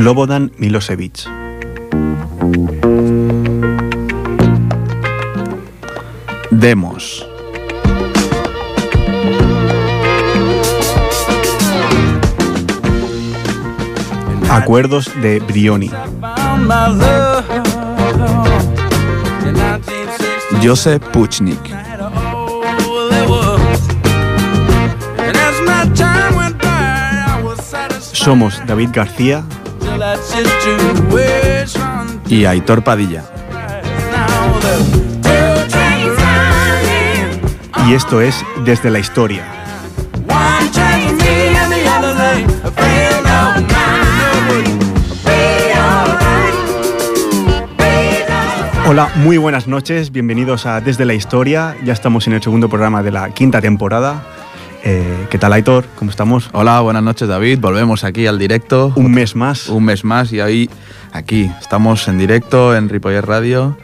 Slobodan 0.00 0.50
Milosevic. 0.56 1.28
Demos. 6.50 7.28
Acuerdos 14.48 15.10
de 15.20 15.40
Brioni. 15.40 15.90
Joseph 20.62 21.02
Puchnik. 21.12 21.60
Somos 28.12 28.62
David 28.66 28.88
García 28.94 29.44
y 32.26 32.44
Aitor 32.46 32.82
Padilla. 32.82 33.24
Y 37.86 37.94
esto 37.94 38.20
es 38.20 38.44
Desde 38.64 38.90
la 38.90 38.98
Historia. 38.98 39.44
Hola, 48.86 49.10
muy 49.16 49.36
buenas 49.36 49.68
noches, 49.68 50.10
bienvenidos 50.12 50.66
a 50.66 50.80
Desde 50.80 51.04
la 51.04 51.14
Historia. 51.14 51.76
Ya 51.84 51.92
estamos 51.92 52.26
en 52.26 52.32
el 52.32 52.42
segundo 52.42 52.68
programa 52.68 53.02
de 53.02 53.10
la 53.10 53.30
quinta 53.30 53.60
temporada. 53.60 54.22
Eh, 54.82 55.26
¿Qué 55.30 55.38
tal, 55.38 55.52
Aitor? 55.52 55.84
¿Cómo 55.96 56.10
estamos? 56.10 56.48
Hola, 56.52 56.80
buenas 56.80 57.02
noches, 57.02 57.28
David. 57.28 57.58
Volvemos 57.60 58.04
aquí 58.04 58.26
al 58.26 58.38
directo. 58.38 58.92
Un 58.96 59.12
mes 59.12 59.36
más. 59.36 59.68
Un 59.68 59.84
mes 59.84 60.04
más 60.04 60.32
y 60.32 60.40
ahí, 60.40 60.70
aquí, 61.12 61.50
estamos 61.60 62.08
en 62.08 62.18
directo 62.18 62.74
en 62.74 62.88
Ripoller 62.88 63.26
Radio 63.26 63.76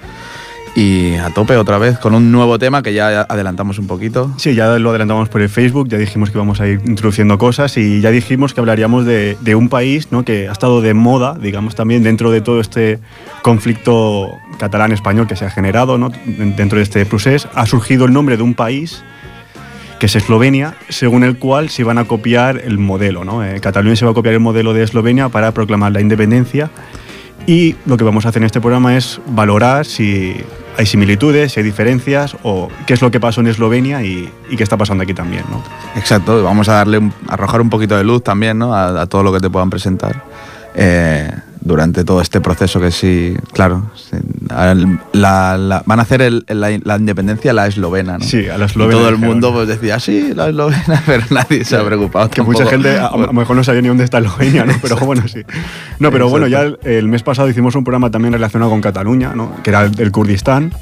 y 0.76 1.14
a 1.14 1.30
tope 1.30 1.56
otra 1.56 1.78
vez 1.78 1.98
con 1.98 2.14
un 2.14 2.30
nuevo 2.30 2.58
tema 2.58 2.82
que 2.82 2.92
ya 2.92 3.22
adelantamos 3.22 3.78
un 3.78 3.86
poquito. 3.86 4.32
Sí, 4.36 4.54
ya 4.54 4.78
lo 4.78 4.90
adelantamos 4.90 5.30
por 5.30 5.40
el 5.40 5.48
Facebook, 5.48 5.88
ya 5.88 5.96
dijimos 5.96 6.30
que 6.30 6.36
íbamos 6.36 6.60
a 6.60 6.68
ir 6.68 6.80
introduciendo 6.84 7.38
cosas 7.38 7.76
y 7.78 8.02
ya 8.02 8.10
dijimos 8.10 8.52
que 8.52 8.60
hablaríamos 8.60 9.06
de, 9.06 9.54
un 9.54 9.68
país 9.70 10.08
¿no? 10.10 10.24
que 10.24 10.48
ha 10.48 10.52
estado 10.52 10.82
de 10.82 10.92
moda, 10.92 11.34
digamos, 11.40 11.74
también 11.74 12.02
dentro 12.02 12.30
de 12.30 12.42
todo 12.42 12.60
este 12.60 12.98
conflicto 13.42 14.30
catalán-español 14.58 15.26
que 15.26 15.36
se 15.36 15.46
ha 15.46 15.50
generado 15.50 15.96
¿no? 15.96 16.10
dentro 16.26 16.76
de 16.76 16.84
este 16.84 17.06
proceso. 17.06 17.48
Ha 17.54 17.64
surgido 17.64 18.04
el 18.04 18.12
nombre 18.12 18.36
de 18.36 18.42
un 18.42 18.54
país 18.54 19.02
que 19.98 20.06
es 20.06 20.16
Eslovenia, 20.16 20.74
según 20.88 21.24
el 21.24 21.38
cual 21.38 21.68
se 21.70 21.84
van 21.84 21.98
a 21.98 22.04
copiar 22.04 22.60
el 22.64 22.78
modelo. 22.78 23.24
¿no? 23.24 23.44
Eh, 23.44 23.60
Cataluña 23.60 23.96
se 23.96 24.04
va 24.04 24.10
a 24.10 24.14
copiar 24.14 24.34
el 24.34 24.40
modelo 24.40 24.74
de 24.74 24.82
Eslovenia 24.82 25.28
para 25.28 25.52
proclamar 25.52 25.92
la 25.92 26.00
independencia 26.00 26.70
y 27.46 27.76
lo 27.86 27.96
que 27.96 28.04
vamos 28.04 28.26
a 28.26 28.30
hacer 28.30 28.42
en 28.42 28.46
este 28.46 28.60
programa 28.60 28.96
es 28.96 29.20
valorar 29.26 29.86
si 29.86 30.36
hay 30.76 30.84
similitudes, 30.84 31.52
si 31.52 31.60
hay 31.60 31.64
diferencias 31.64 32.36
o 32.42 32.68
qué 32.86 32.94
es 32.94 33.02
lo 33.02 33.10
que 33.10 33.20
pasó 33.20 33.40
en 33.40 33.46
Eslovenia 33.46 34.02
y, 34.02 34.30
qué 34.56 34.62
está 34.62 34.76
pasando 34.76 35.04
aquí 35.04 35.14
también. 35.14 35.44
¿no? 35.50 35.62
Exacto, 35.94 36.42
vamos 36.42 36.68
a 36.68 36.74
darle 36.74 37.10
arrojar 37.28 37.60
un 37.60 37.70
poquito 37.70 37.96
de 37.96 38.04
luz 38.04 38.22
también 38.22 38.58
¿no? 38.58 38.74
a, 38.74 39.02
a 39.02 39.06
todo 39.06 39.22
lo 39.22 39.32
que 39.32 39.40
te 39.40 39.48
puedan 39.48 39.70
presentar. 39.70 40.24
Eh, 40.74 41.30
durante 41.66 42.04
todo 42.04 42.20
este 42.20 42.40
proceso 42.40 42.80
que 42.80 42.90
sí, 42.90 43.36
claro, 43.52 43.90
la, 45.12 45.82
van 45.84 45.98
a 45.98 46.02
hacer 46.02 46.32
la, 46.48 46.70
independencia 46.70 47.50
a 47.50 47.54
la 47.54 47.66
eslovena, 47.66 48.18
¿no? 48.18 48.24
Sí, 48.24 48.48
a 48.48 48.56
la 48.56 48.66
eslovena. 48.66 48.94
Y 48.94 48.98
todo 48.98 49.08
el 49.08 49.18
mundo 49.18 49.52
pues 49.52 49.66
decía, 49.66 49.98
sí, 49.98 50.32
la 50.34 50.48
eslovena, 50.48 51.02
pero 51.06 51.24
nadie 51.30 51.64
se 51.64 51.76
ha 51.76 51.84
preocupado. 51.84 52.30
Que 52.30 52.42
mucha 52.42 52.66
gente 52.66 52.96
a, 52.98 53.10
lo 53.16 53.32
mejor 53.32 53.56
no 53.56 53.64
sabía 53.64 53.82
ni 53.82 53.88
dónde 53.88 54.04
está 54.04 54.18
Eslovenia, 54.18 54.64
¿no? 54.64 54.74
Pero 54.80 54.96
bueno, 54.98 55.26
sí. 55.26 55.42
No, 55.98 56.10
pero 56.12 56.28
bueno, 56.28 56.46
ya 56.46 56.62
el, 56.62 57.08
mes 57.08 57.22
pasado 57.22 57.48
hicimos 57.48 57.74
un 57.74 57.84
programa 57.84 58.10
también 58.10 58.32
relacionado 58.32 58.70
con 58.70 58.80
Cataluña, 58.80 59.32
¿no? 59.34 59.62
Que 59.62 59.70
era 59.70 59.82
el 59.84 60.12
Kurdistán. 60.12 60.72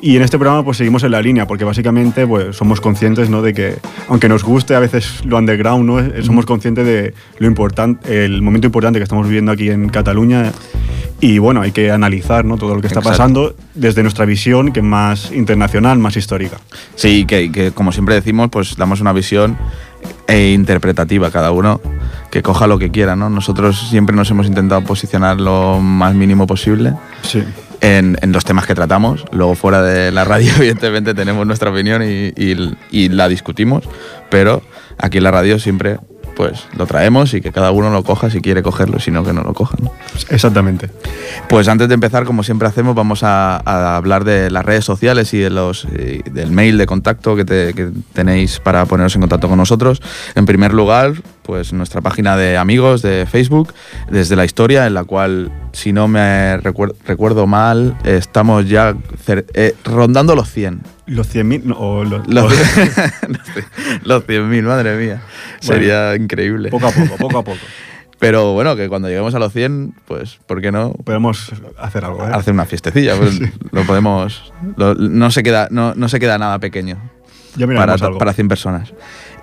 Y 0.00 0.16
en 0.16 0.22
este 0.22 0.38
programa 0.38 0.64
pues 0.64 0.76
seguimos 0.76 1.02
en 1.02 1.10
la 1.10 1.20
línea, 1.20 1.46
porque 1.46 1.64
básicamente 1.64 2.26
pues, 2.26 2.56
somos 2.56 2.80
conscientes 2.80 3.30
¿no? 3.30 3.42
de 3.42 3.52
que, 3.52 3.78
aunque 4.08 4.28
nos 4.28 4.44
guste 4.44 4.74
a 4.74 4.80
veces 4.80 5.24
lo 5.24 5.38
underground, 5.38 5.84
¿no? 5.84 5.98
Eh, 5.98 6.22
somos 6.22 6.46
conscientes 6.46 6.86
de 6.86 7.14
lo 7.38 7.46
importante, 7.46 8.24
el 8.24 8.42
momento 8.42 8.66
importante 8.66 8.98
que 8.98 9.02
estamos 9.02 9.26
viviendo 9.26 9.52
aquí 9.52 9.70
en 9.70 9.88
Cataluña. 9.88 10.52
Y 11.20 11.38
bueno, 11.38 11.62
hay 11.62 11.72
que 11.72 11.90
analizar 11.90 12.44
¿no? 12.44 12.58
todo 12.58 12.76
lo 12.76 12.80
que 12.80 12.86
está 12.86 13.00
pasando 13.00 13.56
desde 13.74 14.02
nuestra 14.02 14.24
visión, 14.24 14.70
que 14.72 14.78
es 14.78 14.86
más 14.86 15.32
internacional, 15.32 15.98
más 15.98 16.16
histórica. 16.16 16.58
Sí, 16.94 17.24
que, 17.24 17.50
que 17.50 17.72
como 17.72 17.90
siempre 17.90 18.14
decimos, 18.14 18.50
pues 18.50 18.76
damos 18.76 19.00
una 19.00 19.12
visión 19.12 19.58
e 20.28 20.52
interpretativa 20.52 21.32
cada 21.32 21.50
uno 21.50 21.80
que 22.30 22.42
coja 22.42 22.68
lo 22.68 22.78
que 22.78 22.92
quiera, 22.92 23.16
¿no? 23.16 23.30
Nosotros 23.30 23.88
siempre 23.90 24.14
nos 24.14 24.30
hemos 24.30 24.46
intentado 24.46 24.82
posicionar 24.84 25.40
lo 25.40 25.80
más 25.80 26.14
mínimo 26.14 26.46
posible. 26.46 26.94
Sí 27.22 27.42
en, 27.80 28.16
los 28.32 28.44
temas 28.44 28.66
que 28.66 28.74
tratamos. 28.74 29.24
Luego 29.32 29.54
fuera 29.54 29.82
de 29.82 30.10
la 30.12 30.24
radio, 30.24 30.52
evidentemente, 30.56 31.14
tenemos 31.14 31.46
nuestra 31.46 31.70
opinión 31.70 32.02
y, 32.02 32.32
y, 32.90 33.08
la 33.08 33.28
discutimos, 33.28 33.84
pero 34.30 34.62
aquí 34.98 35.18
en 35.18 35.24
la 35.24 35.30
radio 35.30 35.58
siempre 35.58 35.98
pues 36.36 36.68
lo 36.76 36.86
traemos 36.86 37.34
y 37.34 37.40
que 37.40 37.50
cada 37.50 37.72
uno 37.72 37.90
lo 37.90 38.04
coja 38.04 38.30
si 38.30 38.40
quiere 38.40 38.62
cogerlo, 38.62 39.00
si 39.00 39.10
no 39.10 39.24
que 39.24 39.32
no 39.32 39.42
lo 39.42 39.54
cojan. 39.54 39.90
Exactamente. 40.28 40.88
Pues 41.48 41.66
antes 41.66 41.88
de 41.88 41.94
empezar, 41.94 42.24
como 42.24 42.44
siempre 42.44 42.68
hacemos, 42.68 42.94
vamos 42.94 43.24
a, 43.24 43.56
hablar 43.96 44.22
de 44.22 44.48
las 44.48 44.64
redes 44.64 44.84
sociales 44.84 45.34
y 45.34 45.38
de 45.38 45.50
los, 45.50 45.84
del 45.90 46.52
mail 46.52 46.78
de 46.78 46.86
contacto 46.86 47.34
que, 47.34 47.44
que, 47.44 47.90
tenéis 48.12 48.60
para 48.60 48.86
poneros 48.86 49.16
en 49.16 49.22
contacto 49.22 49.48
con 49.48 49.58
nosotros. 49.58 50.00
En 50.36 50.46
primer 50.46 50.72
lugar, 50.74 51.14
pues 51.48 51.72
nuestra 51.72 52.00
página 52.02 52.36
de 52.36 52.58
amigos 52.58 53.00
de 53.00 53.24
Facebook, 53.24 53.72
desde 54.10 54.36
la 54.36 54.44
historia, 54.44 54.86
en 54.86 54.92
la 54.92 55.04
cual, 55.04 55.50
si 55.72 55.94
no 55.94 56.06
me 56.06 56.58
recuerdo 56.58 57.46
mal, 57.46 57.96
estamos 58.04 58.68
ya 58.68 58.94
eh, 59.54 59.74
rondando 59.82 60.34
los 60.34 60.50
100. 60.50 60.82
Los 61.06 61.34
100.000 61.34 61.74
o 61.74 62.04
los, 62.04 62.28
los, 62.34 62.52
100.000, 62.52 64.62
madre 64.62 64.94
mía. 64.98 65.22
Sería 65.60 66.14
increíble. 66.16 66.68
Poco 66.68 66.88
a 66.88 66.90
poco, 66.90 67.16
poco 67.16 67.38
a 67.38 67.44
poco. 67.44 67.60
Pero 68.18 68.52
bueno, 68.52 68.76
que 68.76 68.90
cuando 68.90 69.08
lleguemos 69.08 69.34
a 69.34 69.38
los 69.38 69.54
100, 69.54 69.94
pues, 70.04 70.38
¿por 70.46 70.60
qué 70.60 70.70
no? 70.70 70.92
Podemos 70.92 71.50
hacer 71.78 72.04
algo, 72.04 72.28
¿eh? 72.28 72.30
Hacer 72.30 72.52
una 72.52 72.66
fiestecilla. 72.66 73.16
Pues, 73.16 73.40
Lo 73.72 73.84
podemos. 73.84 74.52
no, 74.76 75.30
se 75.30 75.42
queda, 75.42 75.68
no, 75.70 75.94
no, 75.94 76.10
se 76.10 76.20
queda 76.20 76.36
nada 76.36 76.58
pequeño. 76.58 76.98
para, 77.56 77.96
para 77.96 78.34
100 78.34 78.48
personas. 78.48 78.92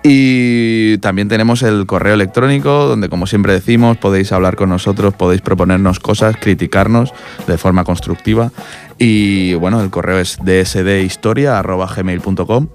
Y 0.08 0.98
también 0.98 1.26
tenemos 1.26 1.64
el 1.64 1.84
correo 1.84 2.14
electrónico, 2.14 2.86
donde 2.86 3.08
como 3.08 3.26
siempre 3.26 3.54
decimos, 3.54 3.96
podéis 3.96 4.30
hablar 4.30 4.54
con 4.54 4.68
nosotros, 4.68 5.14
podéis 5.14 5.40
proponernos 5.40 5.98
cosas, 5.98 6.36
criticarnos 6.40 7.12
de 7.48 7.58
forma 7.58 7.82
constructiva. 7.82 8.52
Y 8.98 9.54
bueno, 9.54 9.80
el 9.80 9.90
correo 9.90 10.20
es 10.20 10.38
dsdhistoria.gmail.com 10.44 12.68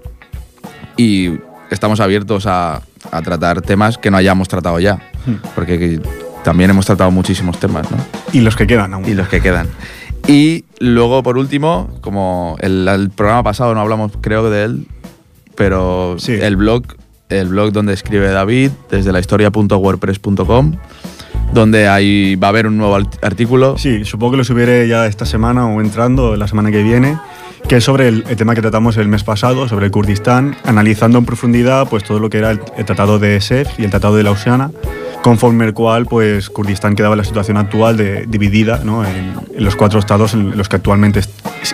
y 0.98 1.38
estamos 1.70 2.00
abiertos 2.00 2.44
a, 2.46 2.82
tratar 3.24 3.62
temas 3.62 3.96
que 3.96 4.10
no 4.10 4.18
hayamos 4.18 4.48
tratado 4.48 4.78
ya, 4.78 4.96
hmm. 5.24 5.36
porque 5.54 6.02
también 6.44 6.68
hemos 6.68 6.84
tratado 6.84 7.10
muchísimos 7.10 7.58
temas, 7.58 7.90
¿no? 7.90 7.96
Y 8.34 8.42
los 8.42 8.56
que 8.56 8.66
quedan 8.66 8.92
aún. 8.92 9.08
Y 9.08 9.14
los 9.14 9.28
que 9.28 9.40
quedan. 9.40 9.68
Y 10.28 10.66
luego, 10.80 11.22
por 11.22 11.38
último, 11.38 11.88
como 12.02 12.58
el, 12.60 12.86
el 12.86 13.08
programa 13.08 13.42
pasado 13.42 13.74
no 13.74 13.80
hablamos, 13.80 14.12
creo, 14.20 14.50
de 14.50 14.64
él, 14.64 14.86
pero 15.56 16.16
sí. 16.18 16.34
el 16.34 16.56
blog 16.56 16.82
el 17.40 17.48
blog 17.48 17.72
donde 17.72 17.92
escribe 17.92 18.28
David, 18.28 18.70
desde 18.90 19.12
la 19.12 19.20
historia.wordpress.com, 19.20 20.72
donde 21.52 21.88
ahí 21.88 22.36
va 22.36 22.48
a 22.48 22.50
haber 22.50 22.66
un 22.66 22.76
nuevo 22.76 22.96
artículo. 23.22 23.76
Sí, 23.78 24.04
supongo 24.04 24.32
que 24.32 24.36
lo 24.38 24.44
subiré 24.44 24.86
ya 24.88 25.06
esta 25.06 25.26
semana 25.26 25.66
o 25.66 25.80
entrando 25.80 26.36
la 26.36 26.46
semana 26.48 26.70
que 26.70 26.82
viene, 26.82 27.18
que 27.68 27.76
es 27.76 27.84
sobre 27.84 28.08
el, 28.08 28.24
tema 28.24 28.54
que 28.54 28.60
tratamos 28.60 28.96
el 28.96 29.08
mes 29.08 29.24
pasado, 29.24 29.68
sobre 29.68 29.86
el 29.86 29.92
Kurdistán, 29.92 30.56
analizando 30.64 31.18
en 31.18 31.24
profundidad 31.24 31.88
pues, 31.88 32.04
todo 32.04 32.18
lo 32.18 32.30
que 32.30 32.38
era 32.38 32.50
el, 32.50 32.60
Tratado 32.84 33.18
de 33.18 33.40
Sef 33.40 33.78
y 33.78 33.84
el 33.84 33.90
Tratado 33.90 34.16
de 34.16 34.22
Lausana 34.22 34.70
conforme 35.22 35.64
el 35.64 35.72
cual 35.72 36.06
pues, 36.06 36.50
Kurdistán 36.50 36.96
quedaba 36.96 37.14
en 37.14 37.18
la 37.18 37.24
situación 37.24 37.56
actual 37.56 37.96
de, 37.96 38.26
dividida 38.26 38.80
¿no? 38.84 39.04
en, 39.04 39.34
los 39.56 39.76
cuatro 39.76 40.00
estados 40.00 40.34
en 40.34 40.56
los 40.56 40.68
que 40.68 40.76
actualmente 40.76 41.20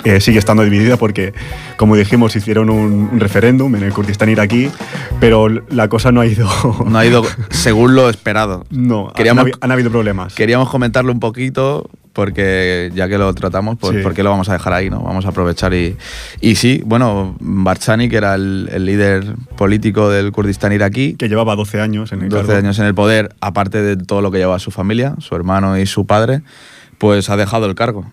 eh, 0.05 0.21
sigue 0.21 0.39
estando 0.39 0.63
dividida 0.63 0.99
porque, 0.99 1.33
como 1.77 1.97
dijimos, 1.97 2.37
hicieron 2.37 2.69
un, 2.69 3.19
referéndum 3.19 3.75
en 3.75 3.85
el 3.85 3.93
Kurdistán 3.93 4.29
iraquí, 4.29 4.71
pero 5.19 5.49
la 5.49 5.89
cosa 5.89 6.13
no 6.13 6.21
ha 6.21 6.27
ido... 6.27 6.49
No 6.87 6.99
ha 6.99 7.07
ido 7.07 7.25
según 7.51 7.95
lo 7.95 8.11
esperado. 8.11 8.67
No, 8.71 9.13
Queríamos, 9.15 9.47
han, 9.61 9.73
habido 9.73 9.91
problemas. 9.91 10.35
Queríamos 10.35 10.69
comentarlo 10.69 11.11
un 11.11 11.21
poquito 11.21 11.89
porque 12.13 12.91
ya 12.95 13.09
que 13.09 13.19
lo 13.19 13.33
tratamos, 13.35 13.79
pues 13.79 14.03
¿por 14.03 14.15
qué 14.15 14.23
lo 14.23 14.31
vamos 14.31 14.49
a 14.49 14.55
dejar 14.55 14.73
ahí? 14.73 14.91
no 14.91 15.01
Vamos 15.01 15.27
a 15.27 15.31
aprovechar 15.31 15.75
y, 15.75 15.97
y 16.41 16.55
sí, 16.57 16.83
bueno, 16.85 17.37
Barchani, 17.41 18.09
que 18.09 18.17
era 18.17 18.35
el, 18.35 18.85
líder 18.85 19.35
político 19.57 20.11
del 20.11 20.33
Kurdistán 20.33 20.73
iraquí. 20.73 21.15
Que 21.15 21.29
llevaba 21.29 21.57
12 21.57 21.81
años 21.81 22.13
en 22.13 22.23
el 22.23 22.29
12 22.29 22.57
años 22.57 22.79
en 22.79 22.87
el 22.87 22.95
poder, 22.95 23.35
aparte 23.41 23.83
de 23.83 23.97
todo 23.97 24.23
lo 24.23 24.31
que 24.31 24.39
llevaba 24.39 24.59
su 24.59 24.71
familia, 24.71 25.15
su 25.19 25.35
hermano 25.35 25.79
y 25.79 25.87
su 25.87 26.07
padre, 26.07 26.43
pues 26.99 27.31
ha 27.31 27.37
dejado 27.37 27.67
el 27.67 27.75
cargo. 27.75 28.11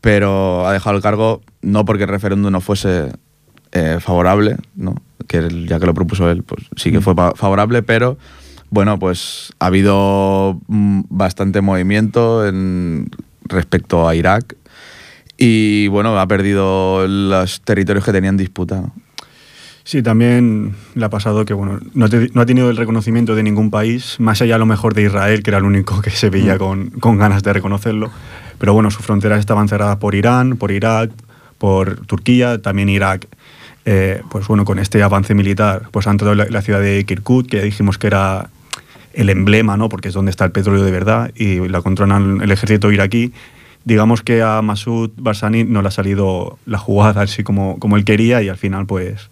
Pero 0.00 0.66
ha 0.66 0.72
dejado 0.72 0.96
el 0.96 1.02
cargo 1.02 1.42
no 1.62 1.84
porque 1.84 2.04
el 2.04 2.08
referéndum 2.08 2.52
no 2.52 2.60
fuese 2.60 3.12
eh, 3.72 3.98
favorable, 4.00 4.56
¿no? 4.74 4.94
que 5.30 5.66
ya 5.66 5.78
que 5.78 5.86
lo 5.86 5.94
propuso 5.94 6.28
él, 6.28 6.42
pues 6.42 6.64
sí 6.76 6.90
que 6.90 6.98
mm. 6.98 7.02
fue 7.02 7.14
favorable, 7.14 7.82
pero 7.82 8.18
Bueno, 8.70 8.98
pues 8.98 9.52
ha 9.58 9.66
habido 9.66 10.60
mm, 10.68 11.02
bastante 11.08 11.60
movimiento 11.60 12.46
en, 12.46 13.10
respecto 13.44 14.08
a 14.08 14.14
Irak 14.14 14.54
y 15.36 15.88
bueno, 15.88 16.18
ha 16.18 16.26
perdido 16.26 17.06
los 17.08 17.60
territorios 17.62 18.04
que 18.04 18.12
tenían 18.12 18.36
disputa. 18.36 18.80
¿no? 18.80 18.92
Sí, 19.82 20.02
también 20.02 20.76
le 20.94 21.04
ha 21.04 21.10
pasado 21.10 21.44
que 21.44 21.54
bueno, 21.54 21.80
no, 21.94 22.08
te- 22.08 22.30
no 22.32 22.42
ha 22.42 22.46
tenido 22.46 22.70
el 22.70 22.76
reconocimiento 22.76 23.34
de 23.34 23.42
ningún 23.42 23.70
país, 23.70 24.16
más 24.20 24.40
allá 24.42 24.54
a 24.54 24.58
lo 24.58 24.66
mejor 24.66 24.94
de 24.94 25.02
Israel, 25.02 25.42
que 25.42 25.50
era 25.50 25.58
el 25.58 25.64
único 25.64 26.00
que 26.00 26.10
se 26.10 26.30
veía 26.30 26.54
Mm. 26.54 26.58
con, 26.58 26.90
con 26.90 27.18
ganas 27.18 27.42
de 27.42 27.52
reconocerlo. 27.52 28.10
Pero 28.58 28.74
bueno, 28.74 28.90
sus 28.90 29.04
fronteras 29.04 29.40
estaban 29.40 29.66
cerradas 29.68 29.96
por 29.96 30.14
Irán, 30.14 30.56
por 30.58 30.70
Irak, 30.70 31.10
por 31.58 32.06
Turquía, 32.06 32.60
también 32.60 32.88
Irak. 32.90 33.26
Eh, 33.86 34.22
pues 34.30 34.46
bueno, 34.46 34.66
con 34.66 34.78
este 34.78 35.02
avance 35.02 35.34
militar, 35.34 35.88
pues 35.90 36.06
han 36.06 36.18
en 36.20 36.36
la, 36.36 36.44
la 36.44 36.60
ciudad 36.62 36.80
de 36.80 37.02
Kirkuk, 37.04 37.46
que 37.48 37.62
dijimos 37.62 37.96
que 37.96 38.06
era 38.08 38.50
el 39.12 39.30
emblema, 39.30 39.76
¿no? 39.76 39.88
porque 39.88 40.08
es 40.08 40.14
donde 40.14 40.30
está 40.30 40.44
el 40.44 40.52
petróleo 40.52 40.84
de 40.84 40.90
verdad, 40.90 41.30
y 41.34 41.68
la 41.68 41.82
controlan 41.82 42.40
el 42.42 42.50
ejército 42.50 42.92
iraquí. 42.92 43.32
Digamos 43.84 44.22
que 44.22 44.42
a 44.42 44.60
Masud 44.60 45.10
Barzani 45.16 45.64
no 45.64 45.80
le 45.80 45.88
ha 45.88 45.90
salido 45.90 46.58
la 46.66 46.78
jugada 46.78 47.22
así 47.22 47.42
como, 47.42 47.78
como 47.78 47.96
él 47.96 48.04
quería 48.04 48.42
y 48.42 48.48
al 48.48 48.58
final 48.58 48.86
pues 48.86 49.30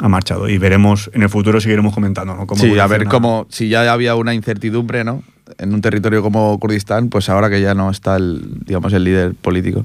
ha 0.00 0.08
marchado. 0.08 0.48
Y 0.48 0.58
veremos, 0.58 1.10
en 1.14 1.22
el 1.22 1.28
futuro 1.28 1.60
seguiremos 1.60 1.94
comentando, 1.94 2.34
¿no? 2.34 2.46
Cómo 2.46 2.60
Sí, 2.60 2.78
a 2.78 2.86
ver 2.86 3.06
cómo, 3.06 3.46
si 3.48 3.68
ya 3.68 3.90
había 3.90 4.14
una 4.14 4.34
incertidumbre, 4.34 5.04
¿no? 5.04 5.22
En 5.58 5.74
un 5.74 5.80
territorio 5.80 6.22
como 6.22 6.56
Kurdistán, 6.60 7.08
pues 7.08 7.28
ahora 7.28 7.50
que 7.50 7.60
ya 7.60 7.74
no 7.74 7.90
está 7.90 8.16
el, 8.16 8.60
digamos, 8.64 8.92
el 8.92 9.02
líder 9.02 9.34
político, 9.34 9.84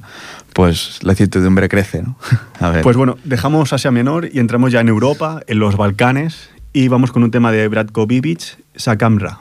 pues 0.53 0.99
la 1.01 1.13
incertidumbre 1.13 1.69
crece, 1.69 2.03
¿no? 2.03 2.17
A 2.59 2.69
ver. 2.69 2.83
Pues 2.83 2.97
bueno, 2.97 3.17
dejamos 3.23 3.73
Asia 3.73 3.91
Menor 3.91 4.29
y 4.31 4.39
entramos 4.39 4.71
ya 4.71 4.81
en 4.81 4.89
Europa, 4.89 5.41
en 5.47 5.59
los 5.59 5.75
Balcanes, 5.75 6.49
y 6.75 6.89
vamos 6.89 7.13
con 7.13 7.23
un 7.23 7.31
tema 7.31 7.53
de 7.53 7.69
Bratko 7.69 8.05
Bibic, 8.05 8.57
Sakamra. 8.75 9.39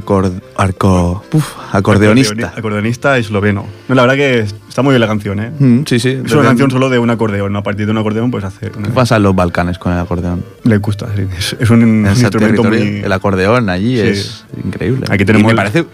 Buena 0.00 0.06
acor- 0.06 0.40
arco- 0.56 1.22
uf, 1.32 1.44
acordeonista. 1.72 2.52
Acordeonista 2.56 3.18
esloveno. 3.18 3.66
No, 3.88 3.94
la 3.94 4.02
verdad 4.02 4.16
que 4.16 4.40
está 4.68 4.82
muy 4.82 4.92
bien 4.92 5.00
la 5.00 5.06
canción, 5.06 5.40
¿eh? 5.40 5.50
Mm, 5.58 5.82
sí, 5.86 5.98
sí. 5.98 6.18
Es 6.24 6.32
una 6.32 6.42
canción 6.44 6.70
solo 6.70 6.88
de 6.90 6.98
un 6.98 7.10
acordeón. 7.10 7.54
A 7.56 7.62
partir 7.62 7.86
de 7.86 7.92
un 7.92 7.98
acordeón 7.98 8.30
puedes 8.30 8.46
hacer. 8.46 8.72
una- 8.76 8.88
¿Qué 8.88 8.94
pasa 8.94 9.16
en 9.16 9.22
los 9.24 9.34
Balcanes 9.34 9.78
con 9.78 9.92
el 9.92 9.98
acordeón? 9.98 10.44
Le 10.64 10.78
gusta, 10.78 11.06
sí. 11.16 11.22
Es, 11.36 11.56
es 11.58 11.70
un, 11.70 12.06
instrumento 12.06 12.64
muy. 12.64 13.02
El 13.04 13.12
acordeón 13.12 13.68
allí 13.68 13.96
Sí. 13.96 14.02
es 14.08 14.44
increíble. 14.64 15.06
Aquí 15.10 15.24
tenemos 15.24 15.42
Y 15.42 15.46
me 15.46 15.50
el- 15.52 15.56
parece. 15.56 15.86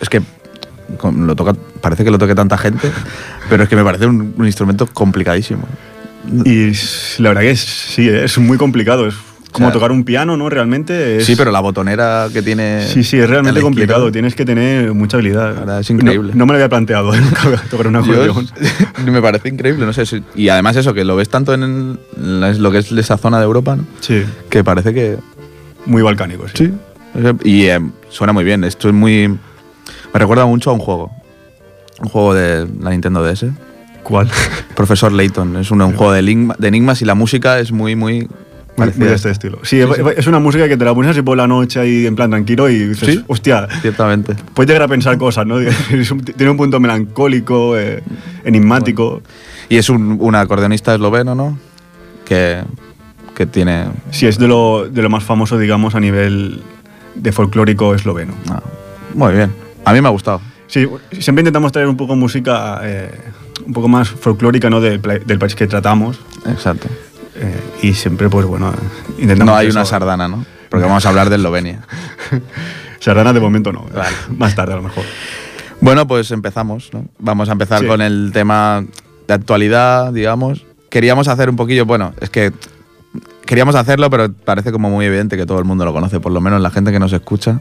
Es 0.00 0.08
que 0.08 0.22
lo 1.16 1.36
toca, 1.36 1.54
parece 1.80 2.04
que 2.04 2.10
lo 2.10 2.18
toque 2.18 2.34
tanta 2.34 2.58
gente, 2.58 2.90
pero 3.48 3.62
es 3.62 3.68
que 3.68 3.76
me 3.76 3.84
parece 3.84 4.06
un, 4.06 4.34
un 4.36 4.46
instrumento 4.46 4.86
complicadísimo. 4.86 5.62
Y 6.44 6.72
la 7.18 7.30
verdad 7.30 7.42
que 7.42 7.50
es, 7.52 7.60
sí, 7.60 8.08
es 8.08 8.36
muy 8.38 8.58
complicado. 8.58 9.06
Es 9.06 9.14
como 9.52 9.66
O 9.66 9.70
sea, 9.70 9.74
tocar 9.74 9.90
un 9.92 10.04
piano, 10.04 10.36
¿no? 10.36 10.48
Realmente 10.48 11.16
es. 11.18 11.26
Sí, 11.26 11.34
pero 11.36 11.50
la 11.50 11.60
botonera 11.60 12.28
que 12.32 12.40
tiene. 12.42 12.86
Sí, 12.86 13.02
sí, 13.04 13.18
es 13.18 13.28
realmente 13.28 13.60
complicado. 13.60 14.00
izquierda, 14.00 14.12
Tienes 14.12 14.34
que 14.34 14.44
tener 14.44 14.94
mucha 14.94 15.16
habilidad. 15.16 15.54
La 15.54 15.60
verdad, 15.60 15.80
es 15.80 15.90
increíble. 15.90 16.32
No, 16.32 16.38
no 16.40 16.46
me 16.46 16.52
lo 16.52 16.56
había 16.58 16.68
planteado. 16.68 17.12
Nunca 17.16 17.62
tocar 17.70 17.86
un 17.88 17.96
acordeón. 17.96 18.48
me 19.06 19.20
parece 19.22 19.48
increíble, 19.48 19.84
no 19.86 19.92
sé. 19.92 20.06
si- 20.06 20.22
Y 20.34 20.48
además, 20.50 20.76
eso, 20.76 20.94
que 20.94 21.04
lo 21.04 21.16
ves 21.16 21.28
tanto 21.28 21.52
en 21.54 21.98
lo 22.16 22.70
que 22.70 22.78
es 22.78 22.92
esa 22.92 23.16
zona 23.18 23.38
de 23.38 23.44
Europa, 23.44 23.76
¿no? 23.76 23.84
Sí, 24.00 24.22
que 24.48 24.62
parece 24.62 24.94
que. 24.94 25.16
muy 25.86 26.02
balcánico, 26.02 26.46
sí. 26.54 26.72
Y 27.44 27.64
eh, 27.64 27.80
suena 28.08 28.32
muy 28.32 28.44
bien. 28.44 28.62
Esto 28.64 28.88
es 28.88 28.94
muy. 28.94 29.28
Me 29.28 30.18
recuerda 30.18 30.46
mucho 30.46 30.70
a 30.70 30.72
un 30.74 30.80
juego. 30.80 31.10
Un 32.00 32.08
juego 32.08 32.34
de 32.34 32.66
la 32.80 32.90
Nintendo 32.90 33.22
DS. 33.22 33.46
¿Cuál? 34.04 34.30
Profesor 34.76 35.12
Layton. 35.12 35.56
Es 35.56 35.70
un, 35.70 35.82
un 35.82 35.92
juego 35.94 36.12
de, 36.12 36.20
enigma- 36.22 36.56
de 36.58 36.68
enigmas 36.68 37.02
y 37.02 37.04
la 37.04 37.14
música 37.14 37.58
es 37.58 37.72
muy, 37.72 37.96
muy. 37.96 38.28
Muy, 38.96 39.06
de 39.08 39.14
este 39.14 39.30
estilo. 39.30 39.58
Sí, 39.62 39.80
es 40.16 40.26
una 40.26 40.38
música 40.38 40.68
que 40.68 40.76
te 40.76 40.84
la 40.84 40.94
pones 40.94 41.10
así 41.12 41.22
por 41.22 41.36
la 41.36 41.46
noche 41.46 41.80
ahí 41.80 42.06
en 42.06 42.14
plan 42.16 42.30
tranquilo 42.30 42.68
y 42.68 42.78
dices, 42.88 43.08
Sí. 43.14 43.24
hostia, 43.26 43.68
Ciertamente. 43.80 44.34
puedes 44.54 44.68
llegar 44.68 44.82
a 44.82 44.88
pensar 44.88 45.16
cosas, 45.18 45.46
¿no? 45.46 45.58
Tiene 46.36 46.50
un 46.50 46.56
punto 46.56 46.80
melancólico, 46.80 47.76
eh, 47.78 48.02
enigmático. 48.44 49.22
Y 49.68 49.76
es 49.76 49.88
un, 49.90 50.16
un 50.20 50.34
acordeonista 50.34 50.94
esloveno, 50.94 51.34
¿no? 51.34 51.58
Que, 52.24 52.62
que 53.34 53.46
tiene. 53.46 53.86
Sí, 54.10 54.26
es 54.26 54.38
de 54.38 54.48
lo, 54.48 54.88
de 54.88 55.02
lo 55.02 55.10
más 55.10 55.24
famoso, 55.24 55.58
digamos, 55.58 55.94
a 55.94 56.00
nivel 56.00 56.60
de 57.14 57.32
folclórico 57.32 57.94
esloveno. 57.94 58.34
ah, 58.48 58.62
muy 59.14 59.32
bien. 59.34 59.52
A 59.84 59.92
mí 59.92 60.00
me 60.00 60.08
ha 60.08 60.10
gustado. 60.10 60.40
Sí, 60.66 60.86
siempre 61.18 61.40
intentamos 61.42 61.72
traer 61.72 61.88
un 61.88 61.96
poco 61.96 62.14
música 62.14 62.80
eh, 62.84 63.10
un 63.66 63.72
poco 63.72 63.88
más 63.88 64.08
folclórica, 64.08 64.70
¿no? 64.70 64.80
Del, 64.80 65.00
del 65.02 65.38
país 65.38 65.54
que 65.56 65.66
tratamos. 65.66 66.20
Exacto. 66.46 66.88
Eh, 67.36 67.60
y 67.82 67.94
siempre, 67.94 68.28
pues 68.28 68.46
bueno, 68.46 68.72
intentamos. 69.18 69.52
No 69.52 69.56
hay 69.56 69.68
una 69.68 69.84
sardana, 69.84 70.28
¿no? 70.28 70.44
Porque 70.68 70.86
vamos 70.86 71.04
a 71.04 71.08
hablar 71.08 71.30
de 71.30 71.36
Eslovenia. 71.36 71.80
Sardana 73.00 73.32
de 73.32 73.40
momento 73.40 73.72
no. 73.72 73.86
Vale. 73.94 74.08
Más 74.36 74.54
tarde 74.54 74.74
a 74.74 74.76
lo 74.76 74.82
mejor. 74.82 75.04
Bueno, 75.80 76.06
pues 76.06 76.30
empezamos, 76.30 76.90
¿no? 76.92 77.06
Vamos 77.18 77.48
a 77.48 77.52
empezar 77.52 77.80
Sí. 77.80 77.86
con 77.86 78.00
el 78.02 78.30
tema 78.32 78.84
de 79.26 79.34
actualidad, 79.34 80.12
digamos. 80.12 80.64
queríamos 80.90 81.28
hacer 81.28 81.48
un 81.48 81.56
poquillo, 81.56 81.86
bueno, 81.86 82.12
es 82.20 82.30
que 82.30 82.52
queríamos 83.46 83.74
hacerlo, 83.76 84.10
pero 84.10 84.32
parece 84.32 84.72
como 84.72 84.90
muy 84.90 85.06
evidente 85.06 85.36
que 85.36 85.46
todo 85.46 85.58
el 85.58 85.64
mundo 85.64 85.84
lo 85.84 85.92
conoce, 85.92 86.20
por 86.20 86.32
lo 86.32 86.40
menos 86.40 86.60
la 86.60 86.70
gente 86.70 86.90
que 86.92 86.98
nos 86.98 87.12
escucha 87.12 87.60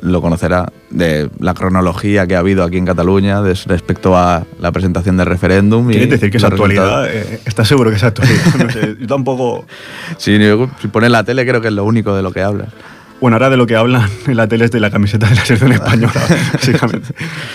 lo 0.00 0.20
conocerá 0.20 0.72
de 0.90 1.30
la 1.40 1.54
cronología 1.54 2.26
que 2.26 2.36
ha 2.36 2.40
habido 2.40 2.64
aquí 2.64 2.76
en 2.76 2.86
Cataluña 2.86 3.42
respecto 3.66 4.16
a 4.16 4.44
la 4.60 4.72
presentación 4.72 5.16
del 5.16 5.26
referéndum. 5.26 5.88
¿Quieres 5.88 6.10
decir 6.10 6.30
que 6.30 6.38
es 6.38 6.44
actualidad? 6.44 7.06
Eh, 7.08 7.40
¿Estás 7.44 7.68
seguro 7.68 7.90
que 7.90 7.96
es 7.96 8.04
actualidad? 8.04 8.44
No 8.58 8.70
sé, 8.70 8.96
yo 9.00 9.06
tampoco... 9.06 9.66
Sí, 10.16 10.38
si 10.80 10.88
pones 10.88 11.10
la 11.10 11.24
tele 11.24 11.46
creo 11.46 11.60
que 11.60 11.68
es 11.68 11.74
lo 11.74 11.84
único 11.84 12.14
de 12.14 12.22
lo 12.22 12.32
que 12.32 12.42
hablas. 12.42 12.68
Bueno, 13.20 13.36
ahora 13.36 13.48
de 13.50 13.56
lo 13.56 13.66
que 13.66 13.76
hablan 13.76 14.08
en 14.26 14.36
la 14.36 14.48
tele 14.48 14.66
es 14.66 14.70
de 14.70 14.80
la 14.80 14.90
camiseta 14.90 15.28
de 15.28 15.34
la 15.36 15.44
selección 15.44 15.72
española, 15.80 16.12
básicamente. 16.52 17.14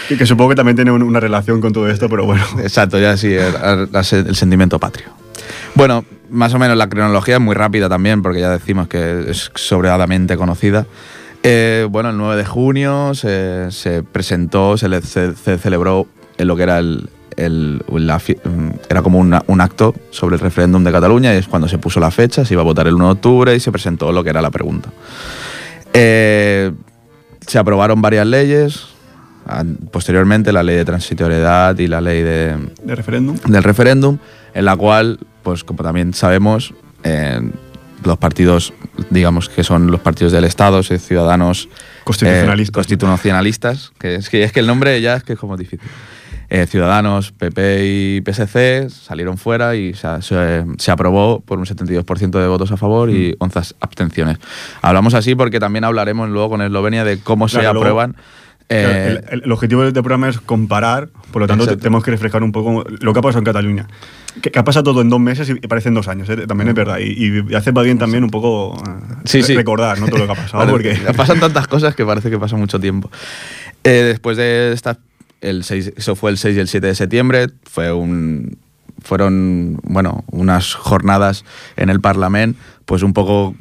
Y 0.10 0.16
que 0.16 0.26
supongo 0.26 0.50
que 0.50 0.56
también 0.56 0.76
tiene 0.76 0.92
una 0.92 1.20
relación 1.20 1.62
con 1.62 1.74
todo 1.74 1.90
esto, 1.90 2.10
pero 2.10 2.26
bueno. 2.26 2.44
Exacto, 2.60 3.00
ya 3.00 3.16
sí, 3.18 3.36
el 3.36 4.36
sentimiento 4.36 4.80
patrio. 4.80 5.10
Bueno, 5.76 6.04
más 6.30 6.54
o 6.54 6.60
menos 6.60 6.78
la 6.78 6.90
cronología 6.90 7.36
es 7.36 7.42
muy 7.42 7.56
rápida 7.56 7.90
también, 7.90 8.22
porque 8.22 8.40
ya 8.40 8.50
decimos 8.50 8.88
que 8.88 9.26
es 9.30 9.52
sobradamente 9.56 10.38
conocida. 10.38 10.86
Eh, 11.44 11.88
bueno, 11.90 12.10
el 12.10 12.18
9 12.18 12.36
de 12.36 12.46
junio 12.46 13.14
se, 13.14 14.04
presentó, 14.12 14.78
se, 14.78 14.88
celebró 15.58 16.08
en 16.38 16.48
lo 16.48 16.56
que 16.56 16.64
era 16.64 16.80
el, 16.80 17.10
era 17.38 19.02
como 19.02 19.20
un 19.20 19.62
acto 19.62 19.96
sobre 20.12 20.36
el 20.36 20.42
referéndum 20.42 20.84
de 20.84 20.92
Cataluña 20.92 21.34
y 21.34 21.38
es 21.38 21.48
cuando 21.48 21.70
se 21.70 21.78
puso 21.78 22.00
la 22.00 22.12
fecha, 22.12 22.44
se 22.44 22.54
iba 22.54 22.62
a 22.62 22.66
votar 22.66 22.88
el 22.88 22.96
1 22.96 23.06
de 23.06 23.12
octubre 23.12 23.56
y 23.56 23.60
se 23.60 23.72
presentó 23.72 24.12
lo 24.12 24.24
que 24.24 24.32
era 24.32 24.42
la 24.42 24.52
pregunta. 24.52 24.90
Eh, 25.94 26.72
se 27.48 27.58
aprobaron 27.58 28.02
varias 28.02 28.28
leyes, 28.28 28.88
posteriormente 29.92 30.52
la 30.52 30.62
ley 30.62 30.76
de 30.76 30.86
transitoriedad 30.86 31.78
y 31.80 31.88
la 31.88 32.02
ley 32.02 32.22
de, 32.22 32.58
referéndum. 32.86 33.38
del 33.48 33.64
referéndum, 33.64 34.18
en 34.54 34.66
la 34.66 34.76
cual, 34.76 35.20
pues 35.42 35.64
como 35.64 35.82
también 35.84 36.14
sabemos, 36.14 36.74
los 38.04 38.18
partidos, 38.18 38.74
digamos 39.10 39.50
que 39.50 39.64
son 39.64 39.92
los 39.92 40.00
partidos 40.00 40.32
del 40.32 40.44
Estado, 40.44 40.82
ciudadanos 40.84 41.70
constitucionalistas, 42.04 42.70
eh, 42.70 42.74
constitucionalistas 42.74 43.92
que, 44.00 44.16
es 44.16 44.30
que 44.30 44.44
es 44.44 44.52
que 44.52 44.60
el 44.60 44.68
nombre 44.68 45.00
ya 45.02 45.16
es 45.16 45.24
que 45.24 45.34
es 45.34 45.40
como 45.40 45.58
difícil. 45.58 45.90
Eh, 46.52 46.66
ciudadanos, 46.66 47.32
PP 47.32 47.86
y 47.86 48.22
PSC 48.22 48.90
salieron 48.90 49.38
fuera 49.38 49.76
y 49.76 49.94
se, 49.94 50.92
aprobó 50.92 51.42
por 51.42 51.60
un 51.60 51.66
72% 51.66 52.40
de 52.40 52.48
votos 52.48 52.72
a 52.72 52.78
favor 52.78 53.12
y 53.12 53.36
11 53.38 53.60
mm. 53.60 53.64
abstenciones. 53.82 54.38
Hablamos 54.82 55.14
así 55.14 55.36
porque 55.36 55.60
también 55.60 55.84
hablaremos 55.84 56.28
luego 56.28 56.50
con 56.50 56.64
Eslovenia 56.64 57.04
de 57.04 57.20
cómo 57.20 57.48
se 57.48 57.68
aprueban. 57.68 58.16
Eh, 58.72 59.20
el, 59.32 59.52
objetivo 59.52 59.82
de 59.82 59.88
este 59.88 60.02
programa 60.04 60.30
es 60.30 60.40
comparar, 60.40 61.10
por 61.32 61.42
lo 61.42 61.48
tanto 61.48 61.66
tenemos 61.76 62.04
que 62.04 62.12
reflejar 62.12 62.44
un 62.44 62.52
poco 62.52 62.86
lo 62.88 63.14
que 63.14 63.20
ha 63.20 63.22
pasado 63.22 63.40
en 63.40 63.46
Cataluña. 63.46 63.88
Que, 64.44 64.58
ha 64.58 64.64
pasado 64.64 64.84
todo 64.84 65.02
en 65.02 65.10
dos 65.10 65.20
meses 65.20 65.50
y 65.50 65.56
parecen 65.68 65.96
dos 65.96 66.08
años, 66.08 66.30
¿eh? 66.30 66.46
también 66.46 66.70
es 66.70 66.76
verdad. 66.76 67.00
Y, 67.00 67.56
hace 67.56 67.72
bien 67.72 67.98
también 67.98 68.24
un 68.24 68.30
poco 68.30 68.80
eh, 69.26 69.56
recordar 69.56 70.00
¿no? 70.00 70.08
todo 70.08 70.20
lo 70.20 70.26
que 70.28 70.34
ha 70.34 70.36
pasado. 70.44 70.70
porque... 70.70 70.96
Pasan 71.18 71.40
tantas 71.40 71.68
cosas 71.68 71.96
que 71.96 72.06
parece 72.06 72.30
que 72.30 72.38
pasa 72.38 72.56
mucho 72.56 72.80
tiempo. 72.80 73.10
después 73.84 74.38
de 74.38 74.72
esta, 74.72 75.00
el 75.42 75.64
6, 75.64 75.94
eso 75.98 76.16
fue 76.16 76.30
el 76.30 76.38
6 76.38 76.56
y 76.56 76.60
el 76.60 76.68
7 76.68 76.86
de 76.86 76.96
septiembre, 76.96 77.48
fue 77.64 77.92
un, 77.92 78.60
fueron 79.02 79.80
bueno, 79.84 80.24
unas 80.32 80.76
jornadas 80.76 81.44
en 81.76 81.90
el 81.90 82.02
Parlamento, 82.02 82.60
pues 82.86 83.02
un 83.02 83.14
poco 83.14 83.56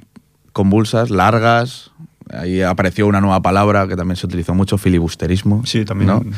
convulsas, 0.53 1.11
largas, 1.11 1.93
Ahí 2.33 2.63
apareció 2.63 3.07
una 3.07 3.21
nueva 3.21 3.41
palabra 3.41 3.89
que 3.89 3.97
también 3.97 4.17
se 4.17 4.27
utilizó 4.27 4.55
mucho, 4.55 4.79
filibusterismo. 4.79 5.65
Sí, 5.65 5.85
también. 5.85 6.33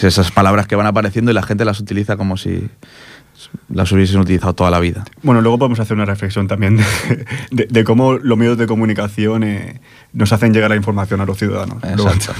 Esas 0.00 0.30
palabras 0.30 0.66
que 0.66 0.76
van 0.76 0.86
apareciendo 0.86 1.30
y 1.30 1.34
la 1.34 1.42
gente 1.42 1.64
las 1.64 1.80
utiliza 1.80 2.16
como 2.16 2.36
si 2.36 2.68
las 3.68 3.90
hubiesen 3.92 4.20
utilizado 4.20 4.54
toda 4.54 4.70
la 4.70 4.80
vida. 4.80 5.04
Bueno, 5.22 5.40
luego 5.40 5.58
podemos 5.58 5.80
hacer 5.80 5.96
una 5.96 6.04
reflexión 6.04 6.46
también 6.46 6.78
de, 7.50 7.84
cómo 7.84 8.14
los 8.14 8.36
medios 8.36 8.58
de 8.58 8.66
comunicación 8.66 9.44
eh, 9.44 9.80
nos 10.12 10.32
hacen 10.32 10.52
llegar 10.52 10.70
la 10.70 10.76
información 10.76 11.20
a 11.20 11.26
los 11.26 11.38
ciudadanos. 11.38 11.82
Exacto. 11.84 12.34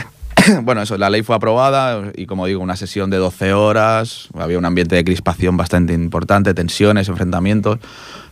bueno, 0.62 0.82
eso, 0.82 0.96
la 0.98 1.10
ley 1.10 1.22
fue 1.22 1.34
aprobada 1.34 2.12
y 2.14 2.26
como 2.26 2.46
digo, 2.46 2.60
una 2.60 2.76
sesión 2.76 3.10
de 3.10 3.16
12 3.16 3.54
horas, 3.54 4.28
había 4.34 4.58
un 4.58 4.64
ambiente 4.64 4.94
de 4.94 5.04
crispación 5.04 5.56
bastante 5.56 5.92
importante, 5.94 6.54
tensiones, 6.54 7.08
enfrentamientos 7.08 7.78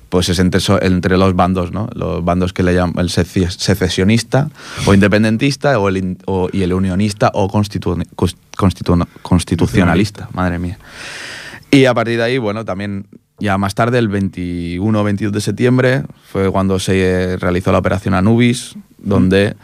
pues 0.08 0.28
es 0.28 0.38
entre, 0.38 0.61
entre 0.82 1.18
los 1.18 1.34
bandos, 1.34 1.73
¿no? 1.73 1.88
Los 1.94 2.25
bandos 2.25 2.52
que 2.52 2.62
le 2.62 2.75
llaman 2.75 2.99
el 2.99 3.11
secesionista 3.11 4.50
o 4.87 4.94
independentista 4.94 5.78
o 5.78 5.88
el, 5.88 6.16
y 6.52 6.62
el 6.62 6.73
unionista 6.73 7.30
o 7.34 7.49
constitucionalista, 7.49 10.28
madre 10.32 10.58
mía. 10.58 10.78
Y 11.70 11.87
a 11.87 11.94
partir 11.94 12.18
de 12.18 12.23
ahí, 12.23 12.38
bueno, 12.38 12.64
también 12.64 13.06
ya 13.38 13.58
más 13.58 13.75
tarde, 13.75 13.99
el 13.99 14.08
21 14.08 15.00
o 15.00 15.04
22 15.04 15.32
de 15.32 15.40
septiembre, 15.40 16.02
fue 16.30 16.50
cuando 16.50 16.78
se 16.78 17.37
realizó 17.40 17.73
la 17.73 17.78
operación 17.78 18.14
Anubis, 18.14 18.76
donde 18.99 19.56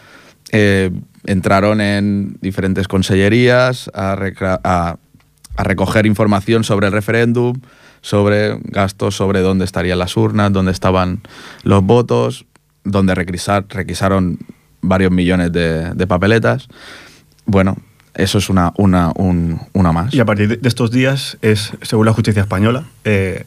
eh, 0.50 0.90
entraron 1.25 1.80
en 1.80 2.37
diferentes 2.40 2.88
consellerías 2.88 3.88
a, 3.94 4.16
a 5.56 5.64
recoger 5.64 6.06
información 6.06 6.64
sobre 6.64 6.88
el 6.88 6.92
referéndum, 6.92 7.61
sobre 8.02 8.59
gastos, 8.64 9.16
sobre 9.16 9.40
dónde 9.40 9.64
estarían 9.64 9.99
las 9.99 10.16
urnas, 10.16 10.52
dónde 10.52 10.73
estaban 10.73 11.21
los 11.62 11.83
votos, 11.83 12.47
donde 12.85 13.14
requisaron 13.14 14.38
varios 14.80 15.11
millones 15.11 15.52
de, 15.52 16.07
papeletas. 16.07 16.69
Bueno, 17.47 17.76
eso 18.14 18.38
es 18.38 18.49
una, 18.49 18.73
una, 18.76 19.12
una, 19.14 19.92
más. 19.92 20.14
Y 20.14 20.21
a 20.21 20.25
partir 20.25 20.61
de 20.61 20.69
estos 20.69 20.90
días 20.90 21.38
es, 21.42 21.73
según 21.83 22.07
la 22.07 22.12
justicia 22.12 22.42
española, 22.42 22.85
eh, 23.04 23.45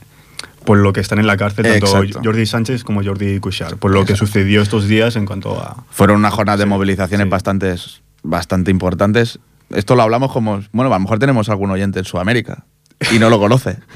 por 0.65 0.77
lo 0.77 0.93
que 0.93 1.01
están 1.01 1.19
en 1.19 1.27
la 1.27 1.35
cárcel 1.35 1.65
tanto 1.65 2.21
Jordi 2.23 2.45
Sánchez 2.45 2.83
como 2.83 3.03
Jordi 3.03 3.39
Cuixart, 3.39 3.77
por 3.77 3.91
lo 3.91 4.05
que 4.05 4.15
sucedió 4.15 4.61
estos 4.61 4.87
días 4.87 5.15
en 5.15 5.25
cuanto 5.25 5.59
a... 5.59 5.83
Fueron 5.89 6.17
unas 6.17 6.33
jornadas 6.33 6.59
de 6.59 6.65
movilizaciones 6.65 7.27
bastante, 7.29 7.75
bastante 8.21 8.71
importantes. 8.71 9.39
Esto 9.71 9.95
lo 9.95 10.03
hablamos 10.03 10.31
como... 10.31 10.61
Bueno, 10.71 10.93
a 10.93 10.97
lo 10.97 10.99
mejor 10.99 11.19
tenemos 11.19 11.49
algún 11.49 11.71
oyente 11.71 11.99
en 11.99 12.05
Sudamérica 12.05 12.65
y 13.11 13.19
no 13.19 13.29
lo 13.29 13.39
conoce. 13.39 13.77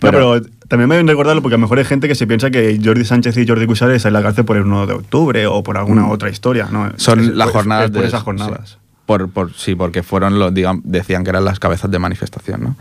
Pero, 0.00 0.40
también 0.68 0.88
me 0.88 0.94
deben 0.94 1.08
recordarlo 1.08 1.42
porque 1.42 1.54
a 1.54 1.58
lo 1.58 1.62
mejor 1.62 1.78
hay 1.78 1.84
gente 1.84 2.08
que 2.08 2.14
se 2.14 2.26
piensa 2.26 2.50
que 2.50 2.80
Jordi 2.82 3.04
Sánchez 3.04 3.36
y 3.36 3.46
Jordi 3.46 3.66
Cuixart 3.66 3.92
están 3.92 4.10
en 4.10 4.14
la 4.14 4.22
cárcel 4.22 4.44
por 4.44 4.56
el 4.56 4.62
1 4.62 4.86
de 4.86 4.94
octubre 4.94 5.46
o 5.46 5.62
por 5.62 5.76
alguna 5.76 6.02
mm. 6.02 6.10
otra 6.10 6.30
historia. 6.30 6.68
¿no? 6.70 6.92
Son 6.96 7.36
las 7.36 7.50
jornadas 7.50 7.90
por 7.90 8.04
esas 8.04 8.22
jornadas. 8.22 8.70
Sí. 8.70 8.76
Por, 9.06 9.30
por, 9.30 9.52
sí, 9.52 9.74
porque 9.74 10.02
fueron 10.02 10.38
los, 10.38 10.54
digamos, 10.54 10.82
decían 10.86 11.24
que 11.24 11.30
eran 11.30 11.44
las 11.44 11.60
cabezas 11.60 11.90
de 11.90 11.98
manifestación. 11.98 12.62
¿no? 12.62 12.76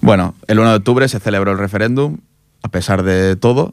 Bueno, 0.00 0.34
el 0.48 0.58
1 0.58 0.70
de 0.70 0.76
octubre 0.76 1.08
se 1.08 1.20
celebró 1.20 1.52
el 1.52 1.58
referéndum, 1.58 2.18
a 2.62 2.68
pesar 2.68 3.04
de 3.04 3.36
todo, 3.36 3.72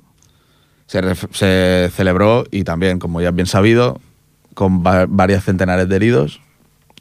se, 0.86 1.02
se 1.32 1.92
celebró 1.94 2.46
y 2.52 2.64
también, 2.64 3.00
como 3.00 3.20
ya 3.22 3.30
es 3.30 3.36
bien 3.36 3.48
sabido, 3.48 4.00
con 4.54 4.84
varias 4.84 5.44
centenares 5.44 5.90
de 5.90 5.96
heridos, 5.96 6.42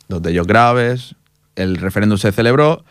dos 0.09 0.23
de 0.23 0.30
ellos 0.30 0.47
graves. 0.47 1.14
El 1.54 1.76
referéndum 1.76 2.18
se 2.18 2.33
celebró 2.33 2.85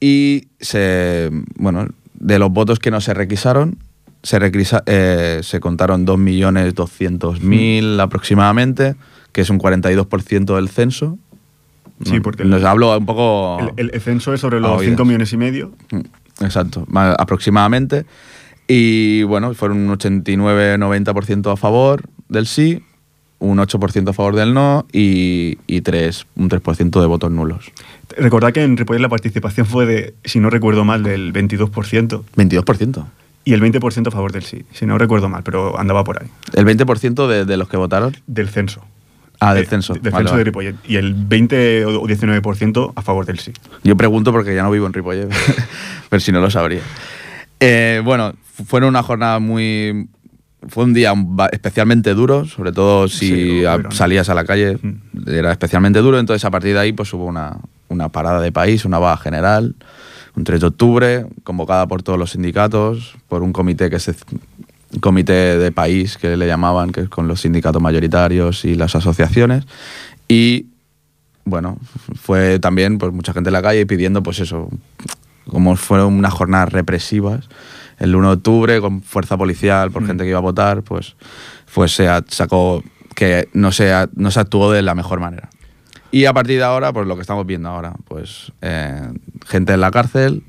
y 0.00 0.48
se, 0.60 1.30
bueno, 1.56 1.88
de 2.18 2.38
los 2.38 2.50
votos 2.50 2.78
que 2.78 2.90
no 2.90 3.00
se 3.00 3.14
requisaron, 3.14 3.78
se, 4.22 4.38
requisa, 4.38 4.82
eh, 4.86 5.40
se 5.42 5.60
contaron 5.60 6.06
2.200.000 6.06 7.96
mm. 7.96 8.00
aproximadamente, 8.00 8.96
que 9.32 9.42
es 9.42 9.50
un 9.50 9.58
42% 9.58 10.56
del 10.56 10.68
censo. 10.68 11.18
Sí, 12.04 12.20
porque 12.20 12.44
nos 12.44 12.62
hablo 12.62 12.96
un 12.96 13.06
poco. 13.06 13.58
El, 13.76 13.90
censo 14.00 14.32
es 14.32 14.40
sobre 14.40 14.60
los 14.60 14.82
5 14.82 15.04
millones 15.04 15.32
y 15.32 15.36
medio. 15.36 15.72
Mm, 15.90 16.44
exacto, 16.44 16.86
aproximadamente. 16.94 18.06
Y 18.68 19.22
bueno, 19.24 19.54
fueron 19.54 19.78
un 19.78 19.98
89-90% 19.98 21.52
a 21.52 21.56
favor 21.56 22.02
del 22.28 22.46
sí, 22.46 22.84
un 23.38 23.58
8% 23.58 24.08
a 24.08 24.12
favor 24.12 24.34
del 24.34 24.54
no 24.54 24.86
y, 24.92 25.58
y 25.66 25.80
3, 25.80 26.26
un 26.36 26.50
3% 26.50 27.00
de 27.00 27.06
votos 27.06 27.30
nulos. 27.30 27.70
Recordad 28.16 28.52
que 28.52 28.62
en 28.62 28.76
Ripollet 28.76 29.00
la 29.00 29.08
participación 29.08 29.66
fue 29.66 29.86
de, 29.86 30.14
si 30.24 30.40
no 30.40 30.50
recuerdo 30.50 30.84
mal, 30.84 31.02
del 31.02 31.32
22%. 31.32 32.22
22%. 32.36 33.04
Y 33.44 33.54
el 33.54 33.62
20% 33.62 34.08
a 34.08 34.10
favor 34.10 34.32
del 34.32 34.42
sí, 34.42 34.64
si 34.72 34.84
no 34.84 34.98
recuerdo 34.98 35.28
mal, 35.28 35.42
pero 35.42 35.78
andaba 35.78 36.04
por 36.04 36.20
ahí. 36.20 36.28
¿El 36.52 36.66
20% 36.66 37.26
de, 37.26 37.44
de 37.44 37.56
los 37.56 37.68
que 37.68 37.76
votaron? 37.76 38.14
Del 38.26 38.48
censo. 38.48 38.82
Ah, 39.40 39.54
del 39.54 39.66
censo. 39.66 39.94
del 39.94 40.12
censo 40.12 40.36
de 40.36 40.44
Ripollet. 40.44 40.74
Y 40.84 40.96
el 40.96 41.14
20 41.14 41.86
o 41.86 42.02
19% 42.06 42.92
a 42.94 43.02
favor 43.02 43.24
del 43.24 43.38
sí. 43.38 43.52
Yo 43.84 43.96
pregunto 43.96 44.32
porque 44.32 44.54
ya 44.54 44.62
no 44.62 44.70
vivo 44.70 44.86
en 44.86 44.92
Ripollet, 44.92 45.28
pero 46.10 46.20
si 46.20 46.32
no 46.32 46.40
lo 46.40 46.50
sabría. 46.50 46.80
Eh, 47.60 48.02
bueno, 48.04 48.34
fueron 48.66 48.90
una 48.90 49.02
jornada 49.02 49.38
muy, 49.38 50.08
fue 50.66 50.84
un 50.84 50.94
día 50.94 51.14
especialmente 51.52 52.14
duro, 52.14 52.44
sobre 52.44 52.72
todo 52.72 53.08
si 53.08 53.62
salías 53.90 54.28
a 54.28 54.34
la 54.34 54.44
calle, 54.44 54.76
mm. 54.80 55.28
era 55.28 55.52
especialmente 55.52 56.00
duro, 56.00 56.18
entonces 56.18 56.44
a 56.44 56.50
partir 56.50 56.74
de 56.74 56.80
ahí 56.80 56.92
pues 56.92 57.12
hubo 57.12 57.24
una, 57.24 57.58
una 57.88 58.08
parada 58.08 58.40
de 58.40 58.50
país, 58.50 58.84
una 58.84 58.98
baja 58.98 59.22
general, 59.22 59.76
un 60.34 60.44
3 60.44 60.60
de 60.60 60.66
octubre, 60.66 61.26
convocada 61.44 61.86
por 61.86 62.02
todos 62.02 62.18
los 62.18 62.30
sindicatos, 62.30 63.16
por 63.28 63.42
un 63.42 63.52
comité 63.52 63.90
que 63.90 63.98
se 63.98 64.14
comité 65.00 65.58
de 65.58 65.70
país 65.70 66.16
que 66.16 66.36
le 66.36 66.46
llamaban, 66.46 66.92
que 66.92 67.02
es 67.02 67.08
con 67.08 67.28
los 67.28 67.42
sindicatos 67.42 67.82
mayoritarios 67.82 68.64
y 68.64 68.74
las 68.74 68.94
asociaciones. 68.94 69.64
Y 70.28 70.66
bueno, 71.44 71.78
fue 72.14 72.58
también 72.58 72.98
pues 72.98 73.12
mucha 73.12 73.32
gente 73.32 73.50
en 73.50 73.54
la 73.54 73.62
calle 73.62 73.86
pidiendo 73.86 74.22
pues 74.22 74.40
eso, 74.40 74.68
como 75.48 75.76
fueron 75.76 76.14
unas 76.14 76.32
jornadas 76.32 76.72
represivas, 76.72 77.48
el 77.98 78.14
1 78.14 78.28
de 78.28 78.34
octubre 78.34 78.80
con 78.80 79.02
fuerza 79.02 79.36
policial 79.36 79.90
por 79.90 80.06
gente 80.06 80.24
que 80.24 80.30
iba 80.30 80.38
a 80.38 80.42
votar, 80.42 80.82
pues, 80.82 81.16
pues 81.74 81.92
se 81.94 82.08
sacó 82.28 82.82
que 83.14 83.48
no 83.52 83.72
se, 83.72 83.92
no 84.14 84.30
se 84.30 84.40
actuó 84.40 84.70
de 84.70 84.82
la 84.82 84.94
mejor 84.94 85.20
manera. 85.20 85.50
Y 86.10 86.24
a 86.24 86.32
partir 86.32 86.58
de 86.58 86.64
ahora, 86.64 86.92
pues 86.92 87.06
lo 87.06 87.16
que 87.16 87.22
estamos 87.22 87.46
viendo 87.46 87.68
ahora, 87.68 87.94
pues 88.06 88.52
eh, 88.62 89.12
gente 89.46 89.74
en 89.74 89.80
la 89.80 89.90
cárcel, 89.90 90.42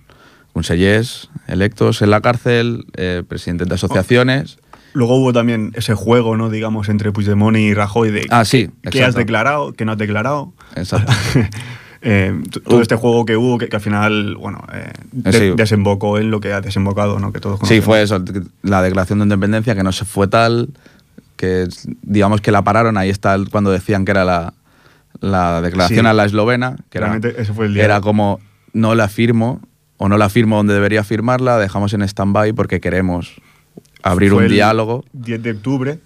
consellers 0.54 1.30
electos 1.48 2.02
en 2.02 2.12
la 2.12 2.22
cárcel, 2.22 2.86
eh, 2.96 3.24
presidentes 3.28 3.68
de 3.68 3.76
asociaciones. 3.76 4.60
Luego 4.94 5.16
hubo 5.16 5.34
también 5.34 5.72
ese 5.76 5.94
juego, 5.96 6.38
¿no? 6.38 6.50
Digamos, 6.50 6.90
entre 6.90 7.12
Puigdemont 7.12 7.58
y 7.58 7.74
Rajoy 7.74 8.12
de 8.12 8.28
ah, 8.30 8.46
sí, 8.46 8.70
qué 8.90 9.04
has 9.04 9.16
declarado, 9.16 9.74
qué 9.74 9.86
no 9.86 9.94
has 9.94 9.98
declarado. 9.98 10.54
Exacto. 10.76 11.12
Eh, 12.02 12.34
todo 12.64 12.82
este 12.82 12.96
juego 12.96 13.26
que 13.26 13.36
hubo, 13.36 13.58
que, 13.58 13.68
al 13.72 13.82
final, 13.82 14.36
bueno, 14.36 14.66
eh, 14.74 15.54
desembocó 15.56 16.18
en 16.18 16.32
lo 16.32 16.40
que 16.40 16.54
ha 16.54 16.62
desembocado, 16.62 17.20
¿no? 17.20 17.34
Que 17.34 17.40
todos 17.40 17.60
sí, 17.66 17.82
fue 17.82 18.02
eso, 18.02 18.24
la 18.62 18.82
declaración 18.82 19.20
de 19.20 19.24
independencia 19.24 19.76
que 19.76 19.84
no 19.84 19.92
se 19.92 20.06
fue 20.06 20.28
tal, 20.28 20.70
que 21.36 21.68
digamos 22.02 22.42
que 22.42 22.52
la 22.52 22.64
pararon, 22.64 22.98
ahí 22.98 23.10
está 23.10 23.38
cuando 23.52 23.72
decían 23.72 24.06
que 24.06 24.12
era 24.12 24.24
la, 24.24 24.54
la 25.20 25.62
declaración 25.62 26.06
a 26.06 26.14
la 26.14 26.26
eslovena, 26.26 26.78
que 26.90 27.00
era, 27.00 27.20
fue 27.54 27.66
el 27.66 27.74
día 27.74 27.84
era 27.84 28.02
como 28.02 28.40
no 28.74 28.96
la 28.96 29.10
firmo 29.10 29.62
o 29.98 30.08
no 30.08 30.18
la 30.18 30.30
firmo 30.30 30.58
donde 30.58 30.74
debería 30.74 31.04
firmarla, 31.04 31.58
dejamos 31.58 31.94
en 31.94 32.02
stand-by 32.02 32.54
porque 32.54 32.80
queremos 32.80 33.42
abrir 34.02 34.34
un 34.34 34.48
diálogo. 34.48 35.04
10 35.14 35.44
de 35.44 35.52
octubre, 35.52 36.00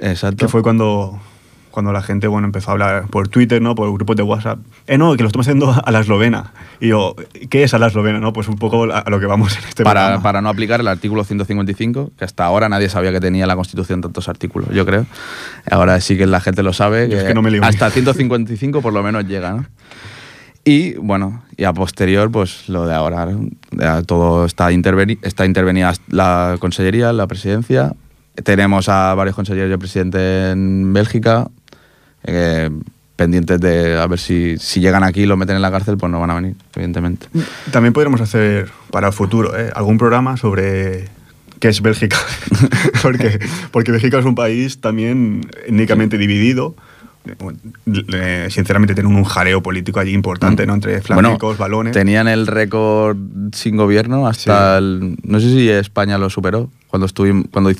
Exacto. 0.00 0.46
que 0.46 0.48
fue 0.48 0.62
cuando, 0.62 1.20
cuando 1.76 1.92
la 1.92 2.00
gente 2.00 2.26
bueno, 2.26 2.46
empezó 2.46 2.70
a 2.70 2.72
hablar 2.72 3.06
por 3.08 3.28
Twitter, 3.28 3.60
¿no? 3.60 3.74
por 3.74 3.92
grupos 3.92 4.16
de 4.16 4.22
WhatsApp. 4.22 4.60
Eh, 4.86 4.96
no, 4.96 5.14
que 5.14 5.22
lo 5.22 5.26
estamos 5.26 5.46
haciendo 5.46 5.78
a 5.84 5.90
la 5.90 6.00
eslovena. 6.00 6.54
Y 6.80 6.88
yo, 6.88 7.14
¿qué 7.50 7.64
es 7.64 7.74
a 7.74 7.78
la 7.78 7.88
eslovena? 7.88 8.18
No, 8.18 8.32
pues 8.32 8.48
un 8.48 8.56
poco 8.56 8.84
a 8.84 9.04
lo 9.10 9.20
que 9.20 9.26
vamos 9.26 9.58
en 9.58 9.64
este 9.68 9.84
para, 9.84 10.22
Para 10.22 10.40
no 10.40 10.48
aplicar 10.48 10.80
el 10.80 10.88
artículo 10.88 11.22
155, 11.22 12.12
que 12.18 12.24
hasta 12.24 12.46
ahora 12.46 12.70
nadie 12.70 12.88
sabía 12.88 13.12
que 13.12 13.20
tenía 13.20 13.46
la 13.46 13.56
Constitución 13.56 14.00
tantos 14.00 14.26
artículos, 14.30 14.70
yo 14.70 14.86
creo. 14.86 15.04
Ahora 15.70 16.00
sí 16.00 16.16
que 16.16 16.24
la 16.24 16.40
gente 16.40 16.62
lo 16.62 16.72
sabe. 16.72 17.10
Que, 17.10 17.18
es 17.18 17.24
que 17.24 17.34
no 17.34 17.42
me 17.42 17.54
hasta 17.58 17.90
155 17.90 18.80
por 18.80 18.94
lo 18.94 19.02
menos 19.02 19.26
llega, 19.26 19.52
¿no? 19.52 19.66
Y 20.64 20.94
bueno, 20.94 21.44
y 21.58 21.64
a 21.64 21.74
posterior, 21.74 22.30
pues 22.30 22.70
lo 22.70 22.86
de 22.86 22.94
ahora, 22.94 23.28
todo 24.06 24.46
está, 24.46 24.72
interveni 24.72 25.18
está 25.20 25.44
intervenida 25.44 25.92
la 26.08 26.56
consellería, 26.58 27.12
la 27.12 27.26
presidencia. 27.26 27.92
Tenemos 28.44 28.88
a 28.88 29.14
varios 29.14 29.36
consejeros 29.36 29.74
y 29.74 29.76
presidente 29.76 30.52
en 30.52 30.94
Bélgica, 30.94 31.48
eh, 32.26 32.70
pendientes 33.16 33.60
de 33.60 33.98
a 33.98 34.06
ver 34.06 34.18
si, 34.18 34.56
si 34.58 34.80
llegan 34.80 35.02
aquí 35.02 35.22
y 35.22 35.26
lo 35.26 35.36
meten 35.36 35.56
en 35.56 35.62
la 35.62 35.70
cárcel, 35.70 35.96
pues 35.96 36.10
no 36.10 36.20
van 36.20 36.30
a 36.30 36.34
venir, 36.34 36.54
evidentemente. 36.74 37.26
También 37.70 37.92
podríamos 37.92 38.20
hacer 38.20 38.70
para 38.90 39.08
el 39.08 39.12
futuro 39.12 39.58
¿eh? 39.58 39.70
algún 39.74 39.98
programa 39.98 40.36
sobre 40.36 41.06
qué 41.58 41.68
es 41.68 41.80
Bélgica, 41.80 42.18
porque, 43.02 43.38
porque 43.70 43.92
Bélgica 43.92 44.18
es 44.18 44.24
un 44.24 44.34
país 44.34 44.80
también 44.80 45.48
étnicamente 45.66 46.18
dividido 46.18 46.76
sinceramente 48.48 48.94
tienen 48.94 49.14
un 49.14 49.24
jaleo 49.24 49.62
político 49.62 50.00
allí 50.00 50.12
importante, 50.12 50.66
¿no? 50.66 50.74
Entre 50.74 51.00
flamencos, 51.00 51.58
balones. 51.58 51.92
Tenían 51.92 52.28
el 52.28 52.46
récord 52.46 53.16
sin 53.52 53.76
gobierno 53.76 54.26
hasta 54.26 54.78
el. 54.78 55.16
No 55.22 55.40
sé 55.40 55.50
si 55.50 55.68
España 55.68 56.18
lo 56.18 56.30
superó 56.30 56.70
cuando 56.88 57.06
estuvimos. 57.06 57.46
Cuando 57.50 57.70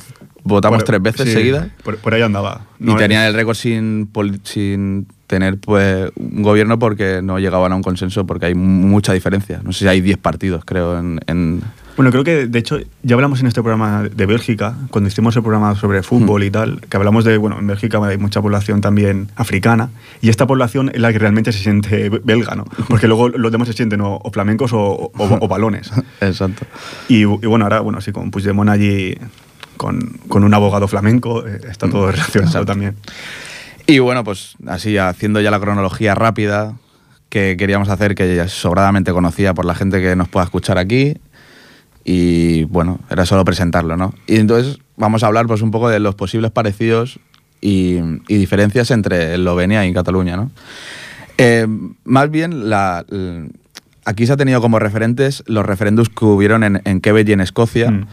votamos 0.46 0.84
tres 0.84 1.02
veces 1.02 1.32
seguidas. 1.32 1.68
Por, 1.82 2.14
ahí 2.14 2.22
andaba. 2.22 2.62
y 2.78 2.94
tenían 2.96 3.24
el 3.24 3.34
récord 3.34 3.56
sin, 3.56 4.10
sin 4.44 5.06
tener 5.26 5.58
pues, 5.58 6.10
un 6.16 6.42
gobierno 6.42 6.78
porque 6.78 7.20
no 7.22 7.38
llegaban 7.38 7.72
a 7.72 7.76
un 7.76 7.82
consenso, 7.82 8.26
porque 8.26 8.46
hay 8.46 8.54
mucha 8.54 9.12
diferencia. 9.12 9.60
No 9.62 9.72
sé 9.72 9.80
si 9.80 9.88
hay 9.88 10.00
10 10.00 10.18
partidos, 10.18 10.64
creo, 10.64 10.98
en 10.98 11.62
bueno, 11.96 12.10
creo 12.10 12.24
que 12.24 12.46
de 12.46 12.58
hecho 12.58 12.78
ya 13.02 13.14
hablamos 13.14 13.40
en 13.40 13.46
este 13.46 13.62
programa 13.62 14.02
de 14.02 14.26
Bélgica, 14.26 14.76
cuando 14.90 15.08
hicimos 15.08 15.34
el 15.34 15.42
programa 15.42 15.74
sobre 15.76 16.02
fútbol 16.02 16.44
y 16.44 16.50
tal, 16.50 16.82
que 16.82 16.96
hablamos 16.98 17.24
de, 17.24 17.38
bueno, 17.38 17.58
en 17.58 17.66
Bélgica 17.66 17.98
hay 18.04 18.18
mucha 18.18 18.42
población 18.42 18.82
también 18.82 19.28
africana 19.34 19.88
y 20.20 20.28
esta 20.28 20.46
población 20.46 20.90
es 20.92 21.00
la 21.00 21.10
que 21.10 21.18
realmente 21.18 21.52
se 21.52 21.60
siente 21.60 22.10
belga, 22.10 22.54
¿no? 22.54 22.66
Porque 22.88 23.08
luego 23.08 23.30
los 23.30 23.50
demás 23.50 23.68
se 23.68 23.74
sienten 23.74 24.02
o, 24.02 24.20
flamencos 24.30 24.72
o, 24.74 25.10
balones. 25.48 25.90
Exacto. 26.20 26.66
Y, 27.08 27.24
bueno, 27.24 27.64
ahora, 27.64 27.80
bueno, 27.80 28.02
sí, 28.02 28.12
con 28.12 28.30
Puigdemont 28.30 28.68
allí, 28.68 29.16
con, 29.76 30.18
con 30.28 30.44
un 30.44 30.54
abogado 30.54 30.88
flamenco, 30.88 31.46
eh, 31.46 31.60
está 31.68 31.88
todo 31.88 32.10
relacionado 32.12 32.64
también. 32.64 32.96
Y 33.86 34.00
bueno, 34.00 34.24
pues 34.24 34.56
así, 34.66 34.98
haciendo 34.98 35.40
ya 35.40 35.50
la 35.50 35.60
cronología 35.60 36.14
rápida 36.14 36.74
que 37.28 37.56
queríamos 37.58 37.88
hacer, 37.88 38.14
que 38.14 38.34
ya 38.34 38.48
sobradamente 38.48 39.12
conocía 39.12 39.54
por 39.54 39.64
la 39.64 39.74
gente 39.74 40.00
que 40.00 40.16
nos 40.16 40.28
pueda 40.28 40.44
escuchar 40.44 40.78
aquí, 40.78 41.14
y 42.04 42.64
bueno, 42.64 43.00
era 43.10 43.26
solo 43.26 43.44
presentarlo, 43.44 43.96
¿no? 43.96 44.14
Y 44.26 44.36
entonces 44.36 44.78
vamos 44.96 45.24
a 45.24 45.26
hablar 45.26 45.46
pues 45.46 45.60
un 45.60 45.72
poco 45.72 45.88
de 45.88 45.98
los 45.98 46.14
posibles 46.14 46.52
parecidos 46.52 47.18
y, 47.60 48.00
diferencias 48.28 48.92
entre 48.92 49.34
Eslovenia 49.34 49.84
y 49.86 49.92
Cataluña, 49.92 50.36
¿no? 50.36 50.50
Eh, 51.38 51.66
más 52.04 52.30
bien, 52.30 52.70
la, 52.70 53.04
aquí 54.04 54.26
se 54.26 54.32
ha 54.32 54.36
tenido 54.36 54.60
como 54.60 54.78
referentes 54.78 55.42
los 55.46 55.66
referendos 55.66 56.08
que 56.08 56.24
hubieron 56.24 56.62
en, 56.64 56.80
en 56.84 57.00
Quebec 57.00 57.28
y 57.28 57.32
en 57.32 57.40
Escocia, 57.40 57.90
mm. 57.90 58.06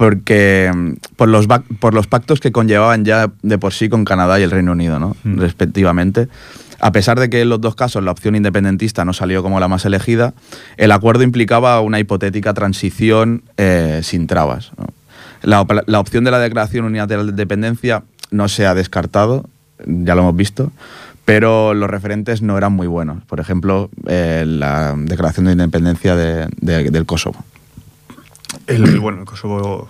Porque 0.00 0.72
por 1.16 1.28
los, 1.28 1.46
por 1.78 1.92
los 1.92 2.06
pactos 2.06 2.40
que 2.40 2.52
conllevaban 2.52 3.04
ya 3.04 3.30
de 3.42 3.58
por 3.58 3.74
sí 3.74 3.90
con 3.90 4.06
Canadá 4.06 4.40
y 4.40 4.42
el 4.42 4.50
Reino 4.50 4.72
Unido, 4.72 4.98
¿no? 4.98 5.14
Mm. 5.24 5.38
Respectivamente. 5.38 6.26
A 6.80 6.90
pesar 6.90 7.20
de 7.20 7.28
que 7.28 7.42
en 7.42 7.50
los 7.50 7.60
dos 7.60 7.74
casos 7.74 8.02
la 8.02 8.10
opción 8.10 8.34
independentista 8.34 9.04
no 9.04 9.12
salió 9.12 9.42
como 9.42 9.60
la 9.60 9.68
más 9.68 9.84
elegida, 9.84 10.32
el 10.78 10.92
acuerdo 10.92 11.22
implicaba 11.22 11.78
una 11.82 12.00
hipotética 12.00 12.54
transición 12.54 13.42
eh, 13.58 14.00
sin 14.02 14.26
trabas. 14.26 14.72
La, 15.42 15.60
opción 15.60 16.24
de 16.24 16.30
la 16.30 16.38
declaración 16.38 16.86
unilateral 16.86 17.26
de 17.26 17.32
independencia 17.32 18.02
no 18.30 18.48
se 18.48 18.64
ha 18.64 18.74
descartado, 18.74 19.50
ya 19.84 20.14
lo 20.14 20.22
hemos 20.22 20.36
visto, 20.36 20.72
pero 21.26 21.74
los 21.74 21.90
referentes 21.90 22.40
no 22.40 22.56
eran 22.56 22.72
muy 22.72 22.86
buenos. 22.86 23.22
Por 23.24 23.38
ejemplo, 23.38 23.90
eh, 24.06 24.44
la 24.46 24.94
declaración 24.96 25.44
de 25.44 25.52
independencia 25.52 26.16
del 26.16 27.04
Kosovo. 27.04 27.44
El, 28.66 29.00
bueno, 29.00 29.20
el 29.20 29.24
Kosovo 29.24 29.88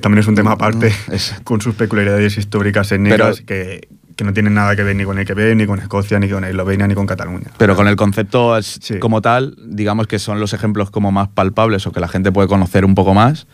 también 0.00 0.20
es 0.20 0.26
un 0.26 0.34
tema 0.34 0.52
aparte, 0.52 0.90
mm, 0.90 1.42
con 1.44 1.60
sus 1.60 1.74
peculiaridades 1.74 2.36
históricas 2.36 2.92
étnicas 2.92 3.40
que, 3.40 3.88
que 4.16 4.24
no 4.24 4.32
tienen 4.32 4.54
nada 4.54 4.76
que 4.76 4.82
ver 4.82 4.96
ni 4.96 5.04
con 5.04 5.18
el 5.18 5.26
Quebec, 5.26 5.56
ni 5.56 5.66
con 5.66 5.78
Escocia, 5.78 6.18
ni 6.18 6.28
con 6.28 6.44
Eslovenia, 6.44 6.86
ni 6.86 6.94
con 6.94 7.06
Cataluña. 7.06 7.48
Pero 7.56 7.76
con 7.76 7.88
el 7.88 7.96
concepto 7.96 8.58
como 9.00 9.22
tal, 9.22 9.56
digamos 9.64 10.06
que 10.06 10.18
son 10.18 10.40
los 10.40 10.52
ejemplos 10.52 10.90
como 10.90 11.12
más 11.12 11.28
palpables 11.28 11.86
o 11.86 11.92
que 11.92 12.00
la 12.00 12.08
gente 12.08 12.32
puede 12.32 12.48
conocer 12.48 12.84
un 12.84 12.94
poco 12.94 13.14
más 13.14 13.46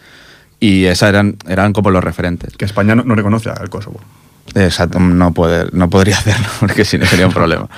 y 0.60 0.84
esas 0.84 1.10
eran, 1.10 1.36
eran 1.46 1.72
como 1.72 1.90
los 1.90 2.02
referentes. 2.02 2.56
Que 2.56 2.64
España 2.64 2.94
no, 2.94 3.14
reconoce 3.14 3.50
al 3.50 3.68
Kosovo. 3.68 4.00
Exacto, 4.54 4.98
no, 4.98 5.32
puede, 5.32 5.66
no 5.72 5.90
podría 5.90 6.16
hacerlo 6.18 6.48
porque 6.60 6.84
si 6.84 6.98
no 6.98 7.06
sería 7.06 7.26
un 7.26 7.32
problema. 7.32 7.68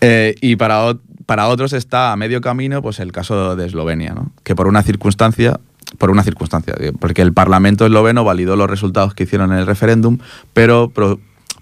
Eh, 0.00 0.34
y 0.40 0.56
para, 0.56 0.96
para 1.26 1.48
otros 1.48 1.72
está 1.72 2.12
a 2.12 2.16
medio 2.16 2.40
camino 2.40 2.82
pues 2.82 3.00
el 3.00 3.12
caso 3.12 3.56
de 3.56 3.66
Eslovenia, 3.66 4.14
¿no? 4.14 4.32
que 4.42 4.54
por 4.54 4.66
una 4.66 4.82
circunstancia 4.82 5.60
por 5.96 6.10
una 6.10 6.22
circunstancia, 6.22 6.74
porque 7.00 7.22
el 7.22 7.32
Parlamento 7.32 7.86
esloveno 7.86 8.24
validó 8.24 8.56
los 8.56 8.68
resultados 8.68 9.14
que 9.14 9.24
hicieron 9.24 9.52
en 9.52 9.58
el 9.58 9.66
referéndum, 9.66 10.18
pero 10.52 10.92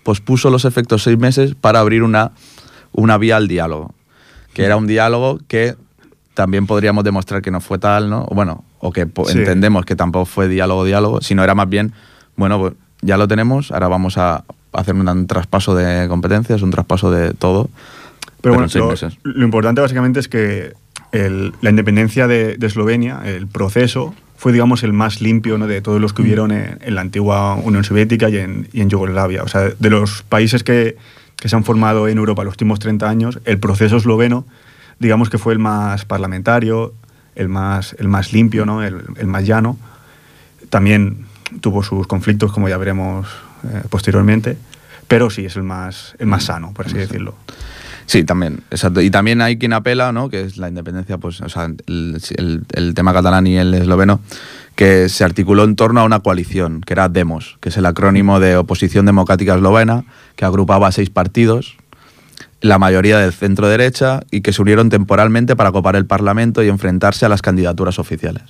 pospuso 0.03 0.51
los 0.51 0.65
efectos 0.65 1.03
seis 1.03 1.19
meses 1.19 1.55
para 1.55 1.81
abrir 1.81 2.03
una, 2.03 2.33
una 2.93 3.19
vía 3.19 3.37
al 3.37 3.49
diálogo, 3.49 3.95
que 4.53 4.65
era 4.65 4.77
un 4.77 4.87
diálogo 4.87 5.39
que 5.47 5.77
también 6.35 6.67
podríamos 6.67 7.03
demostrar 7.03 7.41
que 7.41 7.51
no 7.51 7.61
fue 7.61 7.79
tal, 7.79 8.11
¿no? 8.11 8.27
Bueno, 8.27 8.65
o 8.79 8.93
que 8.93 9.03
entendemos 9.03 9.85
que 9.85 9.97
tampoco 9.97 10.27
fue 10.27 10.49
diálogo-diálogo, 10.49 11.21
sino 11.23 11.43
era 11.43 11.55
más 11.55 11.69
bien, 11.69 11.93
bueno, 12.37 12.59
pues 12.59 12.75
ya 13.01 13.17
lo 13.17 13.27
tenemos, 13.27 13.73
ahora 13.73 13.89
vamos 13.89 14.19
a 14.19 14.45
hacer 14.73 14.95
un, 14.95 15.27
traspaso 15.27 15.75
de 15.75 16.09
competencias, 16.09 16.63
un 16.63 16.71
traspaso 16.71 17.11
de 17.11 17.33
todo. 17.33 17.71
Pero, 18.43 18.55
bueno, 18.55 18.69
lo, 19.25 19.45
importante 19.45 19.81
básicamente 19.81 20.21
es 20.21 20.29
que 20.29 20.75
la 21.13 21.71
independencia 21.71 22.27
de, 22.27 22.57
de 22.57 22.67
Eslovenia, 22.67 23.23
el 23.25 23.47
proceso, 23.47 24.15
fue, 24.37 24.53
digamos, 24.53 24.83
el 24.83 24.93
más 24.93 25.21
limpio 25.21 25.59
¿no? 25.59 25.67
de 25.67 25.81
todos 25.81 26.01
los 26.01 26.13
que 26.13 26.23
mm. 26.23 26.25
hubieron 26.25 26.53
en, 26.53 26.95
la 26.95 27.01
antigua 27.01 27.55
Unión 27.55 27.85
Soviética 27.85 28.29
y 28.29 28.37
en, 28.37 28.69
y 28.73 28.83
en, 28.83 28.91
Yugoslavia. 28.91 29.43
O 29.43 29.49
sea, 29.49 29.71
de 29.79 29.91
los 29.91 30.23
países 30.23 30.63
que, 30.63 30.97
que, 31.37 31.49
se 31.49 31.57
han 31.57 31.65
formado 31.65 32.09
en 32.09 32.19
Europa 32.19 32.45
los 32.45 32.53
últimos 32.53 32.79
30 32.79 33.09
años, 33.09 33.41
el 33.45 33.59
proceso 33.59 33.97
esloveno, 33.97 34.47
digamos 34.99 35.31
que 35.31 35.39
fue 35.39 35.53
el 35.53 35.59
más 35.59 36.05
parlamentario, 36.05 36.95
el 37.35 37.49
más, 37.49 37.97
el 37.99 38.09
más 38.09 38.33
limpio, 38.33 38.67
¿no? 38.67 38.83
el, 38.83 39.03
el 39.17 39.27
más 39.27 39.47
llano. 39.47 39.79
También 40.69 41.27
tuvo 41.61 41.83
sus 41.83 42.07
conflictos, 42.07 42.53
como 42.53 42.69
ya 42.69 42.77
veremos 42.77 43.27
eh, 43.65 43.83
posteriormente, 43.89 44.57
pero 45.09 45.31
sí 45.31 45.47
es 45.47 45.57
el 45.57 45.63
más, 45.63 46.15
el 46.19 46.27
más 46.27 46.43
mm. 46.43 46.47
sano, 46.47 46.73
por 46.75 46.87
así 46.87 46.99
decirlo. 46.99 47.35
Sí, 48.07 48.23
también, 48.23 48.61
exacto. 48.71 49.01
Y 49.01 49.11
también 49.11 49.43
hay 49.43 49.59
quien 49.59 49.73
apela, 49.73 50.13
¿no? 50.13 50.29
Que 50.29 50.43
es 50.43 50.59
la 50.59 50.69
independencia, 50.69 51.19
pues, 51.19 51.41
o 51.41 51.49
sea, 51.49 51.65
el, 51.87 52.93
tema 52.95 53.13
catalán 53.13 53.47
y 53.49 53.57
el 53.57 53.75
esloveno, 53.75 54.21
que 54.77 55.09
se 55.09 55.25
articuló 55.25 55.65
en 55.65 55.75
torno 55.75 56.01
a 56.01 56.05
una 56.05 56.21
coalición, 56.21 56.83
que 56.83 56.93
era 56.93 57.09
DEMOS, 57.09 57.59
que 57.61 57.71
es 57.71 57.77
el 57.77 57.87
acrónimo 57.87 58.39
de 58.39 58.57
Oposición 58.57 59.07
Democrática 59.07 59.57
Eslovena, 59.57 60.05
que 60.37 60.45
agrupaba 60.45 60.93
seis 60.93 61.11
partidos. 61.11 61.77
la 62.63 62.79
mayoría 62.79 63.19
del 63.19 63.33
centro 63.33 63.69
derecha 63.69 64.21
y 64.31 64.41
que 64.41 64.53
se 64.53 64.63
unieron 64.63 64.89
temporalmente 64.89 65.57
para 65.57 65.73
copar 65.73 65.95
el 65.95 66.07
Parlamento 66.07 66.63
y 66.63 66.69
enfrentarse 66.69 67.27
a 67.27 67.29
las 67.29 67.43
candidaturas 67.43 67.99
oficiales. 67.99 68.45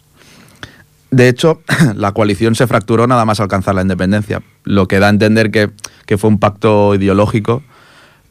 De 1.11 1.29
hecho, 1.29 1.63
la 1.97 2.13
coalición 2.13 2.55
se 2.55 2.67
fracturó 2.67 3.07
nada 3.07 3.25
más 3.25 3.41
alcanzar 3.41 3.75
la 3.75 3.83
independencia, 3.83 4.43
lo 4.65 4.87
que 4.87 4.99
da 4.99 5.07
a 5.07 5.11
entender 5.11 5.51
que, 5.51 5.71
que 6.05 6.19
fue 6.19 6.29
un 6.29 6.39
pacto 6.39 6.95
ideológico 6.95 7.63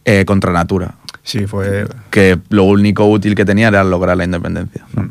eh, 0.05 0.23
contra 0.25 0.51
natura. 0.51 0.95
Sí, 1.23 1.47
fue... 1.47 1.87
Que 2.11 2.37
lo 2.49 2.63
único 2.63 3.05
útil 3.05 3.35
que 3.35 3.45
tenía 3.45 3.67
era 3.67 3.83
lograr 3.83 4.15
la 4.15 4.23
independencia. 4.23 4.85
¿no? 4.95 5.09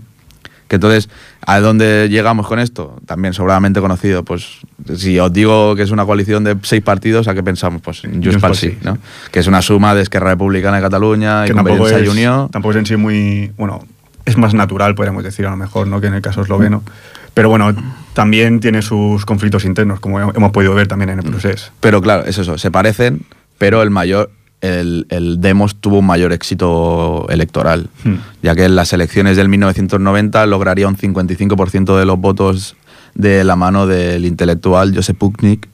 Que 0.69 0.77
entonces, 0.77 1.11
¿a 1.47 1.61
dónde 1.61 2.09
llegamos 2.09 2.47
con 2.47 2.59
esto? 2.59 2.97
También 3.05 3.35
sobradamente 3.35 3.81
conocido. 3.81 4.25
Pues 4.25 4.61
si 4.97 5.19
os 5.19 5.33
digo 5.33 5.77
que 5.77 5.83
es 5.83 5.91
una 5.91 6.07
coalición 6.07 6.45
de 6.45 6.57
seis 6.63 6.83
partidos, 6.83 7.29
¿a 7.29 7.35
qué 7.35 7.43
pensamos? 7.43 7.83
Pues 7.83 8.01
Junts 8.01 8.39
pel 8.39 8.55
Sí, 8.55 8.79
¿no? 8.83 8.97
Que 9.31 9.41
es 9.41 9.47
una 9.47 9.61
suma 9.61 9.95
de 9.95 10.03
Esquerra 10.03 10.31
Republicana 10.31 10.77
de 10.77 10.83
Cataluña 10.83 11.45
y 11.45 11.49
que 11.49 11.55
tampoco 11.55 11.89
es, 11.89 12.07
y 12.07 12.09
Unió. 12.09 12.49
tampoco 12.51 12.71
es 12.73 12.79
en 12.79 12.87
sí 12.87 12.97
muy... 12.97 13.53
Bueno, 13.59 13.85
es 14.25 14.39
más 14.39 14.55
natural, 14.55 14.95
podríamos 14.95 15.23
decir, 15.23 15.47
a 15.47 15.51
lo 15.51 15.57
mejor, 15.57 15.87
¿no? 15.87 16.01
Que 16.01 16.07
en 16.07 16.15
el 16.15 16.23
caso 16.23 16.41
esloveno. 16.41 16.83
Pero 17.35 17.49
bueno, 17.49 17.75
también 18.15 18.61
tiene 18.61 18.81
sus 18.81 19.27
conflictos 19.27 19.65
internos, 19.65 20.01
como 20.01 20.21
hemos 20.21 20.53
podido 20.53 20.75
ver 20.75 20.87
también 20.87 21.11
en 21.11 21.19
el 21.19 21.25
proceso. 21.25 21.73
Pero 21.81 22.01
claro, 22.01 22.25
es 22.25 22.39
eso, 22.39 22.57
se 22.59 22.71
parecen, 22.71 23.23
pero 23.59 23.83
el 23.83 23.91
mayor, 23.91 24.31
el, 24.65 25.07
el 25.11 25.41
Demos 25.41 25.77
tuvo 25.77 25.99
un 25.99 26.07
mayor 26.07 26.33
éxito 26.33 27.27
electoral, 27.29 27.89
Hmm. 28.05 28.17
ya 28.43 28.55
que 28.55 28.65
en 28.65 28.77
las 28.77 28.93
elecciones 28.93 29.37
del 29.37 29.49
1990 29.49 30.47
lograría 30.47 30.89
un 30.89 30.97
55% 30.97 31.99
de 31.99 32.05
los 32.05 32.19
votos 32.19 32.77
de 33.15 33.45
la 33.45 33.57
mano 33.57 33.87
del 33.87 34.25
intelectual 34.25 34.95
Josep 34.95 35.17
Puknik, 35.17 35.69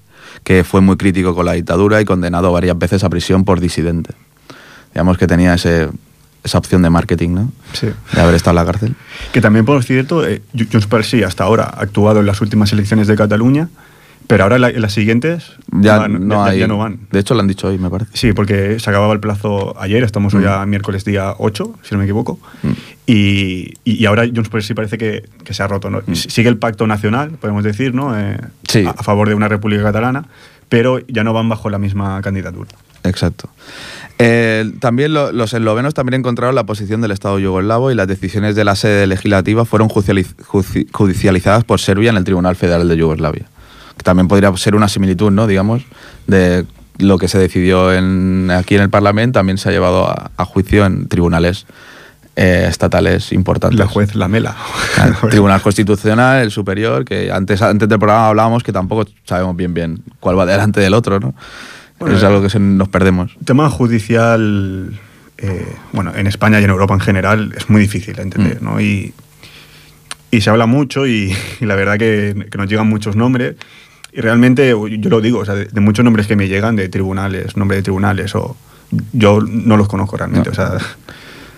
que 0.45 0.65
fue 0.65 0.81
muy 0.81 0.97
crítico 0.97 1.35
con 1.35 1.47
la 1.47 1.53
dictadura 1.53 2.01
y 2.01 2.05
condenado 2.05 2.53
varias 2.53 2.79
veces 2.79 3.05
a 3.05 3.09
prisión 3.11 3.45
por 3.45 3.61
disidente. 3.61 4.15
Digamos 4.93 5.19
que 5.19 5.27
tenía 5.27 5.55
ese, 5.55 5.89
esa 6.43 6.59
opción 6.59 6.83
de 6.83 6.91
marketing, 6.91 7.31
¿no? 7.31 7.53
Sí. 7.73 7.89
De 8.13 8.21
haber 8.21 8.35
estado 8.35 8.59
en 8.59 8.65
la 8.65 8.73
cárcel. 8.73 8.95
Que 9.33 9.41
también, 9.41 9.65
por 9.65 9.83
cierto, 9.85 10.27
eh, 10.27 10.43
Junts 10.55 10.87
per 10.87 11.05
sí 11.05 11.23
hasta 11.23 11.45
ahora 11.45 11.65
ha 11.65 11.81
actuado 11.83 12.21
en 12.21 12.27
las 12.27 12.41
últimas 12.41 12.73
elecciones 12.73 13.07
de 13.07 13.17
Cataluña, 13.17 13.69
pero 14.31 14.45
ahora 14.45 14.59
la- 14.59 14.71
las 14.71 14.93
siguientes 14.93 15.53
Ya, 15.73 15.99
van- 15.99 16.27
no 16.29 16.47
ya- 16.47 16.51
hay, 16.53 16.59
ya 16.61 16.67
no 16.67 16.79
van. 16.79 17.01
De 17.11 17.19
hecho, 17.21 17.35
lo 17.35 17.41
han 17.41 17.47
dicho 17.49 17.69
hoy, 17.69 17.79
me 17.79 17.91
parece. 17.91 18.11
Sí, 18.15 18.33
porque 18.33 18.79
se 18.81 18.89
acababa 18.91 19.13
el 19.13 19.21
plazo 19.21 19.75
ayer, 19.79 20.03
estamos 20.05 20.33
hoy 20.35 20.45
Mm. 20.45 20.49
a 20.49 20.67
miércoles 20.67 21.05
día 21.05 21.35
8, 21.39 21.75
si 21.83 21.95
no 21.95 21.99
me 21.99 22.05
equivoco, 22.05 22.39
Mm. 22.63 22.69
y, 23.07 24.05
ahora 24.07 24.25
Junts 24.27 24.49
per 24.49 24.63
sí 24.63 24.73
parece 24.75 24.97
que, 24.99 25.29
que 25.45 25.53
se 25.55 25.63
ha 25.63 25.67
roto. 25.69 25.91
¿no? 25.91 26.01
Mm. 26.07 26.15
Sigue 26.15 26.49
el 26.49 26.57
pacto 26.59 26.87
nacional, 26.87 27.33
podemos 27.41 27.65
decir, 27.65 27.95
¿no? 27.95 28.19
Eh, 28.19 28.39
Sí. 28.69 28.85
a, 28.87 28.91
a 28.91 29.03
favor 29.03 29.29
de 29.29 29.35
una 29.35 29.49
república 29.49 29.83
catalana, 29.83 30.27
pero 30.69 30.99
ya 31.09 31.25
no 31.25 31.33
van 31.33 31.49
bajo 31.49 31.69
la 31.71 31.79
misma 31.79 32.21
candidatura. 32.23 32.71
Exacto. 33.03 33.49
Eh, 34.19 34.71
también 34.79 35.15
lo- 35.15 35.33
los 35.33 35.55
eslovenos 35.55 35.95
también 35.95 36.21
encontraron 36.21 36.55
la 36.55 36.65
posición 36.67 37.01
del 37.01 37.11
Estado 37.13 37.39
yugoslavo 37.39 37.91
y 37.91 37.95
las 37.95 38.07
decisiones 38.07 38.55
de 38.55 38.65
la 38.65 38.77
sede 38.77 39.07
legislativa 39.07 39.65
fueron 39.65 39.89
judicializadas 39.89 41.65
por 41.65 41.81
Serbia 41.81 42.11
en 42.11 42.17
el 42.19 42.25
Tribunal 42.25 42.57
Federal 42.57 42.87
de 42.89 42.97
Yugoslavia. 42.97 43.47
Que 44.01 44.03
también 44.03 44.29
podría 44.29 44.51
ser 44.57 44.75
una 44.75 44.89
similitud, 44.89 45.31
¿no? 45.31 45.47
Digamos, 45.47 45.83
de 46.27 46.65
lo 46.97 47.19
que 47.19 47.29
se 47.29 47.39
decidió 47.39 47.93
en- 47.93 48.51
aquí 48.51 48.75
en 48.77 48.81
el 48.81 48.89
Parlamento 48.89 49.39
también 49.39 49.59
se 49.59 49.69
ha 49.69 49.73
llevado 49.73 50.09
a, 50.09 50.31
a 50.39 50.45
juicio 50.47 50.87
en 50.87 51.07
tribunales 51.07 51.67
eh, 52.35 52.65
estatales 52.67 53.31
importantes. 53.33 53.79
La 53.79 53.87
juez 53.87 54.15
Lamela. 54.15 54.57
El 55.05 55.15
Tribunal 55.31 55.61
Constitucional, 55.61 56.41
el 56.45 56.51
superior, 56.51 57.05
que 57.05 57.31
antes, 57.31 57.61
antes 57.61 57.91
del 57.91 57.99
programa 57.99 58.29
hablábamos 58.29 58.63
que 58.63 58.73
tampoco 58.73 59.05
sabemos 59.27 59.55
bien 59.55 59.75
bien 59.75 59.99
cuál 60.19 60.39
va 60.39 60.47
delante 60.47 60.81
del 60.81 60.95
otro, 60.95 61.21
¿no? 61.21 61.35
Bueno, 61.99 62.17
es 62.17 62.23
eh, 62.23 62.27
algo 62.27 62.41
que 62.41 62.49
se 62.49 62.59
nos 62.59 62.89
perdemos. 62.89 63.37
tema 63.45 63.69
judicial, 63.69 64.99
eh, 65.37 65.75
bueno, 65.93 66.15
en 66.17 66.27
España 66.27 66.59
y 66.59 66.65
en 66.65 66.71
Europa 66.71 66.95
en 66.95 67.01
general 67.01 67.53
es 67.55 67.69
muy 67.69 67.83
difícil 67.83 68.15
de 68.15 68.23
entender, 68.23 68.63
Mm. 68.63 68.65
¿no? 68.65 68.81
Y, 68.81 69.13
y 70.31 70.41
se 70.41 70.49
habla 70.49 70.65
mucho 70.65 71.07
y, 71.07 71.37
y 71.61 71.67
la 71.67 71.75
verdad 71.75 71.99
que, 71.99 72.47
que 72.51 72.57
nos 72.57 72.67
llegan 72.71 72.89
muchos 72.89 73.17
nombres 73.17 73.57
y 74.13 74.21
realmente 74.21 74.69
yo 74.71 75.11
lo 75.11 75.21
digo, 75.21 75.39
o 75.41 75.45
sea, 75.45 75.55
de, 75.55 75.67
de 75.67 75.81
muchos 75.81 76.05
nombres 76.05 76.27
que 76.27 76.37
me 76.37 76.49
llegan 76.49 76.77
de 76.77 76.89
tribunales, 76.89 77.57
nombres 77.57 77.79
de 77.79 77.83
tribunales 77.83 78.35
o 78.35 78.57
yo 79.13 79.41
no 79.41 79.77
los 79.77 79.89
conozco 79.89 80.17
realmente, 80.17 80.49
No. 80.49 80.53
o 80.53 80.55
sea, 80.57 80.79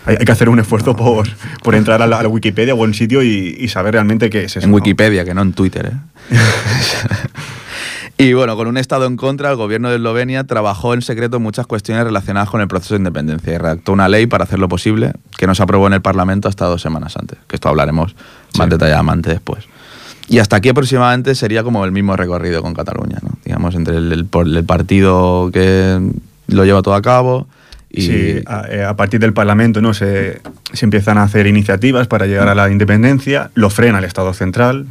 hay, 0.04 0.16
hay 0.18 0.24
que 0.24 0.32
hacer 0.32 0.48
un 0.48 0.58
esfuerzo 0.58 0.94
por, 0.96 1.26
por 1.62 1.74
entrar 1.74 2.02
a 2.02 2.06
la, 2.06 2.18
a 2.18 2.22
la 2.24 2.28
Wikipedia 2.28 2.74
o 2.74 2.82
a 2.82 2.84
un 2.86 2.92
sitio 2.94 3.22
y, 3.22 3.56
y 3.58 3.68
saber 3.68 3.94
realmente 3.94 4.28
qué 4.30 4.44
es 4.44 4.56
eso. 4.56 4.64
en 4.66 4.70
¿no? 4.70 4.76
Wikipedia, 4.76 5.24
que 5.24 5.32
no 5.32 5.42
en 5.42 5.52
Twitter. 5.52 5.92
¿eh? 6.30 6.36
y 8.18 8.32
bueno, 8.34 8.56
con 8.56 8.66
un 8.68 8.76
Estado 8.76 9.06
en 9.06 9.16
contra, 9.16 9.50
el 9.50 9.56
gobierno 9.56 9.88
de 9.90 9.96
Eslovenia 9.96 10.44
trabajó 10.44 10.94
en 10.94 11.02
secreto 11.02 11.38
en 11.38 11.42
muchas 11.42 11.66
cuestiones 11.66 12.04
relacionadas 12.04 12.50
con 12.50 12.60
el 12.60 12.68
proceso 12.68 12.94
de 12.94 12.98
independencia 12.98 13.52
y 13.54 13.58
redactó 13.58 13.92
una 13.92 14.08
ley 14.08 14.26
para 14.26 14.44
hacerlo 14.44 14.68
posible 14.68 15.12
que 15.38 15.46
no 15.46 15.54
se 15.54 15.62
aprobó 15.62 15.86
en 15.86 15.94
el 15.94 16.02
Parlamento 16.02 16.48
hasta 16.48 16.66
dos 16.66 16.82
semanas 16.82 17.16
antes, 17.16 17.38
que 17.48 17.56
esto 17.56 17.68
hablaremos 17.68 18.14
más 18.58 18.66
Sí. 18.66 18.70
detalladamente 18.70 19.30
después. 19.30 19.64
Y 20.28 20.38
hasta 20.38 20.56
aquí 20.56 20.68
aproximadamente 20.70 21.34
sería 21.34 21.62
como 21.62 21.84
el 21.84 21.92
mismo 21.92 22.16
recorrido 22.16 22.62
con 22.62 22.74
Cataluña, 22.74 23.18
¿no? 23.22 23.30
digamos, 23.44 23.74
entre 23.74 23.96
el, 23.96 24.12
el 24.12 24.24
por- 24.24 24.46
el 24.46 24.64
partido 24.64 25.50
que 25.52 26.00
lo 26.48 26.64
lleva 26.64 26.82
todo 26.82 26.94
a 26.94 27.02
cabo 27.02 27.46
y... 27.90 28.02
Sí, 28.02 28.34
a, 28.46 28.64
eh, 28.70 28.84
a 28.84 28.96
partir 28.96 29.20
del 29.20 29.34
Parlamento 29.34 29.82
¿no? 29.82 29.92
se, 29.92 30.40
se 30.72 30.86
empiezan 30.86 31.18
a 31.18 31.24
hacer 31.24 31.46
iniciativas 31.46 32.06
para 32.06 32.26
llegar 32.26 32.48
a 32.48 32.54
la 32.54 32.70
independencia, 32.70 33.50
lo 33.54 33.68
frena 33.68 33.98
el 33.98 34.04
Estado 34.04 34.32
central, 34.32 34.86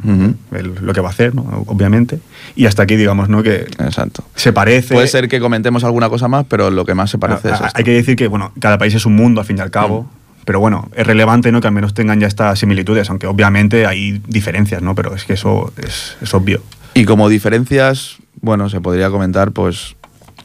el- 0.52 0.74
lo 0.80 0.92
que 0.92 1.00
va 1.00 1.08
a 1.08 1.12
hacer, 1.12 1.34
¿no? 1.34 1.64
obviamente, 1.66 2.20
y 2.54 2.66
hasta 2.66 2.84
aquí 2.84 2.94
digamos 2.94 3.28
¿no? 3.28 3.42
que 3.42 3.66
Exacto. 3.80 4.22
se 4.36 4.52
parece... 4.52 4.94
Puede 4.94 5.08
ser 5.08 5.28
que 5.28 5.40
comentemos 5.40 5.82
alguna 5.82 6.08
cosa 6.08 6.28
más, 6.28 6.44
pero 6.48 6.70
lo 6.70 6.84
que 6.84 6.94
más 6.94 7.10
se 7.10 7.18
parece 7.18 7.48
a- 7.48 7.54
es 7.54 7.60
a- 7.62 7.66
esto. 7.68 7.78
Hay 7.78 7.84
que 7.84 7.92
decir 7.92 8.14
que 8.14 8.28
bueno, 8.28 8.52
cada 8.60 8.78
país 8.78 8.94
es 8.94 9.04
un 9.06 9.16
mundo 9.16 9.40
al 9.40 9.46
fin 9.46 9.58
y 9.58 9.60
al 9.60 9.70
cabo, 9.72 10.08
pero 10.44 10.60
bueno, 10.60 10.88
es 10.96 11.06
relevante 11.06 11.52
¿no? 11.52 11.60
que 11.60 11.68
al 11.68 11.72
menos 11.74 11.94
tengan 11.94 12.20
ya 12.20 12.26
estas 12.26 12.58
similitudes, 12.58 13.08
aunque 13.10 13.26
obviamente 13.26 13.86
hay 13.86 14.20
diferencias, 14.26 14.82
¿no? 14.82 14.94
pero 14.94 15.14
es 15.14 15.24
que 15.24 15.34
eso 15.34 15.72
es, 15.76 16.16
es 16.20 16.34
obvio. 16.34 16.62
Y 16.94 17.04
como 17.04 17.28
diferencias, 17.28 18.16
bueno, 18.40 18.68
se 18.68 18.80
podría 18.80 19.08
comentar, 19.10 19.52
pues, 19.52 19.96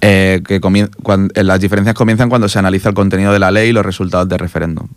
eh, 0.01 0.41
que 0.47 0.61
comien- 0.61 0.89
cuan- 1.03 1.29
eh, 1.33 1.43
las 1.43 1.59
diferencias 1.59 1.95
comienzan 1.95 2.29
cuando 2.29 2.47
se 2.47 2.59
analiza 2.59 2.89
el 2.89 2.95
contenido 2.95 3.33
de 3.33 3.39
la 3.39 3.51
ley 3.51 3.69
y 3.69 3.73
los 3.73 3.85
resultados 3.85 4.29
del 4.29 4.39
referéndum. 4.39 4.87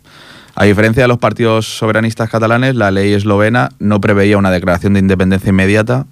A 0.55 0.65
diferencia 0.65 1.03
de 1.03 1.07
los 1.07 1.17
partidos 1.17 1.65
soberanistas 1.77 2.29
catalanes, 2.29 2.75
la 2.75 2.91
ley 2.91 3.13
eslovena 3.13 3.69
no 3.79 3.99
preveía 4.01 4.37
una 4.37 4.51
declaración 4.51 4.93
de 4.93 4.99
independencia 4.99 5.49
inmediata 5.49 6.05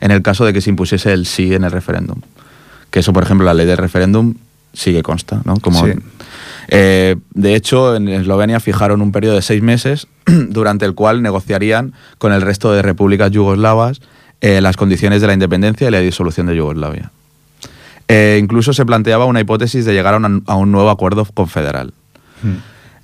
en 0.00 0.10
el 0.10 0.20
caso 0.20 0.44
de 0.44 0.52
que 0.52 0.60
se 0.60 0.68
impusiese 0.70 1.12
el 1.12 1.26
sí 1.26 1.54
en 1.54 1.64
el 1.64 1.70
referéndum. 1.70 2.20
Que 2.90 2.98
eso, 3.00 3.12
por 3.12 3.22
ejemplo, 3.22 3.46
la 3.46 3.54
ley 3.54 3.66
del 3.66 3.78
referéndum 3.78 4.34
sí 4.72 4.92
que 4.92 5.02
consta, 5.02 5.40
¿no? 5.44 5.56
Como, 5.58 5.84
Sí. 5.86 5.92
Eh, 6.68 7.16
de 7.34 7.54
hecho, 7.54 7.94
en 7.96 8.08
Eslovenia 8.08 8.60
fijaron 8.60 9.02
un 9.02 9.12
periodo 9.12 9.34
de 9.36 9.42
seis 9.42 9.62
meses 9.62 10.06
durante 10.26 10.84
el 10.84 10.94
cual 10.94 11.22
negociarían 11.22 11.92
con 12.18 12.32
el 12.32 12.42
resto 12.42 12.72
de 12.72 12.82
repúblicas 12.82 13.30
yugoslavas 13.30 14.00
eh, 14.40 14.60
las 14.60 14.76
condiciones 14.76 15.20
de 15.20 15.26
la 15.26 15.32
independencia 15.34 15.88
y 15.88 15.90
la 15.90 16.00
disolución 16.00 16.46
de 16.46 16.56
Yugoslavia. 16.56 17.10
Eh, 18.08 18.38
incluso 18.42 18.72
se 18.74 18.84
planteaba 18.84 19.24
una 19.24 19.40
hipótesis 19.40 19.84
de 19.84 19.94
llegar 19.94 20.14
a, 20.14 20.16
una- 20.18 20.40
a 20.46 20.56
un 20.56 20.70
nuevo 20.72 20.90
acuerdo 20.90 21.24
confederal. 21.32 21.92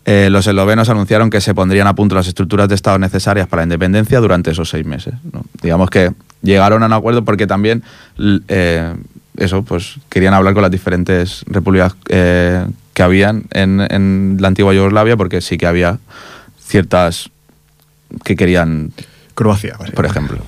Eh, 0.07 0.29
los 0.31 0.47
eslovenos 0.47 0.89
anunciaron 0.89 1.31
que 1.31 1.41
se 1.41 1.55
pondrían 1.55 1.87
a 1.87 1.95
punto 1.95 2.15
las 2.15 2.27
estructuras 2.27 2.69
de 2.69 2.75
Estado 2.75 2.99
necesarias 2.99 3.47
para 3.47 3.61
la 3.61 3.65
independencia 3.65 4.19
durante 4.21 4.51
esos 4.51 4.69
seis 4.69 4.85
meses. 4.85 5.15
¿no? 5.33 5.45
Digamos 5.63 5.89
que 5.91 6.13
llegaron 6.43 6.83
a 6.83 6.87
un 6.87 6.93
acuerdo 6.93 7.25
porque 7.25 7.47
también 7.47 7.83
eh, 8.49 8.95
eso, 9.41 9.63
pues 9.63 9.97
querían 10.09 10.35
hablar 10.35 10.55
con 10.55 10.63
las 10.63 10.71
diferentes 10.71 11.45
repúblicas 11.47 11.95
eh, 12.09 12.65
que 12.95 13.03
habían 13.03 13.45
en, 13.53 13.81
en 13.91 14.37
la 14.41 14.49
antigua 14.49 14.73
Yugoslavia, 14.75 15.17
porque 15.17 15.41
sí 15.41 15.59
que 15.59 15.67
había 15.67 15.99
ciertas 16.63 17.31
que 18.25 18.37
querían, 18.37 18.93
Croacia, 19.35 19.77
por 19.95 20.05
ejemplo. 20.07 20.39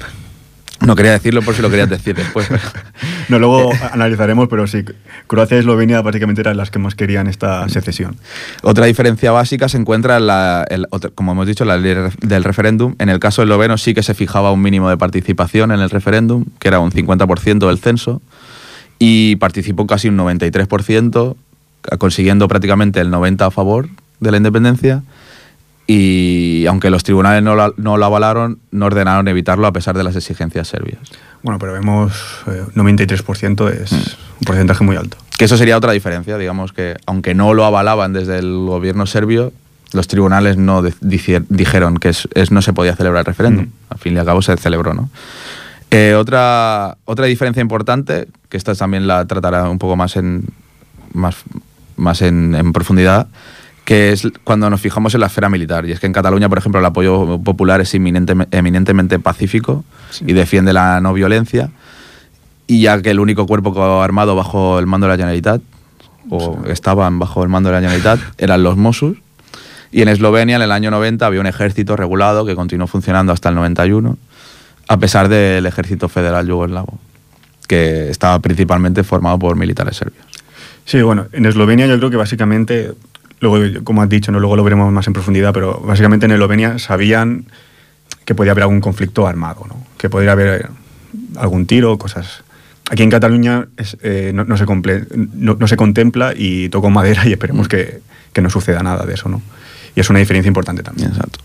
No 0.85 0.97
quería 0.97 1.13
decirlo 1.13 1.43
por 1.43 1.55
si 1.55 1.63
lo 1.63 1.71
querías 1.71 1.89
decir 1.89 2.17
después. 2.17 2.49
pero- 2.49 2.61
No, 3.29 3.39
luego 3.39 3.71
analizaremos, 3.93 4.49
pero 4.49 4.67
sí, 4.67 4.85
Croacia 5.29 5.57
y 5.57 5.61
Eslovenia 5.61 6.03
básicamente 6.03 6.41
eran 6.41 6.57
las 6.57 6.73
que 6.73 6.81
más 6.81 6.97
querían 6.97 7.29
esta 7.29 7.69
secesión. 7.69 8.17
Otra 8.63 8.87
diferencia 8.87 9.31
básica 9.31 9.69
se 9.69 9.77
encuentra 9.79 10.17
en 10.17 10.27
la, 10.27 10.67
como 11.15 11.31
hemos 11.33 11.47
dicho, 11.47 11.65
la 11.65 11.77
ley 11.77 11.95
del 12.21 12.43
referéndum. 12.43 12.97
En 12.99 13.11
el 13.11 13.21
caso 13.21 13.43
esloveno 13.45 13.79
sí 13.79 13.95
que 13.95 14.03
se 14.03 14.15
fijaba 14.15 14.51
un 14.51 14.61
mínimo 14.61 14.91
de 14.91 14.97
participación 14.97 15.71
en 15.71 15.79
el 15.79 15.89
referéndum, 15.89 16.45
que 16.59 16.67
era 16.67 16.81
un 16.81 16.91
50% 16.91 17.69
del 17.69 17.79
censo, 17.79 18.21
y 19.05 19.35
participó 19.37 19.87
casi 19.87 20.09
un 20.09 20.17
93%, 20.17 21.35
consiguiendo 21.99 22.47
prácticamente 22.47 23.01
el 23.01 23.11
90% 23.11 23.47
a 23.47 23.51
favor 23.51 23.89
de 24.21 24.31
la 24.31 24.37
independencia. 24.37 25.03
Y 25.89 26.65
aunque 26.69 26.91
los 26.91 27.03
tribunales 27.03 27.43
no 27.43 27.55
lo, 27.57 27.75
no 27.77 27.97
lo 27.97 28.05
avalaron, 28.07 28.59
no 28.71 28.87
ordenaron 28.87 29.27
evitarlo 29.27 29.67
a 29.67 29.73
pesar 29.73 29.97
de 29.97 30.05
las 30.05 30.15
exigencias 30.15 30.69
serbias. 30.69 31.01
Bueno, 31.43 31.59
pero 31.59 31.73
vemos 31.73 32.13
eh, 32.47 32.63
93% 32.75 33.69
es 33.71 33.93
Mm. 33.93 33.97
un 33.97 34.45
porcentaje 34.47 34.85
muy 34.85 34.97
alto. 34.97 35.17
Que 35.37 35.47
eso 35.47 35.57
sería 35.57 35.77
otra 35.77 35.91
diferencia, 35.93 36.39
digamos 36.39 36.73
que 36.73 36.97
aunque 37.07 37.35
no 37.35 37.53
lo 37.55 37.65
avalaban 37.65 38.13
desde 38.13 38.39
el 38.39 38.57
gobierno 38.67 39.07
serbio, 39.07 39.53
los 39.93 40.07
tribunales 40.07 40.57
no 40.57 40.83
dijeron 41.01 41.97
que 41.99 42.11
es, 42.11 42.29
es- 42.35 42.53
no 42.53 42.63
se 42.63 42.73
podía 42.73 42.95
celebrar 42.95 43.21
el 43.23 43.27
referéndum. 43.27 43.65
Mm. 43.67 43.71
Al 43.91 43.99
fin 43.99 44.15
y 44.15 44.19
al 44.19 44.25
cabo 44.27 44.41
se 44.41 44.57
celebró, 44.57 44.95
¿no? 44.95 45.11
Eh, 45.95 46.15
otra, 46.15 46.97
otra 47.05 47.27
diferencia 47.27 47.61
importante, 47.61 48.27
que 48.49 48.57
esta 48.57 48.75
también 48.75 49.07
la 49.07 49.27
tratará 49.27 49.69
un 49.69 49.79
poco 49.79 49.95
más 49.95 50.17
en 50.17 50.47
más, 51.13 51.37
más 51.97 52.23
en, 52.23 52.73
profundidad, 52.73 53.27
que 53.85 54.11
es 54.13 54.27
cuando 54.43 54.71
nos 54.71 54.81
fijamos 54.81 55.13
en 55.13 55.21
la 55.21 55.27
esfera 55.27 55.51
militar. 55.51 55.85
Y 55.85 55.93
es 55.93 56.01
que 56.01 56.07
en 56.07 56.15
Cataluña, 56.15 56.49
por 56.49 56.57
ejemplo, 56.57 56.81
el 56.81 56.87
apoyo 56.87 57.39
popular 57.43 57.83
es 57.83 57.95
eminentemente 57.95 59.19
pacífico 59.19 59.85
y 60.27 60.33
defiende 60.33 60.73
la 60.73 61.03
no 61.03 61.13
violencia. 61.13 61.71
Y 62.67 62.81
ya 62.81 63.03
que 63.03 63.11
el 63.11 63.21
único 63.21 63.47
cuerpo 63.47 64.03
armado 64.03 64.35
bajo 64.35 64.79
el 64.79 64.87
mando 64.87 65.07
de 65.07 65.13
la 65.13 65.17
Generalitat, 65.17 65.61
o 66.31 66.63
estaban 66.69 67.19
bajo 67.19 67.43
el 67.43 67.51
mando 67.51 67.69
de 67.69 67.75
la 67.75 67.81
Generalitat, 67.81 68.19
eran 68.39 68.63
los 68.63 68.79
Mossos. 68.79 69.19
Y 69.91 70.01
en 70.01 70.09
Eslovenia, 70.09 70.57
en 70.57 70.63
el 70.63 70.73
año 70.73 70.91
90, 70.91 71.27
había 71.27 71.41
un 71.41 71.47
ejército 71.47 71.97
regulado 71.97 72.47
que 72.47 72.55
continuó 72.55 72.87
funcionando 72.87 73.31
hasta 73.31 73.51
el 73.51 73.57
91, 73.57 74.17
a 74.93 74.99
pesar 74.99 75.31
del 75.31 75.65
ejército 75.65 76.11
federal 76.11 76.47
yugoslavo, 76.47 76.99
que 77.67 78.11
estaba 78.11 78.39
principalmente 78.41 79.03
formado 79.03 79.39
por 79.39 79.57
militares 79.57 79.97
serbios. 79.97 80.23
Sí, 80.85 81.01
bueno, 81.01 81.29
en 81.33 81.47
Eslovenia 81.47 81.87
yo 81.87 81.97
creo 81.97 82.11
que 82.11 82.19
básicamente, 82.19 82.93
luego, 83.41 83.83
como 83.85 84.03
has 84.03 84.11
dicho, 84.11 84.31
¿no? 84.33 84.39
luego 84.39 84.55
lo 84.55 84.65
veremos 84.65 84.93
más 84.93 85.07
en 85.07 85.15
profundidad, 85.15 85.55
pero 85.55 85.81
básicamente 85.81 86.27
en 86.27 86.33
Eslovenia 86.33 86.79
sabían 86.79 87.47
que 88.27 88.35
podía 88.35 88.53
haber 88.53 88.65
algún 88.65 88.83
conflicto 88.83 89.27
armado, 89.27 89.65
¿no? 89.67 89.83
que 89.97 90.11
podría 90.11 90.33
haber 90.33 90.69
algún 91.39 91.65
tiro, 91.65 91.97
cosas. 91.97 92.45
Aquí 92.91 93.03
en 93.03 93.09
Cataluña 93.09 93.69
eh, 94.03 94.33
no, 94.35 94.45
se 94.59 94.67
no, 95.15 95.69
se 95.69 95.77
contempla 95.77 96.35
y 96.37 96.69
toco 96.69 96.91
madera 96.91 97.27
y 97.27 97.33
esperemos 97.33 97.67
que, 97.67 98.01
que, 98.35 98.43
no 98.43 98.51
suceda 98.51 98.83
nada 98.83 99.07
de 99.07 99.15
eso, 99.15 99.31
¿no? 99.31 99.41
Y 99.95 100.01
es 100.01 100.11
una 100.11 100.19
diferencia 100.19 100.49
importante 100.49 100.83
también. 100.83 101.09
Exacto. 101.09 101.39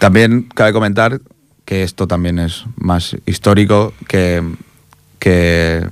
También 0.00 0.48
cabe 0.52 0.72
comentar 0.72 1.20
que 1.68 1.82
esto 1.82 2.06
también 2.06 2.38
es 2.38 2.64
más 2.76 3.14
histórico, 3.26 3.92
que, 4.06 4.42
que 5.18 5.86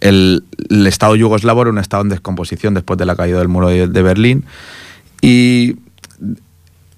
el, 0.00 0.44
Estado 0.86 1.16
yugoslavo 1.16 1.62
era 1.62 1.70
un 1.70 1.78
Estado 1.78 2.02
en 2.02 2.10
descomposición 2.10 2.74
después 2.74 2.98
de 2.98 3.06
la 3.06 3.16
caída 3.16 3.38
del 3.38 3.48
muro 3.48 3.68
de, 3.68 4.02
Berlín 4.02 4.44
y 5.22 5.76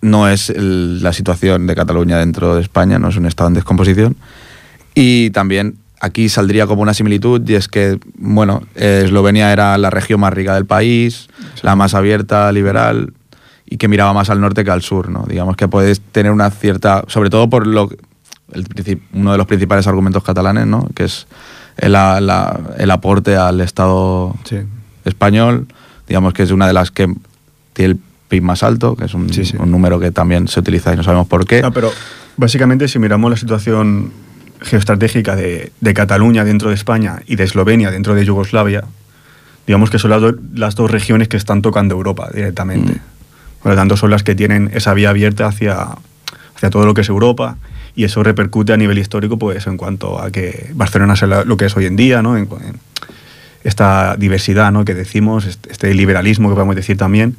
no 0.01 0.29
es 0.29 0.53
la 0.57 1.12
situación 1.12 1.69
de 1.69 1.77
Cataluña 1.77 2.19
dentro 2.19 2.57
de 2.57 2.62
España, 2.62 2.99
no 2.99 3.11
es 3.11 3.17
un 3.17 3.27
Estado 3.27 3.47
en 3.47 3.55
descomposición. 3.55 4.17
Y 4.93 5.31
también 5.31 5.77
aquí 6.01 6.29
saldría 6.29 6.67
como 6.67 6.83
una 6.83 6.95
similitud 6.95 7.49
y 7.49 7.55
es 7.55 7.69
que, 7.69 8.01
bueno, 8.19 8.65
Eslovenia 8.75 9.53
era 9.53 9.79
la 9.79 9.91
región 9.91 10.19
más 10.19 10.33
rica 10.33 10.57
del 10.57 10.67
país, 10.67 11.29
la 11.62 11.77
más 11.77 11.95
abierta, 11.95 12.51
liberal 12.51 13.12
y 13.67 13.77
que 13.77 13.87
miraba 13.87 14.12
más 14.12 14.31
al 14.31 14.41
norte 14.41 14.65
que 14.65 14.73
al 14.73 14.83
sur, 14.83 15.11
¿no? 15.11 15.25
Digamos 15.29 15.57
que 15.57 15.69
puedes 15.69 16.01
tener 16.01 16.33
una 16.33 16.51
cierta, 16.51 17.05
sobre 17.07 17.31
todo 17.31 17.49
por 17.49 17.69
lo 17.69 17.89
uno 19.13 19.33
de 19.33 19.39
los 19.39 19.47
principales 19.47 19.87
argumentos 19.87 20.23
catalanes, 20.23 20.67
¿no? 20.67 20.89
Que 20.95 21.05
es 21.05 21.27
el, 21.77 21.95
el 21.95 22.91
aporte 22.91 23.37
al 23.37 23.61
Estado 23.61 24.35
español, 25.05 25.67
digamos 26.09 26.33
que 26.33 26.43
es 26.43 26.51
una 26.51 26.67
de 26.67 26.73
las 26.73 26.91
que 26.91 27.13
tiene 27.73 27.93
el 27.93 27.99
PIB 28.29 28.43
más 28.43 28.63
alto, 28.63 28.97
que 28.97 29.05
es 29.05 29.15
un, 29.15 29.31
un 29.59 29.71
número 29.71 30.01
que 30.01 30.11
también 30.11 30.49
se 30.49 30.61
utiliza 30.61 30.93
y 30.93 30.97
no 30.97 31.03
sabemos 31.03 31.27
por 31.27 31.47
qué. 31.47 31.63
No, 31.63 31.73
pero 31.73 31.93
básicamente 32.37 32.89
si 32.89 32.99
miramos 32.99 33.31
la 33.31 33.37
situación 33.37 34.13
geoestratégica 34.63 35.37
de, 35.37 35.73
de, 35.81 35.95
Cataluña 35.95 36.45
dentro 36.45 36.71
de 36.71 36.75
España 36.75 37.21
y 37.27 37.37
de 37.37 37.45
Eslovenia 37.45 37.91
dentro 37.91 38.15
de 38.15 38.25
Yugoslavia, 38.25 38.85
digamos 39.67 39.91
que 39.91 39.99
son 39.99 40.11
las, 40.11 40.23
las 40.55 40.75
dos 40.75 40.91
regiones 40.91 41.29
que 41.29 41.37
están 41.37 41.63
tocando 41.63 41.95
Europa 41.95 42.31
directamente. 42.33 42.95
Mm. 42.95 43.01
Por 43.63 43.73
lo 43.73 43.77
tanto, 43.77 43.97
son 43.97 44.11
las 44.11 44.23
que 44.23 44.35
tienen 44.35 44.71
esa 44.73 44.95
vía 44.95 45.11
abierta 45.11 45.47
hacia, 45.47 45.89
hacia 46.55 46.71
todo 46.71 46.87
lo 46.87 46.95
que 46.95 47.03
es 47.03 47.09
Europa 47.09 47.59
y 47.97 48.05
eso 48.05 48.23
repercute 48.23 48.75
a 48.75 48.77
nivel 48.77 48.99
histórico 48.99 49.39
pues 49.39 49.67
en 49.67 49.79
cuanto 49.79 50.21
a 50.21 50.31
que 50.31 50.71
Barcelona 50.75 51.17
sea 51.17 51.45
lo 51.45 51.57
que 51.57 51.65
es 51.65 51.77
hoy 51.77 51.87
en 51.87 51.97
día, 51.97 52.23
¿no? 52.23 52.37
En, 52.37 52.47
esta 53.65 54.17
diversidad 54.17 54.71
¿no? 54.71 54.85
que 54.85 54.95
decimos, 54.95 55.45
este, 55.45 55.93
liberalismo 55.93 56.49
que 56.49 56.55
podemos 56.55 56.77
decir 56.77 56.97
también, 56.97 57.37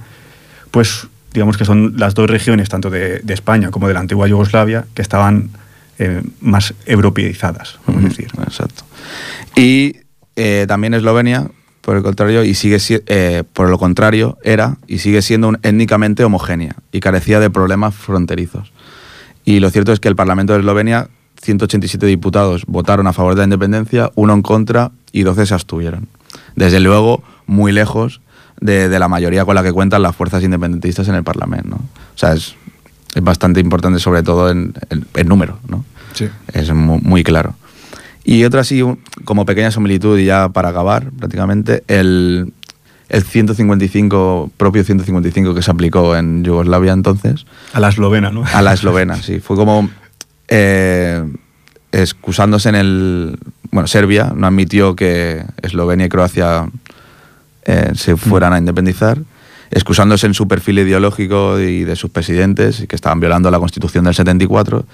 pues 0.71 1.07
digamos 1.31 1.55
que 1.55 1.63
son 1.63 1.93
las 1.95 2.15
dos 2.15 2.29
regiones, 2.29 2.67
tanto 2.67 2.89
de, 2.89 3.21
España 3.29 3.71
como 3.71 3.87
de 3.87 3.93
la 3.93 4.01
antigua 4.01 4.27
Yugoslavia, 4.27 4.85
que 4.93 5.01
estaban 5.01 5.51
eh, 5.99 6.21
más 6.41 6.73
europeizadas, 6.85 7.79
vamos 7.87 8.03
a 8.03 8.07
decir. 8.09 8.27
Exacto. 8.43 8.83
Y 9.55 9.97
eh, 10.35 10.65
también 10.67 10.93
Eslovenia, 10.95 11.47
por 11.79 11.95
el 11.95 12.03
contrario, 12.03 12.43
y 12.43 12.55
sigue 12.55 12.77
eh, 12.89 13.43
por 13.53 13.69
lo 13.69 13.77
contrario, 13.77 14.37
era 14.43 14.75
y 14.85 14.97
sigue 14.97 15.21
siendo 15.21 15.53
étnicamente 15.63 16.25
homogénea 16.25 16.75
y 16.91 16.99
carecía 16.99 17.39
de 17.39 17.49
problemas 17.49 17.95
fronterizos. 17.95 18.73
Y 19.47 19.61
lo 19.61 19.69
cierto 19.69 19.93
es 19.93 20.01
que 20.01 20.09
el 20.09 20.17
Parlamento 20.17 20.51
de 20.51 20.59
Eslovenia, 20.59 21.07
187 21.41 22.05
diputados 22.05 22.65
votaron 22.67 23.07
a 23.07 23.13
favor 23.13 23.33
de 23.33 23.39
la 23.39 23.43
independencia, 23.45 24.11
uno 24.15 24.33
en 24.33 24.41
contra 24.41 24.91
y 25.13 25.23
12 25.23 25.45
se 25.45 25.53
abstuvieron. 25.53 26.09
Desde 26.57 26.81
luego, 26.81 27.23
muy 27.45 27.71
lejos 27.71 28.19
de, 28.59 28.89
la 28.99 29.07
mayoría 29.07 29.45
con 29.45 29.55
la 29.55 29.63
que 29.63 29.71
cuentan 29.71 30.01
las 30.01 30.13
fuerzas 30.17 30.43
independentistas 30.43 31.07
en 31.07 31.15
el 31.15 31.23
Parlamento. 31.23 31.77
O 31.77 32.17
sea, 32.17 32.33
es, 32.33 32.55
bastante 33.21 33.61
importante, 33.61 33.99
sobre 33.99 34.21
todo 34.21 34.51
en, 34.51 34.73
el 35.13 35.27
número. 35.29 35.59
¿no? 35.69 35.85
Sí. 36.11 36.27
Es 36.51 36.73
muy, 36.73 37.23
claro. 37.23 37.55
Y 38.25 38.43
otra 38.43 38.59
así, 38.59 38.83
como 39.23 39.45
pequeña 39.45 39.71
similitud 39.71 40.19
y 40.19 40.25
ya 40.25 40.49
para 40.49 40.67
acabar 40.67 41.09
prácticamente, 41.11 41.85
el, 41.87 42.51
el 43.09 43.23
155, 43.23 44.51
propio 44.57 44.83
155 44.83 45.55
que 45.55 45.61
se 45.61 45.71
aplicó 45.71 46.15
en 46.15 46.43
Yugoslavia 46.43 46.93
entonces. 46.93 47.45
A 47.73 47.79
la 47.79 47.89
eslovena, 47.89 48.31
¿no? 48.31 48.43
A 48.45 48.61
la 48.61 48.73
eslovena, 48.73 49.15
sí. 49.15 49.39
Fue 49.39 49.55
como 49.55 49.89
eh, 50.47 51.23
excusándose 51.91 52.69
en 52.69 52.75
el... 52.75 53.39
Bueno, 53.71 53.87
Serbia 53.87 54.33
no 54.35 54.47
admitió 54.47 54.95
que 54.95 55.43
Eslovenia 55.61 56.05
y 56.05 56.09
Croacia 56.09 56.69
eh, 57.63 57.91
se 57.95 58.15
fueran 58.15 58.53
a 58.53 58.57
independizar, 58.57 59.19
excusándose 59.71 60.25
en 60.25 60.33
su 60.33 60.47
perfil 60.47 60.79
ideológico 60.79 61.59
y 61.59 61.83
de 61.83 61.97
sus 61.97 62.09
presidentes, 62.09 62.85
que 62.87 62.95
estaban 62.95 63.19
violando 63.19 63.51
la 63.51 63.59
Constitución 63.59 64.05
del 64.05 64.15
74. 64.15 64.85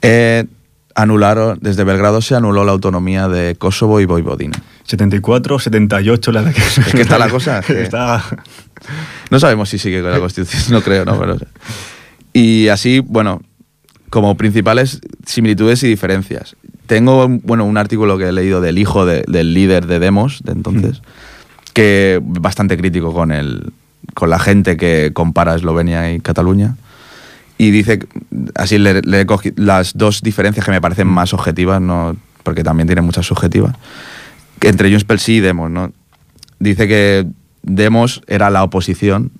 Eh, 0.00 0.46
anularon, 0.94 1.58
desde 1.60 1.84
Belgrado 1.84 2.22
se 2.22 2.34
anuló 2.34 2.64
la 2.64 2.72
autonomía 2.72 3.28
de 3.28 3.54
Kosovo 3.54 4.00
y 4.00 4.06
Vojvodina. 4.06 4.58
74, 4.90 5.58
78, 5.58 6.32
la 6.32 6.52
que... 6.52 6.60
Es 6.60 6.92
que 6.92 7.02
está 7.02 7.18
la 7.18 7.28
cosa. 7.30 7.62
No 9.30 9.38
sabemos 9.38 9.68
si 9.68 9.78
sigue 9.78 10.02
con 10.02 10.10
la 10.10 10.18
Constitución, 10.20 10.72
no 10.72 10.82
creo, 10.82 11.04
¿no? 11.04 11.18
Pero, 11.18 11.36
y 12.32 12.68
así, 12.68 13.00
bueno, 13.00 13.42
como 14.10 14.36
principales 14.36 15.00
similitudes 15.24 15.82
y 15.84 15.88
diferencias. 15.88 16.56
Tengo, 16.86 17.28
bueno, 17.28 17.64
un 17.64 17.76
artículo 17.76 18.18
que 18.18 18.24
he 18.24 18.32
leído 18.32 18.60
del 18.60 18.78
hijo 18.78 19.06
del 19.06 19.54
líder 19.54 19.86
de 19.86 20.00
Demos 20.00 20.42
de 20.42 20.52
entonces, 20.52 21.00
mm. 21.00 21.72
que 21.72 22.20
bastante 22.22 22.76
crítico 22.76 23.14
con, 23.14 23.30
el, 23.30 23.72
con 24.14 24.28
la 24.28 24.40
gente 24.40 24.76
que 24.76 25.12
compara 25.14 25.54
Eslovenia 25.54 26.12
y 26.12 26.20
Cataluña 26.20 26.74
y 27.58 27.70
dice, 27.70 28.00
así 28.56 28.78
le, 28.78 29.02
le 29.02 29.26
las 29.56 29.96
dos 29.96 30.22
diferencias 30.22 30.64
que 30.64 30.72
me 30.72 30.80
parecen 30.80 31.06
mm. 31.06 31.12
más 31.12 31.32
objetivas, 31.32 31.80
no, 31.80 32.16
porque 32.42 32.64
también 32.64 32.88
tiene 32.88 33.02
muchas 33.02 33.26
subjetivas, 33.26 33.76
entre 34.62 34.90
Junts 34.90 35.04
pel 35.04 35.18
Sí 35.18 35.34
y 35.34 35.40
Demos. 35.40 35.70
¿no? 35.70 35.92
Dice 36.58 36.88
que 36.88 37.26
Demos 37.62 38.22
era 38.26 38.50
la 38.50 38.62
oposición 38.62 39.30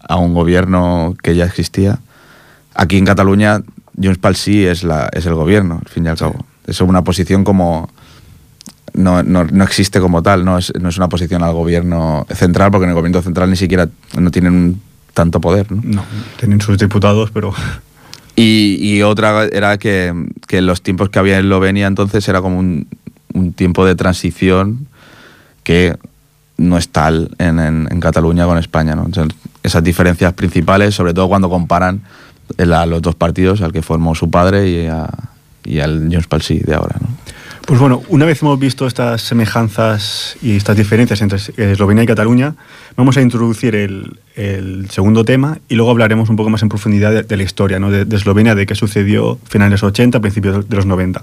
a 0.00 0.16
un 0.16 0.34
gobierno 0.34 1.14
que 1.22 1.34
ya 1.34 1.44
existía. 1.44 1.98
Aquí 2.74 2.98
en 2.98 3.04
Cataluña, 3.04 3.62
Junts 4.00 4.18
pel 4.18 4.36
Sí 4.36 4.64
es, 4.64 4.84
la, 4.84 5.08
es 5.12 5.26
el 5.26 5.34
gobierno, 5.34 5.80
al 5.84 5.90
fin 5.90 6.06
y 6.06 6.08
al 6.08 6.16
cabo. 6.16 6.44
Es 6.66 6.80
una 6.80 7.02
posición 7.02 7.44
como... 7.44 7.90
No, 8.94 9.22
no, 9.22 9.44
no, 9.44 9.64
existe 9.64 10.00
como 10.00 10.22
tal, 10.22 10.44
no 10.44 10.58
es, 10.58 10.72
no 10.80 10.88
es 10.88 10.96
una 10.96 11.08
posición 11.08 11.42
al 11.44 11.52
gobierno 11.52 12.26
central, 12.30 12.70
porque 12.70 12.84
en 12.84 12.90
el 12.90 12.96
gobierno 12.96 13.22
central 13.22 13.48
ni 13.50 13.54
siquiera 13.54 13.88
no 14.18 14.30
tienen 14.30 14.80
tanto 15.14 15.40
poder. 15.40 15.70
¿no? 15.70 15.82
no, 15.84 16.04
tienen 16.38 16.60
sus 16.60 16.78
diputados, 16.78 17.30
pero... 17.30 17.52
Y, 18.40 19.02
otra 19.02 19.46
era 19.46 19.78
que, 19.78 20.14
que, 20.46 20.62
los 20.62 20.82
tiempos 20.82 21.08
que 21.08 21.18
había 21.18 21.38
en 21.38 21.46
Eslovenia 21.46 21.88
entonces 21.88 22.28
era 22.28 22.40
como 22.40 22.60
un, 22.60 22.86
un 23.38 23.52
tiempo 23.52 23.86
de 23.86 23.94
transición 23.94 24.86
que 25.62 25.96
no 26.56 26.76
es 26.76 26.88
tal 26.88 27.30
en, 27.38 27.58
en, 27.60 28.00
Cataluña 28.00 28.46
con 28.46 28.58
España. 28.58 28.94
¿no? 28.94 29.06
esas 29.62 29.84
diferencias 29.84 30.32
principales, 30.32 30.94
sobre 30.94 31.14
todo 31.14 31.28
cuando 31.28 31.48
comparan 31.48 32.02
a 32.58 32.86
los 32.86 33.02
dos 33.02 33.14
partidos, 33.14 33.60
al 33.62 33.72
que 33.72 33.82
formó 33.82 34.14
su 34.14 34.30
padre 34.30 34.68
y, 34.68 34.86
a, 34.86 35.08
y 35.64 35.80
al 35.80 36.08
Junts 36.10 36.48
de 36.48 36.74
ahora. 36.74 36.96
Pues 37.68 37.80
bueno, 37.80 38.02
una 38.08 38.24
vez 38.24 38.40
hemos 38.40 38.58
visto 38.58 38.86
estas 38.86 39.20
semejanzas 39.20 40.38
y 40.40 40.56
estas 40.56 40.74
diferencias 40.74 41.20
entre 41.20 41.36
Eslovenia 41.36 42.02
y 42.02 42.06
Cataluña, 42.06 42.54
vamos 42.96 43.18
a 43.18 43.20
introducir 43.20 43.74
el, 43.74 44.16
segundo 44.88 45.22
tema 45.22 45.58
y 45.68 45.74
luego 45.74 45.90
hablaremos 45.90 46.30
un 46.30 46.36
poco 46.36 46.48
más 46.48 46.62
en 46.62 46.70
profundidad 46.70 47.24
de, 47.24 47.36
la 47.36 47.42
historia 47.42 47.78
¿no? 47.78 47.90
de, 47.90 48.16
Eslovenia, 48.16 48.54
de 48.54 48.64
qué 48.64 48.74
sucedió 48.74 49.38
finales 49.50 49.82
de 49.82 49.86
los 49.86 49.92
80, 49.92 50.18
principios 50.20 50.66
de 50.66 50.76
los 50.76 50.86
90. 50.86 51.22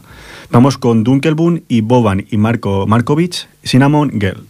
Vamos 0.51 0.77
con 0.77 1.03
Dunkelbun 1.03 1.63
y 1.67 1.81
Boban 1.81 2.27
y 2.29 2.38
Marko 2.38 2.86
Markovic, 2.86 3.47
Cinnamon 3.63 4.12
Girl. 4.12 4.45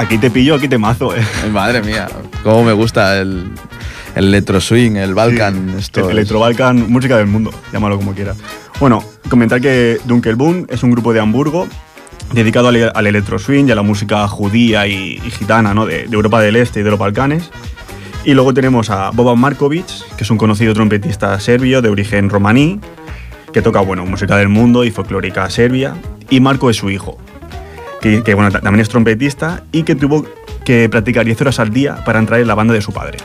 Aquí 0.00 0.16
te 0.16 0.30
pillo, 0.30 0.54
aquí 0.54 0.66
te 0.66 0.78
mazo, 0.78 1.14
eh. 1.14 1.20
Madre 1.52 1.82
mía, 1.82 2.08
cómo 2.42 2.64
me 2.64 2.72
gusta 2.72 3.20
el, 3.20 3.50
el 4.14 4.24
electro 4.28 4.58
swing, 4.60 4.96
el 4.96 5.14
Balkan. 5.14 5.72
Sí, 5.72 5.78
esto 5.78 6.00
el 6.00 6.06
es- 6.06 6.12
Electrobalkan, 6.12 6.90
música 6.90 7.18
del 7.18 7.26
mundo, 7.26 7.50
llámalo 7.72 7.96
como 7.98 8.14
quieras. 8.14 8.38
Bueno, 8.78 9.04
comentar 9.28 9.60
que 9.60 9.98
Dunkelboom 10.06 10.66
es 10.70 10.82
un 10.82 10.92
grupo 10.92 11.12
de 11.12 11.20
Hamburgo 11.20 11.68
dedicado 12.32 12.68
al, 12.68 12.90
al 12.94 13.06
electro 13.06 13.38
swing 13.38 13.66
y 13.66 13.72
a 13.72 13.74
la 13.74 13.82
música 13.82 14.26
judía 14.26 14.86
y, 14.86 15.20
y 15.22 15.30
gitana 15.30 15.74
¿no? 15.74 15.84
de, 15.84 16.06
de 16.06 16.14
Europa 16.14 16.40
del 16.40 16.56
Este 16.56 16.80
y 16.80 16.82
de 16.82 16.90
los 16.90 16.98
Balcanes. 16.98 17.50
Y 18.24 18.32
luego 18.32 18.54
tenemos 18.54 18.88
a 18.88 19.10
Boban 19.10 19.38
Markovic, 19.38 19.86
que 20.16 20.24
es 20.24 20.30
un 20.30 20.38
conocido 20.38 20.72
trompetista 20.72 21.38
serbio 21.40 21.82
de 21.82 21.90
origen 21.90 22.30
romaní, 22.30 22.80
que 23.52 23.60
toca 23.60 23.80
bueno, 23.80 24.06
música 24.06 24.36
del 24.38 24.48
mundo 24.48 24.82
y 24.84 24.90
folclórica 24.90 25.48
serbia. 25.50 25.94
Y 26.30 26.40
Marco 26.40 26.70
es 26.70 26.76
su 26.76 26.88
hijo, 26.90 27.18
que, 28.00 28.22
que, 28.22 28.34
bueno, 28.34 28.50
ta- 28.50 28.60
también 28.60 28.80
es 28.82 28.88
trompetista 28.88 29.62
y 29.72 29.82
que 29.82 29.94
tuvo 29.94 30.24
que 30.64 30.88
practicar 30.88 31.24
10 31.24 31.40
horas 31.42 31.58
al 31.60 31.70
día 31.70 32.04
para 32.04 32.18
entrar 32.18 32.40
en 32.40 32.46
la 32.46 32.54
banda 32.54 32.74
de 32.74 32.80
su 32.82 32.92
padre. 32.92 33.18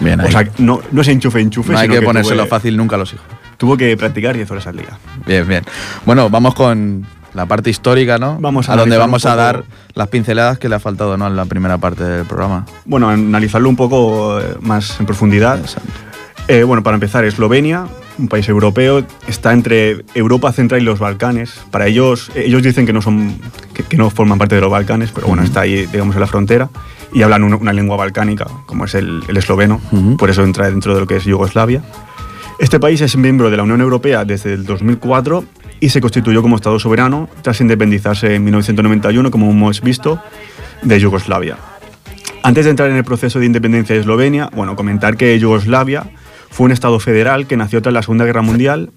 Bien, 0.00 0.20
ahí. 0.20 0.28
O 0.28 0.30
sea, 0.32 0.48
no, 0.58 0.80
no 0.92 1.00
es 1.02 1.08
enchufe, 1.08 1.40
enchufe, 1.40 1.72
no 1.72 1.78
hay 1.78 1.86
sino 1.88 2.00
que 2.00 2.06
ponérselo 2.06 2.46
fácil 2.46 2.76
nunca 2.76 2.96
a 2.96 2.98
los 2.98 3.12
hijos. 3.12 3.26
Tuvo 3.56 3.76
que 3.76 3.96
practicar 3.96 4.34
10 4.34 4.50
horas 4.50 4.66
al 4.66 4.76
día. 4.76 4.98
Bien, 5.26 5.46
bien. 5.46 5.64
Bueno, 6.04 6.28
vamos 6.28 6.54
con 6.54 7.06
la 7.32 7.46
parte 7.46 7.70
histórica, 7.70 8.18
¿no? 8.18 8.36
Vamos 8.40 8.68
a 8.68 8.72
a 8.72 8.76
donde 8.76 8.96
vamos 8.96 9.24
a 9.26 9.34
dar 9.36 9.64
las 9.94 10.08
pinceladas 10.08 10.58
que 10.58 10.68
le 10.68 10.74
ha 10.76 10.80
faltado, 10.80 11.16
¿no? 11.16 11.26
En 11.28 11.36
la 11.36 11.44
primera 11.46 11.78
parte 11.78 12.02
del 12.04 12.26
programa. 12.26 12.66
Bueno, 12.84 13.08
analizarlo 13.08 13.68
un 13.68 13.76
poco 13.76 14.40
eh, 14.40 14.56
más 14.60 14.98
en 15.00 15.06
profundidad. 15.06 15.60
Eh, 16.48 16.62
bueno, 16.64 16.82
para 16.82 16.94
empezar, 16.94 17.24
Eslovenia, 17.24 17.86
un 18.18 18.28
país 18.28 18.48
europeo, 18.48 19.04
está 19.26 19.52
entre 19.52 20.04
Europa 20.14 20.52
Central 20.52 20.80
y 20.82 20.84
los 20.84 20.98
Balcanes. 20.98 21.60
Para 21.70 21.86
ellos, 21.86 22.30
ellos 22.34 22.62
dicen 22.62 22.86
que 22.86 22.92
no 22.92 23.02
son, 23.02 23.34
que, 23.72 23.82
que 23.82 23.96
no 23.96 24.10
forman 24.10 24.38
parte 24.38 24.54
de 24.54 24.60
los 24.60 24.70
Balcanes, 24.70 25.10
pero 25.12 25.26
bueno, 25.26 25.42
Ujú. 25.42 25.48
está 25.48 25.60
ahí, 25.62 25.86
digamos, 25.86 26.14
en 26.16 26.20
la 26.20 26.26
frontera 26.26 26.70
y 27.12 27.22
hablan 27.22 27.44
un- 27.44 27.54
una 27.54 27.72
lengua 27.72 27.96
balcánica, 27.96 28.46
como 28.66 28.84
es 28.84 28.94
el, 28.94 29.22
el 29.28 29.36
esloveno. 29.36 29.80
Ujú. 29.92 30.16
Por 30.16 30.30
eso 30.30 30.42
entra 30.44 30.68
dentro 30.70 30.94
de 30.94 31.00
lo 31.00 31.06
que 31.06 31.16
es 31.16 31.24
Yugoslavia. 31.24 31.82
Este 32.58 32.78
país 32.78 33.00
es 33.00 33.16
miembro 33.16 33.50
de 33.50 33.56
la 33.56 33.64
Unión 33.64 33.80
Europea 33.80 34.24
desde 34.24 34.52
el 34.54 34.64
2004 34.64 35.44
y 35.80 35.88
se 35.88 36.00
constituyó 36.00 36.40
como 36.40 36.54
Estado 36.56 36.78
soberano 36.78 37.28
tras 37.42 37.60
independizarse 37.60 38.36
en 38.36 38.44
1991, 38.44 39.30
como 39.32 39.50
hemos 39.50 39.80
visto, 39.80 40.20
de 40.82 41.00
Yugoslavia. 41.00 41.56
Antes 42.44 42.64
de 42.66 42.70
entrar 42.70 42.90
en 42.90 42.96
el 42.96 43.04
proceso 43.04 43.40
de 43.40 43.46
independencia 43.46 43.94
de 43.94 44.00
Eslovenia, 44.02 44.50
bueno, 44.54 44.76
comentar 44.76 45.16
que 45.16 45.36
Yugoslavia 45.38 46.04
fue 46.54 46.66
un 46.66 46.72
Estado 46.72 47.00
federal 47.00 47.48
que 47.48 47.56
nació 47.56 47.82
tras 47.82 47.92
la 47.92 48.02
Segunda 48.02 48.24
Guerra 48.24 48.42
Mundial 48.42 48.90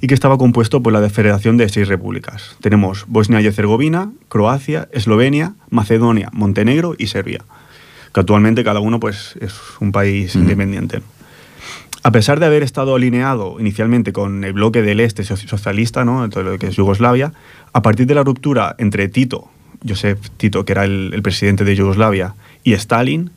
y 0.00 0.06
que 0.06 0.14
estaba 0.14 0.38
compuesto 0.38 0.80
por 0.80 0.92
la 0.92 1.10
federación 1.10 1.56
de 1.56 1.68
seis 1.68 1.88
repúblicas. 1.88 2.56
Tenemos 2.60 3.04
Bosnia 3.08 3.40
y 3.40 3.46
Herzegovina, 3.46 4.12
Croacia, 4.28 4.88
Eslovenia, 4.92 5.54
Macedonia, 5.70 6.28
Montenegro 6.32 6.94
y 6.96 7.08
Serbia, 7.08 7.40
que 8.14 8.20
actualmente 8.20 8.62
cada 8.62 8.78
uno 8.78 9.00
pues, 9.00 9.34
es 9.40 9.54
un 9.80 9.90
país 9.90 10.36
independiente. 10.36 11.02
A 12.04 12.12
pesar 12.12 12.38
de 12.38 12.46
haber 12.46 12.62
estado 12.62 12.94
alineado 12.94 13.56
inicialmente 13.58 14.12
con 14.12 14.44
el 14.44 14.52
bloque 14.52 14.80
del 14.80 15.00
este 15.00 15.24
soci- 15.24 15.48
socialista, 15.48 16.04
¿no? 16.04 16.30
todo 16.30 16.44
lo 16.44 16.58
que 16.58 16.68
es 16.68 16.76
Yugoslavia, 16.76 17.32
a 17.72 17.82
partir 17.82 18.06
de 18.06 18.14
la 18.14 18.22
ruptura 18.22 18.76
entre 18.78 19.08
Tito, 19.08 19.50
Josep 19.86 20.18
Tito, 20.36 20.64
que 20.64 20.72
era 20.72 20.84
el, 20.84 21.10
el 21.12 21.22
presidente 21.22 21.64
de 21.64 21.74
Yugoslavia, 21.74 22.36
y 22.62 22.72
Stalin, 22.74 23.32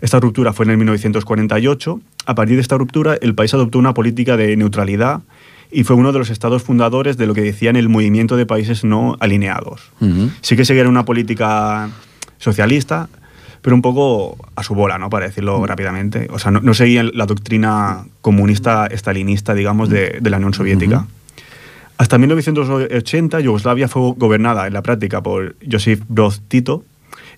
esta 0.00 0.20
ruptura 0.20 0.52
fue 0.52 0.64
en 0.66 0.70
el 0.70 0.76
1948. 0.78 2.00
A 2.26 2.34
partir 2.34 2.56
de 2.56 2.62
esta 2.62 2.76
ruptura, 2.76 3.16
el 3.20 3.34
país 3.34 3.54
adoptó 3.54 3.78
una 3.78 3.94
política 3.94 4.36
de 4.36 4.56
neutralidad 4.56 5.22
y 5.70 5.84
fue 5.84 5.96
uno 5.96 6.12
de 6.12 6.18
los 6.18 6.30
estados 6.30 6.62
fundadores 6.62 7.16
de 7.16 7.26
lo 7.26 7.34
que 7.34 7.42
decían 7.42 7.76
el 7.76 7.88
movimiento 7.88 8.36
de 8.36 8.46
países 8.46 8.84
no 8.84 9.16
alineados. 9.20 9.92
Ujú. 10.00 10.30
Sí 10.40 10.56
que 10.56 10.64
seguían 10.64 10.88
una 10.88 11.04
política 11.04 11.90
socialista, 12.38 13.08
pero 13.62 13.74
un 13.74 13.82
poco 13.82 14.36
a 14.54 14.62
su 14.62 14.74
bola, 14.74 14.98
¿no? 14.98 15.10
Para 15.10 15.26
decirlo 15.26 15.64
rápidamente. 15.66 16.28
O 16.30 16.38
sea, 16.38 16.50
no, 16.50 16.60
no 16.60 16.74
seguían 16.74 17.10
la 17.14 17.26
doctrina 17.26 18.04
comunista 18.20 18.86
estalinista, 18.86 19.54
digamos, 19.54 19.88
de, 19.88 20.18
de 20.20 20.30
la 20.30 20.36
Unión 20.36 20.54
Soviética. 20.54 21.06
Hasta 21.98 22.18
1980, 22.18 23.40
Yugoslavia 23.40 23.88
fue 23.88 24.12
gobernada 24.16 24.66
en 24.66 24.74
la 24.74 24.82
práctica 24.82 25.22
por 25.22 25.56
Josip 25.68 26.02
Broz 26.08 26.42
Tito, 26.46 26.84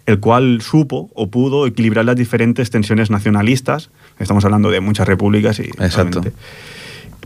el 0.04 0.20
cual 0.20 0.60
supo 0.62 1.10
o 1.14 1.28
pudo 1.28 1.66
equilibrar 1.66 2.04
las 2.04 2.16
diferentes 2.16 2.70
tensiones 2.70 3.10
nacionalistas. 3.10 3.90
Estamos 4.18 4.44
hablando 4.44 4.70
de 4.70 4.80
muchas 4.80 5.06
repúblicas 5.06 5.58
y 5.60 5.64
Exacto. 5.64 6.22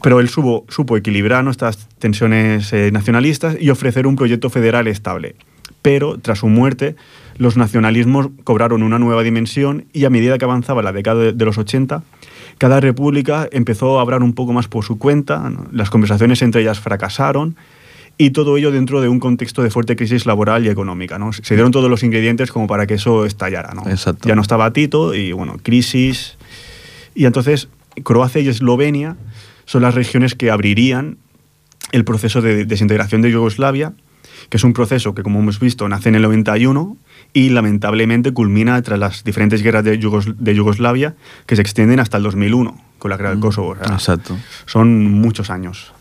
pero 0.02 0.20
él 0.20 0.28
supo, 0.28 0.64
supo 0.68 0.96
equilibrar 0.96 1.44
nuestras 1.44 1.88
tensiones 1.98 2.72
eh, 2.72 2.90
nacionalistas 2.92 3.56
y 3.60 3.70
ofrecer 3.70 4.06
un 4.06 4.16
proyecto 4.16 4.50
federal 4.50 4.88
estable. 4.88 5.36
Pero 5.80 6.18
tras 6.18 6.38
su 6.38 6.48
muerte, 6.48 6.96
los 7.38 7.56
nacionalismos 7.56 8.28
cobraron 8.44 8.82
una 8.82 8.98
nueva 8.98 9.22
dimensión 9.22 9.86
y 9.92 10.04
a 10.04 10.10
medida 10.10 10.38
que 10.38 10.44
avanzaba 10.44 10.82
la 10.82 10.92
década 10.92 11.20
de, 11.20 11.32
de 11.32 11.44
los 11.44 11.58
80, 11.58 12.02
cada 12.58 12.80
república 12.80 13.48
empezó 13.50 13.98
a 13.98 14.02
hablar 14.02 14.22
un 14.22 14.34
poco 14.34 14.52
más 14.52 14.68
por 14.68 14.84
su 14.84 14.98
cuenta, 14.98 15.50
¿no? 15.50 15.66
las 15.72 15.90
conversaciones 15.90 16.42
entre 16.42 16.60
ellas 16.62 16.78
fracasaron 16.78 17.56
y 18.18 18.30
todo 18.30 18.56
ello 18.56 18.70
dentro 18.70 19.00
de 19.00 19.08
un 19.08 19.18
contexto 19.18 19.62
de 19.62 19.70
fuerte 19.70 19.96
crisis 19.96 20.26
laboral 20.26 20.64
y 20.64 20.68
económica. 20.68 21.18
¿no? 21.18 21.32
Se 21.32 21.54
dieron 21.54 21.72
todos 21.72 21.90
los 21.90 22.02
ingredientes 22.02 22.52
como 22.52 22.66
para 22.66 22.86
que 22.86 22.94
eso 22.94 23.24
estallara. 23.24 23.74
¿no? 23.74 23.82
Exacto. 23.90 24.28
Ya 24.28 24.34
no 24.34 24.42
estaba 24.42 24.72
Tito 24.72 25.14
y 25.14 25.32
bueno, 25.32 25.56
crisis. 25.62 26.36
Y 27.14 27.26
entonces 27.26 27.68
Croacia 28.04 28.40
y 28.40 28.48
Eslovenia 28.48 29.16
son 29.64 29.82
las 29.82 29.94
regiones 29.94 30.34
que 30.34 30.50
abrirían 30.50 31.18
el 31.92 32.04
proceso 32.04 32.40
de 32.40 32.64
desintegración 32.64 33.22
de 33.22 33.30
Yugoslavia, 33.30 33.92
que 34.48 34.56
es 34.56 34.64
un 34.64 34.72
proceso 34.72 35.14
que, 35.14 35.22
como 35.22 35.40
hemos 35.40 35.60
visto, 35.60 35.88
nace 35.88 36.08
en 36.08 36.14
el 36.16 36.22
91 36.22 36.96
y 37.32 37.50
lamentablemente 37.50 38.32
culmina 38.32 38.80
tras 38.82 38.98
las 38.98 39.24
diferentes 39.24 39.62
guerras 39.62 39.84
de, 39.84 39.98
Yugos- 40.00 40.34
de 40.36 40.54
Yugoslavia 40.54 41.14
que 41.46 41.56
se 41.56 41.62
extienden 41.62 42.00
hasta 42.00 42.16
el 42.16 42.22
2001, 42.22 42.80
con 42.98 43.10
la 43.10 43.16
guerra 43.16 43.30
del 43.30 43.40
Kosovo. 43.40 43.70
O 43.70 43.76
sea, 43.84 43.94
Exacto. 43.94 44.36
son 44.66 45.04
muchos 45.12 45.50
años. 45.50 45.92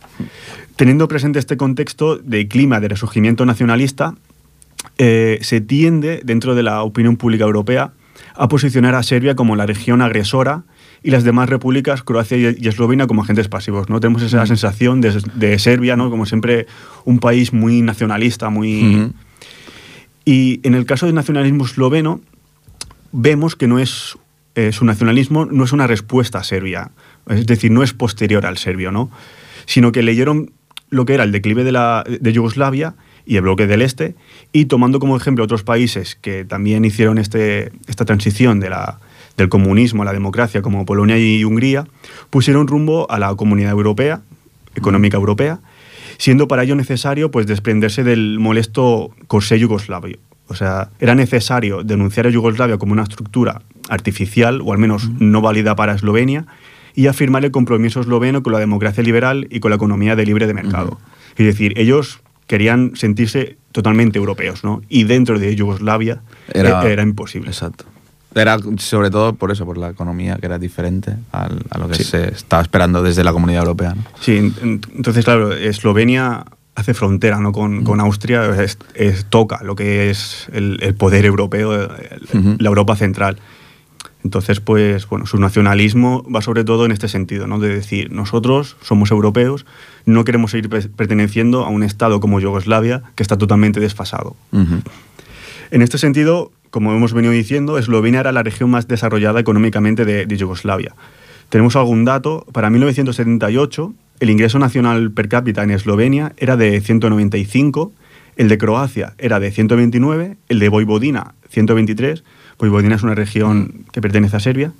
Teniendo 0.75 1.07
presente 1.07 1.39
este 1.39 1.57
contexto 1.57 2.17
de 2.17 2.47
clima 2.47 2.79
de 2.79 2.87
resurgimiento 2.87 3.45
nacionalista, 3.45 4.15
eh, 4.97 5.39
se 5.41 5.61
tiende, 5.61 6.21
dentro 6.23 6.55
de 6.55 6.63
la 6.63 6.83
opinión 6.83 7.17
pública 7.17 7.43
europea, 7.43 7.91
a 8.35 8.47
posicionar 8.47 8.95
a 8.95 9.03
Serbia 9.03 9.35
como 9.35 9.55
la 9.55 9.65
región 9.65 10.01
agresora 10.01 10.63
y 11.03 11.11
las 11.11 11.23
demás 11.23 11.49
repúblicas, 11.49 12.03
Croacia 12.03 12.37
y 12.37 12.67
Eslovenia, 12.67 13.07
como 13.07 13.23
agentes 13.23 13.47
pasivos. 13.47 13.89
¿no? 13.89 13.99
Tenemos 13.99 14.21
esa 14.21 14.45
sensación 14.45 15.01
de, 15.01 15.19
de 15.35 15.57
Serbia, 15.57 15.95
¿no? 15.95 16.09
como 16.09 16.25
siempre, 16.25 16.67
un 17.05 17.19
país 17.19 17.53
muy 17.53 17.81
nacionalista, 17.81 18.49
muy... 18.49 18.95
Ujú. 18.95 19.13
Y 20.23 20.59
en 20.63 20.75
el 20.75 20.85
caso 20.85 21.07
del 21.07 21.15
nacionalismo 21.15 21.65
esloveno, 21.65 22.21
vemos 23.11 23.55
que 23.55 23.67
no 23.67 23.79
es 23.79 24.17
eh, 24.53 24.71
su 24.73 24.83
nacionalismo 24.83 25.45
no 25.45 25.63
es 25.63 25.71
una 25.71 25.87
respuesta 25.87 26.39
a 26.39 26.43
Serbia, 26.43 26.91
es 27.29 27.45
decir, 27.45 27.71
no 27.71 27.83
es 27.83 27.93
posterior 27.93 28.45
al 28.45 28.57
serbio, 28.57 28.91
¿no? 28.91 29.09
sino 29.65 29.93
que 29.93 30.03
leyeron 30.03 30.51
lo 30.89 31.05
que 31.05 31.13
era 31.13 31.23
el 31.23 31.31
declive 31.31 31.63
de, 31.63 31.71
la, 31.71 32.03
de 32.05 32.33
Yugoslavia 32.33 32.95
y 33.25 33.37
el 33.37 33.43
bloque 33.43 33.65
del 33.65 33.81
este, 33.81 34.15
y 34.51 34.65
tomando 34.65 34.99
como 34.99 35.15
ejemplo 35.15 35.45
otros 35.45 35.63
países 35.63 36.17
que 36.19 36.43
también 36.43 36.83
hicieron 36.83 37.17
este, 37.17 37.71
esta 37.87 38.03
transición 38.03 38.59
de 38.59 38.71
la, 38.71 38.99
del 39.41 39.49
comunismo 39.49 40.03
a 40.03 40.05
la 40.05 40.13
democracia, 40.13 40.61
como 40.61 40.85
Polonia 40.85 41.17
y 41.17 41.43
Hungría, 41.43 41.85
pusieron 42.29 42.67
rumbo 42.67 43.09
a 43.11 43.19
la 43.19 43.33
comunidad 43.35 43.71
europea, 43.71 44.21
económica 44.75 45.17
europea, 45.17 45.59
siendo 46.17 46.47
para 46.47 46.63
ello 46.63 46.75
necesario 46.75 47.31
pues, 47.31 47.47
desprenderse 47.47 48.03
del 48.03 48.39
molesto 48.39 49.11
corsé 49.27 49.59
yugoslavio. 49.59 50.17
O 50.47 50.53
sea, 50.55 50.89
era 50.99 51.15
necesario 51.15 51.83
denunciar 51.83 52.27
a 52.27 52.29
Yugoslavia 52.29 52.77
como 52.77 52.91
una 52.91 53.03
estructura 53.03 53.61
artificial, 53.89 54.61
o 54.63 54.73
al 54.73 54.79
menos 54.79 55.09
no 55.19 55.41
válida 55.41 55.75
para 55.77 55.93
Eslovenia, 55.95 56.45
y 56.93 57.07
afirmar 57.07 57.45
el 57.45 57.51
compromiso 57.51 58.01
esloveno 58.01 58.43
con 58.43 58.51
la 58.51 58.59
democracia 58.59 59.01
liberal 59.01 59.47
y 59.49 59.61
con 59.61 59.69
la 59.71 59.77
economía 59.77 60.17
de 60.17 60.25
libre 60.25 60.47
de 60.47 60.53
mercado. 60.53 60.99
Es 61.37 61.45
decir, 61.45 61.73
ellos 61.77 62.19
querían 62.47 62.91
sentirse 62.95 63.55
totalmente 63.71 64.17
europeos, 64.19 64.65
¿no? 64.65 64.81
Y 64.89 65.05
dentro 65.05 65.39
de 65.39 65.55
Yugoslavia 65.55 66.21
Era- 66.53 66.69
era, 66.81 66.89
era 66.89 67.03
imposible. 67.03 67.47
Exacto. 67.49 67.85
Era 68.33 68.57
sobre 68.77 69.09
todo 69.09 69.33
por 69.33 69.51
eso, 69.51 69.65
por 69.65 69.77
la 69.77 69.89
economía 69.89 70.37
que 70.37 70.45
era 70.45 70.57
diferente 70.57 71.15
al- 71.31 71.63
a 71.69 71.77
lo 71.77 71.87
que 71.89 71.95
se 72.03 72.29
estaba 72.29 72.61
esperando 72.61 73.03
desde 73.03 73.23
la 73.23 73.33
comunidad 73.33 73.61
europea. 73.63 73.93
¿no? 73.95 74.03
Sí, 74.21 74.37
en- 74.37 74.53
en- 74.61 74.81
entonces, 74.95 75.25
claro, 75.25 75.51
Eslovenia 75.53 76.45
hace 76.75 76.93
frontera 76.93 77.39
¿no? 77.39 77.51
con, 77.51 77.83
con 77.83 77.99
Austria, 77.99 78.45
es- 78.63 78.77
es- 78.95 79.25
toca 79.25 79.61
lo 79.63 79.75
que 79.75 80.09
es 80.09 80.47
el, 80.53 80.79
el 80.81 80.95
poder 80.95 81.25
europeo, 81.25 81.73
el- 81.73 82.55
la 82.57 82.69
Europa 82.69 82.95
central. 82.95 83.37
Entonces, 84.23 84.59
pues, 84.59 85.09
bueno, 85.09 85.25
su 85.25 85.37
nacionalismo 85.39 86.23
va 86.33 86.41
sobre 86.41 86.63
todo 86.63 86.85
en 86.85 86.91
este 86.91 87.07
sentido, 87.07 87.47
¿no? 87.47 87.59
De 87.59 87.69
decir, 87.69 88.11
nosotros 88.11 88.77
somos 88.83 89.09
europeos, 89.09 89.65
no 90.05 90.23
queremos 90.25 90.51
seguir 90.51 90.69
pe- 90.69 90.87
perteneciendo 90.89 91.65
a 91.65 91.69
un 91.69 91.81
Estado 91.81 92.19
como 92.19 92.39
Yugoslavia 92.39 93.01
que 93.15 93.23
está 93.23 93.35
totalmente 93.37 93.79
desfasado. 93.79 94.35
En 95.71 95.81
este 95.81 95.97
sentido, 95.97 96.51
como 96.71 96.93
hemos 96.93 97.13
venido 97.13 97.33
diciendo, 97.33 97.77
Eslovenia 97.77 98.21
era 98.21 98.31
la 98.31 98.43
región 98.43 98.71
más 98.71 98.87
desarrollada 98.87 99.39
económicamente 99.39 100.05
de, 100.05 100.37
Yugoslavia. 100.37 100.95
Tenemos 101.49 101.75
algún 101.75 102.05
dato, 102.05 102.45
para 102.51 102.69
1978 102.69 103.93
el 104.21 104.29
ingreso 104.29 104.57
nacional 104.57 105.11
per 105.11 105.27
cápita 105.27 105.63
en 105.63 105.71
Eslovenia 105.71 106.33
era 106.37 106.55
de 106.55 106.79
195, 106.79 107.91
el 108.37 108.47
de 108.47 108.57
Croacia 108.57 109.13
era 109.17 109.39
de 109.39 109.51
129, 109.51 110.37
el 110.47 110.59
de 110.59 110.69
Voivodina 110.69 111.33
123, 111.49 112.23
Voivodina 112.57 112.95
es 112.95 113.03
una 113.03 113.15
región 113.15 113.85
que 113.91 114.01
pertenece 114.01 114.37
a 114.37 114.39
Serbia, 114.39 114.73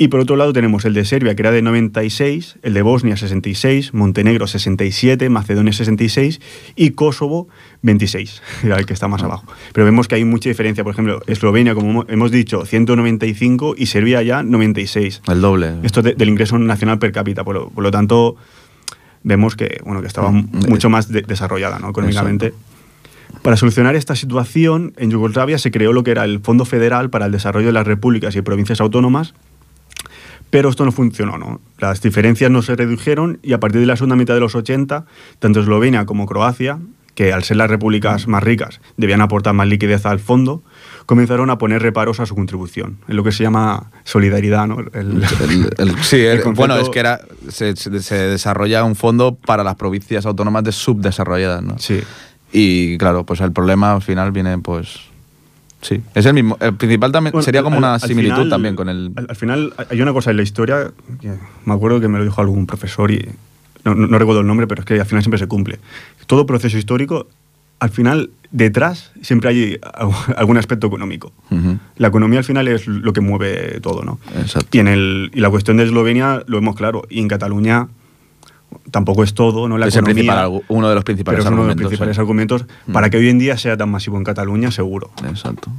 y 0.00 0.08
por 0.08 0.20
otro 0.20 0.36
lado 0.36 0.52
tenemos 0.52 0.84
el 0.84 0.94
de 0.94 1.04
Serbia, 1.04 1.34
que 1.34 1.42
era 1.42 1.50
de 1.50 1.60
96, 1.60 2.58
el 2.62 2.72
de 2.72 2.82
Bosnia 2.82 3.16
66, 3.16 3.92
Montenegro 3.94 4.46
67, 4.46 5.28
Macedonia 5.28 5.72
66 5.72 6.40
y 6.76 6.90
Kosovo 6.90 7.48
26, 7.82 8.42
era 8.64 8.76
el 8.78 8.86
que 8.86 8.92
está 8.94 9.08
más 9.08 9.22
abajo. 9.24 9.44
Pero 9.72 9.84
vemos 9.84 10.06
que 10.08 10.14
hay 10.14 10.24
mucha 10.24 10.48
diferencia. 10.48 10.84
Por 10.84 10.92
ejemplo, 10.92 11.20
Eslovenia, 11.26 11.74
como 11.74 12.04
hemo- 12.04 12.06
hemos 12.12 12.30
dicho, 12.30 12.64
195 12.64 13.74
y 13.76 13.86
Serbia 13.86 14.22
ya 14.22 14.42
96. 14.44 15.22
El 15.28 15.40
doble. 15.40 15.74
Esto 15.82 16.00
de- 16.02 16.14
del 16.14 16.28
ingreso 16.28 16.58
nacional 16.58 16.98
per 16.98 17.10
cápita. 17.12 17.42
Por 17.44 17.54
lo, 17.56 17.68
por 17.70 17.82
lo 17.82 17.90
tanto, 17.90 18.36
vemos 19.24 19.56
que, 19.56 19.80
bueno, 19.84 20.00
que 20.00 20.06
estaba 20.06 20.30
Mm, 20.30 20.48
mucho 20.68 20.88
más 20.90 21.08
de- 21.10 21.22
desarrollada 21.22 21.78
¿no? 21.80 21.90
económicamente. 21.90 22.54
Para 23.42 23.56
solucionar 23.56 23.94
esta 23.96 24.14
situación, 24.16 24.94
en 24.96 25.10
Yugoslavia 25.10 25.58
se 25.58 25.70
creó 25.70 25.92
lo 25.92 26.02
que 26.04 26.12
era 26.12 26.24
el 26.24 26.40
Fondo 26.40 26.64
Federal 26.64 27.10
para 27.10 27.26
el 27.26 27.32
Desarrollo 27.32 27.66
de 27.66 27.72
las 27.72 27.86
Repúblicas 27.86 28.34
y 28.36 28.42
Provincias 28.42 28.80
Autónomas, 28.80 29.34
pero 30.50 30.68
esto 30.68 30.84
no 30.84 30.92
funcionó, 30.92 31.38
¿no? 31.38 31.60
Las 31.78 32.00
diferencias 32.00 32.50
no 32.50 32.62
se 32.62 32.74
redujeron 32.76 33.38
y 33.42 33.52
a 33.52 33.60
partir 33.60 33.80
de 33.80 33.86
la 33.86 33.96
segunda 33.96 34.16
mitad 34.16 34.34
de 34.34 34.40
los 34.40 34.54
80, 34.54 35.04
tanto 35.38 35.60
Eslovenia 35.60 36.06
como 36.06 36.26
Croacia, 36.26 36.78
que 37.14 37.32
al 37.32 37.42
ser 37.42 37.56
las 37.56 37.68
repúblicas 37.68 38.28
más 38.28 38.42
ricas 38.44 38.80
debían 38.96 39.20
aportar 39.20 39.52
más 39.52 39.66
liquidez 39.66 40.06
al 40.06 40.20
fondo, 40.20 40.62
comenzaron 41.04 41.50
a 41.50 41.58
poner 41.58 41.82
reparos 41.82 42.20
a 42.20 42.26
su 42.26 42.34
contribución, 42.36 42.98
en 43.08 43.16
lo 43.16 43.24
que 43.24 43.32
se 43.32 43.42
llama 43.42 43.90
solidaridad, 44.04 44.68
¿no? 44.68 44.78
El- 44.78 44.90
El- 44.94 45.70
el- 45.78 45.96
sí, 46.02 46.16
el 46.16 46.38
el- 46.38 46.42
concepto- 46.42 46.54
bueno, 46.54 46.76
es 46.76 46.88
que 46.90 47.00
era, 47.00 47.20
se, 47.48 47.74
se- 47.74 48.00
se 48.02 48.14
desarrolla 48.14 48.84
un 48.84 48.94
fondo 48.94 49.34
para 49.34 49.64
las 49.64 49.74
provincias 49.74 50.26
autónomas 50.26 50.62
de 50.64 50.70
subdesarrolladas, 50.72 51.62
¿no? 51.62 51.76
Sí. 51.78 52.00
Y 52.52 52.96
claro, 52.98 53.26
pues 53.26 53.40
el 53.40 53.52
problema 53.52 53.92
al 53.94 54.02
final 54.02 54.30
viene, 54.32 54.56
pues. 54.58 55.00
Sí, 55.80 56.00
es 56.14 56.26
el 56.26 56.34
mismo. 56.34 56.56
El 56.60 56.74
principal 56.74 57.12
también 57.12 57.32
Bueno, 57.32 57.44
sería 57.44 57.62
como 57.62 57.76
al- 57.76 57.82
una 57.84 57.98
similitud 58.00 58.34
final- 58.34 58.48
también 58.50 58.74
con 58.76 58.88
el. 58.88 59.12
Al, 59.14 59.26
al 59.30 59.36
final 59.36 59.72
hay 59.90 60.00
una 60.00 60.12
cosa 60.12 60.30
en 60.32 60.36
la 60.38 60.42
historia 60.42 60.90
que 61.20 61.32
me 61.64 61.74
acuerdo 61.74 62.00
que 62.00 62.08
me 62.08 62.18
lo 62.18 62.24
dijo 62.24 62.40
algún 62.40 62.66
profesor 62.66 63.10
y 63.12 63.28
no, 63.84 63.94
no- 63.94 64.06
no 64.08 64.18
recuerdo 64.18 64.40
el 64.40 64.46
nombre, 64.46 64.66
pero 64.66 64.80
es 64.82 64.86
que 64.86 64.94
al 65.00 65.06
final 65.06 65.22
siempre 65.22 65.38
se 65.38 65.46
cumple. 65.46 65.78
Todo 66.26 66.46
proceso 66.46 66.76
histórico, 66.76 67.28
al 67.80 67.90
final, 67.90 68.30
detrás 68.50 69.12
siempre 69.22 69.50
hay 69.50 69.78
algún- 70.36 70.56
aspecto 70.58 70.88
económico. 70.88 71.32
La 71.96 72.08
economía 72.08 72.40
al 72.40 72.44
final 72.44 72.66
es 72.66 72.88
lo 72.88 73.12
que 73.12 73.20
mueve 73.20 73.78
todo, 73.80 74.02
¿no? 74.02 74.18
Exacto. 74.36 74.68
Y, 74.76 74.80
en 74.80 74.88
el, 74.88 75.30
y 75.32 75.38
la 75.40 75.48
cuestión 75.48 75.76
de 75.76 75.84
Eslovenia 75.84 76.42
lo 76.48 76.56
vemos 76.56 76.74
claro. 76.74 77.04
Y 77.08 77.20
en 77.20 77.28
Cataluña 77.28 77.86
tampoco 78.90 79.22
es 79.24 79.34
todo, 79.34 79.68
¿no? 79.68 79.78
La 79.78 79.86
es 79.86 79.94
el 79.96 80.00
economía, 80.00 80.48
uno 80.68 80.88
de 80.88 80.94
los 80.94 81.04
principales 81.04 81.44
pero 81.44 81.48
es 81.48 81.52
uno 81.52 81.62
de 81.62 81.68
los 81.68 81.70
argumentos. 81.72 81.88
principales 81.88 82.16
sí. 82.16 82.20
argumentos 82.20 82.64
para 82.92 83.10
que 83.10 83.16
hoy 83.16 83.28
en 83.28 83.38
día 83.38 83.56
sea 83.58 83.76
tan 83.76 83.90
masivo 83.90 84.16
en 84.18 84.24
Cataluña, 84.24 84.70
seguro. 84.70 85.10
Exacto. 85.28 85.70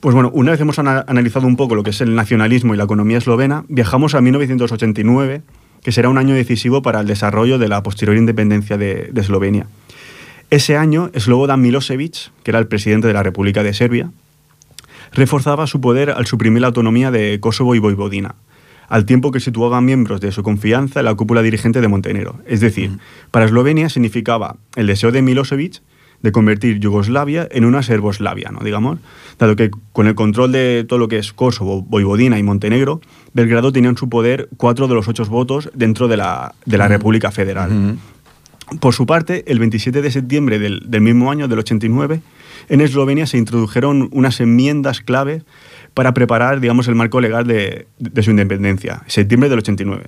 Pues 0.00 0.14
bueno, 0.14 0.30
una 0.32 0.52
vez 0.52 0.60
hemos 0.60 0.78
ana- 0.78 1.04
analizado 1.08 1.46
un 1.46 1.56
poco 1.56 1.74
lo 1.74 1.82
que 1.82 1.90
es 1.90 2.00
el 2.00 2.14
nacionalismo 2.14 2.72
y 2.74 2.76
la 2.76 2.84
economía 2.84 3.18
eslovena, 3.18 3.64
viajamos 3.68 4.14
a 4.14 4.20
1989, 4.20 5.42
que 5.82 5.92
será 5.92 6.08
un 6.08 6.18
año 6.18 6.34
decisivo 6.34 6.82
para 6.82 7.00
el 7.00 7.06
desarrollo 7.06 7.58
de 7.58 7.68
la 7.68 7.82
posterior 7.82 8.16
independencia 8.16 8.76
de, 8.78 9.08
de 9.12 9.20
Eslovenia. 9.20 9.66
Ese 10.50 10.76
año, 10.76 11.10
Slobodan 11.16 11.60
Milosevic, 11.60 12.30
que 12.42 12.50
era 12.52 12.58
el 12.58 12.68
presidente 12.68 13.06
de 13.08 13.12
la 13.12 13.22
República 13.22 13.62
de 13.62 13.74
Serbia, 13.74 14.10
reforzaba 15.12 15.66
su 15.66 15.80
poder 15.80 16.10
al 16.10 16.26
suprimir 16.26 16.60
la 16.62 16.68
autonomía 16.68 17.10
de 17.10 17.38
Kosovo 17.40 17.74
y 17.74 17.78
Voivodina, 17.78 18.34
al 18.88 19.04
tiempo 19.04 19.30
que 19.30 19.40
situaba 19.40 19.80
miembros 19.80 20.20
de 20.20 20.32
su 20.32 20.42
confianza 20.42 21.00
en 21.00 21.06
la 21.06 21.14
cúpula 21.14 21.42
dirigente 21.42 21.80
de 21.80 21.88
Montenegro. 21.88 22.40
Es 22.46 22.60
decir, 22.60 22.98
para 23.30 23.44
Eslovenia 23.44 23.88
significaba 23.88 24.56
el 24.76 24.86
deseo 24.86 25.12
de 25.12 25.22
Milosevic 25.22 25.82
de 26.22 26.32
convertir 26.32 26.80
Yugoslavia 26.80 27.46
en 27.50 27.64
una 27.64 27.82
Serboslavia, 27.82 28.50
¿no? 28.50 28.60
digamos, 28.64 28.98
dado 29.38 29.54
que 29.54 29.70
con 29.92 30.08
el 30.08 30.14
control 30.14 30.50
de 30.50 30.84
todo 30.88 30.98
lo 30.98 31.08
que 31.08 31.18
es 31.18 31.32
Kosovo, 31.32 31.82
Voivodina 31.82 32.38
y 32.38 32.42
Montenegro, 32.42 33.00
Belgrado 33.34 33.72
tenía 33.72 33.90
en 33.90 33.96
su 33.96 34.08
poder 34.08 34.48
cuatro 34.56 34.88
de 34.88 34.94
los 34.94 35.06
ocho 35.06 35.24
votos 35.26 35.70
dentro 35.74 36.08
de 36.08 36.16
la, 36.16 36.54
de 36.64 36.78
la 36.78 36.88
República 36.88 37.30
Federal. 37.30 37.98
Por 38.80 38.94
su 38.94 39.06
parte, 39.06 39.44
el 39.46 39.58
27 39.60 40.02
de 40.02 40.10
septiembre 40.10 40.58
del, 40.58 40.82
del 40.90 41.00
mismo 41.00 41.30
año, 41.30 41.48
del 41.48 41.60
89, 41.60 42.20
en 42.68 42.80
Eslovenia 42.80 43.26
se 43.26 43.38
introdujeron 43.38 44.08
unas 44.12 44.40
enmiendas 44.40 45.00
clave 45.00 45.42
para 45.98 46.14
preparar, 46.14 46.60
digamos, 46.60 46.86
el 46.86 46.94
marco 46.94 47.20
legal 47.20 47.44
de, 47.44 47.88
de 47.98 48.22
su 48.22 48.30
independencia, 48.30 49.02
septiembre 49.08 49.48
del 49.48 49.58
89, 49.58 50.04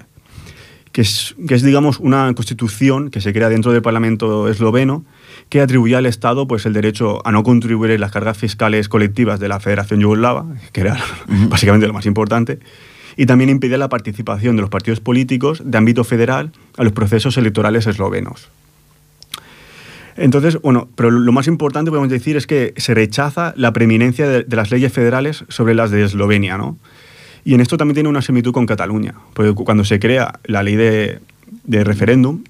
que 0.93 1.01
es, 1.01 1.35
que 1.49 1.57
es, 1.57 1.65
digamos, 1.65 1.99
una 1.99 2.33
constitución 2.33 3.11
que 3.11 3.21
se 3.21 3.33
crea 3.33 3.49
dentro 3.49 3.73
del 3.73 3.83
Parlamento 3.83 4.47
esloveno 4.47 5.05
que 5.49 5.61
atribuía 5.61 5.99
al 5.99 6.07
Estado 6.07 6.47
pues, 6.47 6.65
el 6.65 6.75
derecho 6.75 7.27
a 7.27 7.33
no 7.33 7.43
contribuir 7.43 7.91
en 7.91 8.01
las 8.03 8.13
cargas 8.13 8.39
fiscales 8.39 8.89
colectivas 8.89 9.41
de 9.41 9.49
la 9.49 9.59
Federación 9.59 9.99
Yugoslava, 9.99 10.47
que 10.71 10.83
era 10.83 10.97
básicamente 11.49 11.89
lo 11.89 11.93
más 11.93 12.07
importante, 12.07 12.61
y 13.17 13.27
también 13.27 13.51
impedía 13.51 13.77
la 13.77 13.89
participación 13.89 14.55
de 14.55 14.63
los 14.63 14.71
partidos 14.71 15.01
políticos 15.01 15.61
de 15.65 15.77
ámbito 15.77 16.05
federal 16.05 16.53
a 16.79 16.85
los 16.85 16.93
procesos 16.93 17.37
electorales 17.37 17.89
eslovenos. 17.89 18.49
Entonces, 20.21 20.61
bueno, 20.61 20.89
pero 20.97 21.11
lo 21.11 21.33
más 21.33 21.47
importante 21.47 21.91
podemos 21.91 22.11
decir 22.11 22.37
es 22.37 22.47
que 22.47 22.75
se 22.77 22.93
rechaza 22.95 23.55
la 23.57 23.73
preeminencia 23.73 24.29
de, 24.29 24.45
de 24.45 24.57
las 24.57 24.71
leyes 24.71 24.93
federales 24.93 25.45
sobre 25.49 25.75
las 25.75 25.91
de 25.91 26.05
Eslovenia, 26.05 26.59
¿no? 26.59 26.77
Y 27.45 27.55
en 27.55 27.61
esto 27.63 27.77
también 27.79 27.95
tiene 27.95 28.09
una 28.11 28.21
similitud 28.21 28.53
con 28.53 28.67
Cataluña, 28.67 29.15
porque 29.33 29.53
cu- 29.55 29.65
cuando 29.65 29.83
se 29.85 29.99
crea 29.99 30.39
la 30.45 30.63
ley 30.63 30.77
de, 30.77 31.21
de 31.65 31.85
referéndum, 31.85 32.41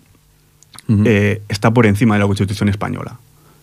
Ujú. 0.88 1.02
eh, 1.06 1.42
está 1.48 1.70
por 1.72 1.86
encima 1.86 2.16
de 2.16 2.20
la 2.20 2.26
Constitución 2.26 2.68
española. 2.68 3.18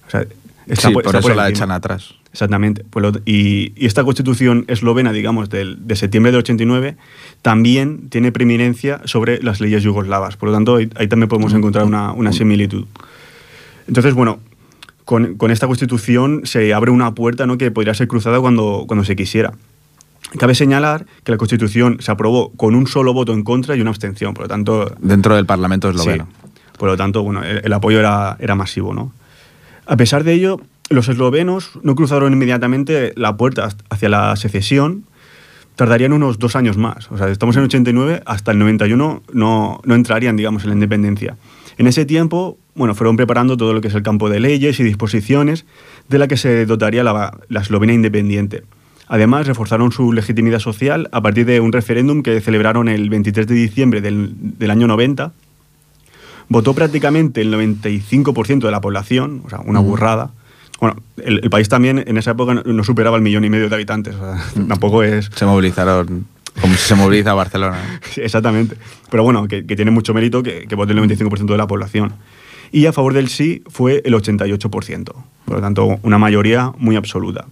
O 0.07 0.09
sea, 0.09 0.25
está 0.67 0.87
sí, 0.87 0.93
por, 0.93 1.03
por 1.03 1.07
está 1.15 1.19
eso 1.19 1.27
por 1.27 1.35
la 1.37 1.49
echan 1.49 1.71
atrás. 1.71 2.13
Exactamente. 2.31 2.85
Pues 2.89 3.03
lo- 3.03 3.19
y, 3.25 3.73
y 3.75 3.85
esta 3.87 4.05
constitución 4.05 4.63
eslovena, 4.69 5.11
digamos, 5.11 5.49
del- 5.49 5.85
de 5.85 5.95
septiembre 5.97 6.31
del 6.31 6.39
89, 6.39 6.95
también 7.41 8.07
tiene 8.09 8.31
preeminencia 8.31 9.01
sobre 9.03 9.43
las 9.43 9.59
leyes 9.59 9.83
yugoslavas. 9.83 10.37
Por 10.37 10.47
lo 10.49 10.55
tanto, 10.55 10.77
ahí, 10.77 10.89
ahí 10.95 11.09
también 11.09 11.27
podemos 11.27 11.53
encontrar 11.53 11.83
una, 11.85 12.13
una 12.13 12.31
similitud. 12.31 12.85
Entonces, 13.87 14.13
bueno, 14.13 14.39
con, 15.05 15.35
con 15.35 15.51
esta 15.51 15.67
constitución 15.67 16.41
se 16.43 16.73
abre 16.73 16.91
una 16.91 17.13
puerta 17.15 17.45
¿no? 17.45 17.57
que 17.57 17.71
podría 17.71 17.93
ser 17.93 18.07
cruzada 18.07 18.39
cuando, 18.39 18.85
cuando 18.87 19.05
se 19.05 19.15
quisiera. 19.15 19.53
Cabe 20.37 20.55
señalar 20.55 21.05
que 21.23 21.31
la 21.31 21.37
constitución 21.37 21.97
se 22.01 22.11
aprobó 22.11 22.51
con 22.51 22.75
un 22.75 22.87
solo 22.87 23.13
voto 23.13 23.33
en 23.33 23.43
contra 23.43 23.75
y 23.75 23.81
una 23.81 23.91
abstención. 23.91 24.33
Por 24.33 24.43
lo 24.43 24.47
tanto, 24.49 24.93
Dentro 24.99 25.35
del 25.35 25.45
Parlamento 25.45 25.89
esloveno. 25.89 26.27
Sí. 26.29 26.49
Por 26.77 26.89
lo 26.89 26.97
tanto, 26.97 27.23
bueno, 27.23 27.43
el, 27.43 27.61
el 27.63 27.73
apoyo 27.73 27.99
era, 27.99 28.35
era 28.39 28.55
masivo, 28.55 28.93
¿no? 28.93 29.13
A 29.85 29.95
pesar 29.95 30.25
de 30.25 30.33
ello, 30.33 30.59
los 30.89 31.07
eslovenos 31.07 31.71
no 31.81 31.95
cruzaron 31.95 32.33
inmediatamente 32.33 33.13
la 33.15 33.37
puerta 33.37 33.69
hacia 33.89 34.09
la 34.09 34.35
secesión, 34.35 35.05
tardarían 35.75 36.11
unos 36.11 36.39
dos 36.39 36.55
años 36.55 36.75
más. 36.77 37.09
O 37.11 37.17
sea, 37.17 37.29
estamos 37.29 37.55
en 37.55 37.61
el 37.61 37.65
89, 37.67 38.23
hasta 38.25 38.51
el 38.51 38.59
91 38.59 39.23
no, 39.31 39.79
no 39.83 39.95
entrarían, 39.95 40.35
digamos, 40.35 40.63
en 40.63 40.69
la 40.69 40.75
independencia. 40.75 41.37
En 41.77 41.87
ese 41.87 42.05
tiempo, 42.05 42.57
bueno, 42.75 42.95
fueron 42.95 43.17
preparando 43.17 43.57
todo 43.57 43.73
lo 43.73 43.81
que 43.81 43.87
es 43.87 43.95
el 43.95 44.03
campo 44.03 44.29
de 44.29 44.39
leyes 44.39 44.79
y 44.79 44.83
disposiciones 44.83 45.65
de 46.09 46.17
la 46.17 46.27
que 46.27 46.37
se 46.37 46.65
dotaría 46.65 47.03
la, 47.03 47.37
la 47.49 47.61
Eslovenia 47.61 47.93
independiente. 47.93 48.63
Además, 49.07 49.47
reforzaron 49.47 49.91
su 49.91 50.11
legitimidad 50.11 50.59
social 50.59 51.07
a 51.11 51.21
partir 51.21 51.45
de 51.45 51.59
un 51.61 51.71
referéndum 51.71 52.23
que 52.23 52.41
celebraron 52.41 52.89
el 52.89 53.09
23 53.09 53.47
de 53.47 53.55
diciembre 53.55 54.01
del, 54.01 54.31
del 54.35 54.71
año 54.71 54.87
90. 54.87 55.31
Votó 56.49 56.73
prácticamente 56.73 57.41
el 57.41 57.53
95% 57.53 58.59
de 58.59 58.71
la 58.71 58.81
población, 58.81 59.43
o 59.45 59.49
sea, 59.49 59.59
una 59.59 59.79
burrada. 59.79 60.31
Bueno, 60.79 60.97
el, 61.23 61.39
el 61.43 61.49
país 61.49 61.69
también 61.69 62.03
en 62.05 62.17
esa 62.17 62.31
época 62.31 62.53
no, 62.53 62.63
no 62.63 62.83
superaba 62.83 63.17
el 63.17 63.23
millón 63.23 63.45
y 63.45 63.49
medio 63.49 63.69
de 63.69 63.75
habitantes, 63.75 64.15
o 64.15 64.19
sea, 64.19 64.65
tampoco 64.67 65.03
es... 65.03 65.29
Se 65.33 65.45
movilizaron 65.45 66.25
como 66.61 66.73
si 66.73 66.79
se 66.79 66.95
moviliza 66.95 67.33
Barcelona. 67.33 67.99
Exactamente. 68.15 68.75
Pero 69.09 69.23
bueno, 69.23 69.47
que, 69.47 69.65
que 69.65 69.75
tiene 69.75 69.91
mucho 69.91 70.13
mérito 70.13 70.43
que, 70.43 70.67
que 70.67 70.75
vote 70.75 70.93
el 70.93 70.99
95% 70.99 71.45
de 71.45 71.57
la 71.57 71.67
población. 71.67 72.13
Y 72.71 72.85
a 72.85 72.93
favor 72.93 73.13
del 73.13 73.29
sí 73.29 73.63
fue 73.67 74.01
el 74.05 74.13
88%. 74.13 75.03
Por 75.45 75.55
lo 75.55 75.61
tanto, 75.61 75.99
una 76.01 76.17
mayoría 76.17 76.73
muy 76.77 76.95
absoluta. 76.95 77.45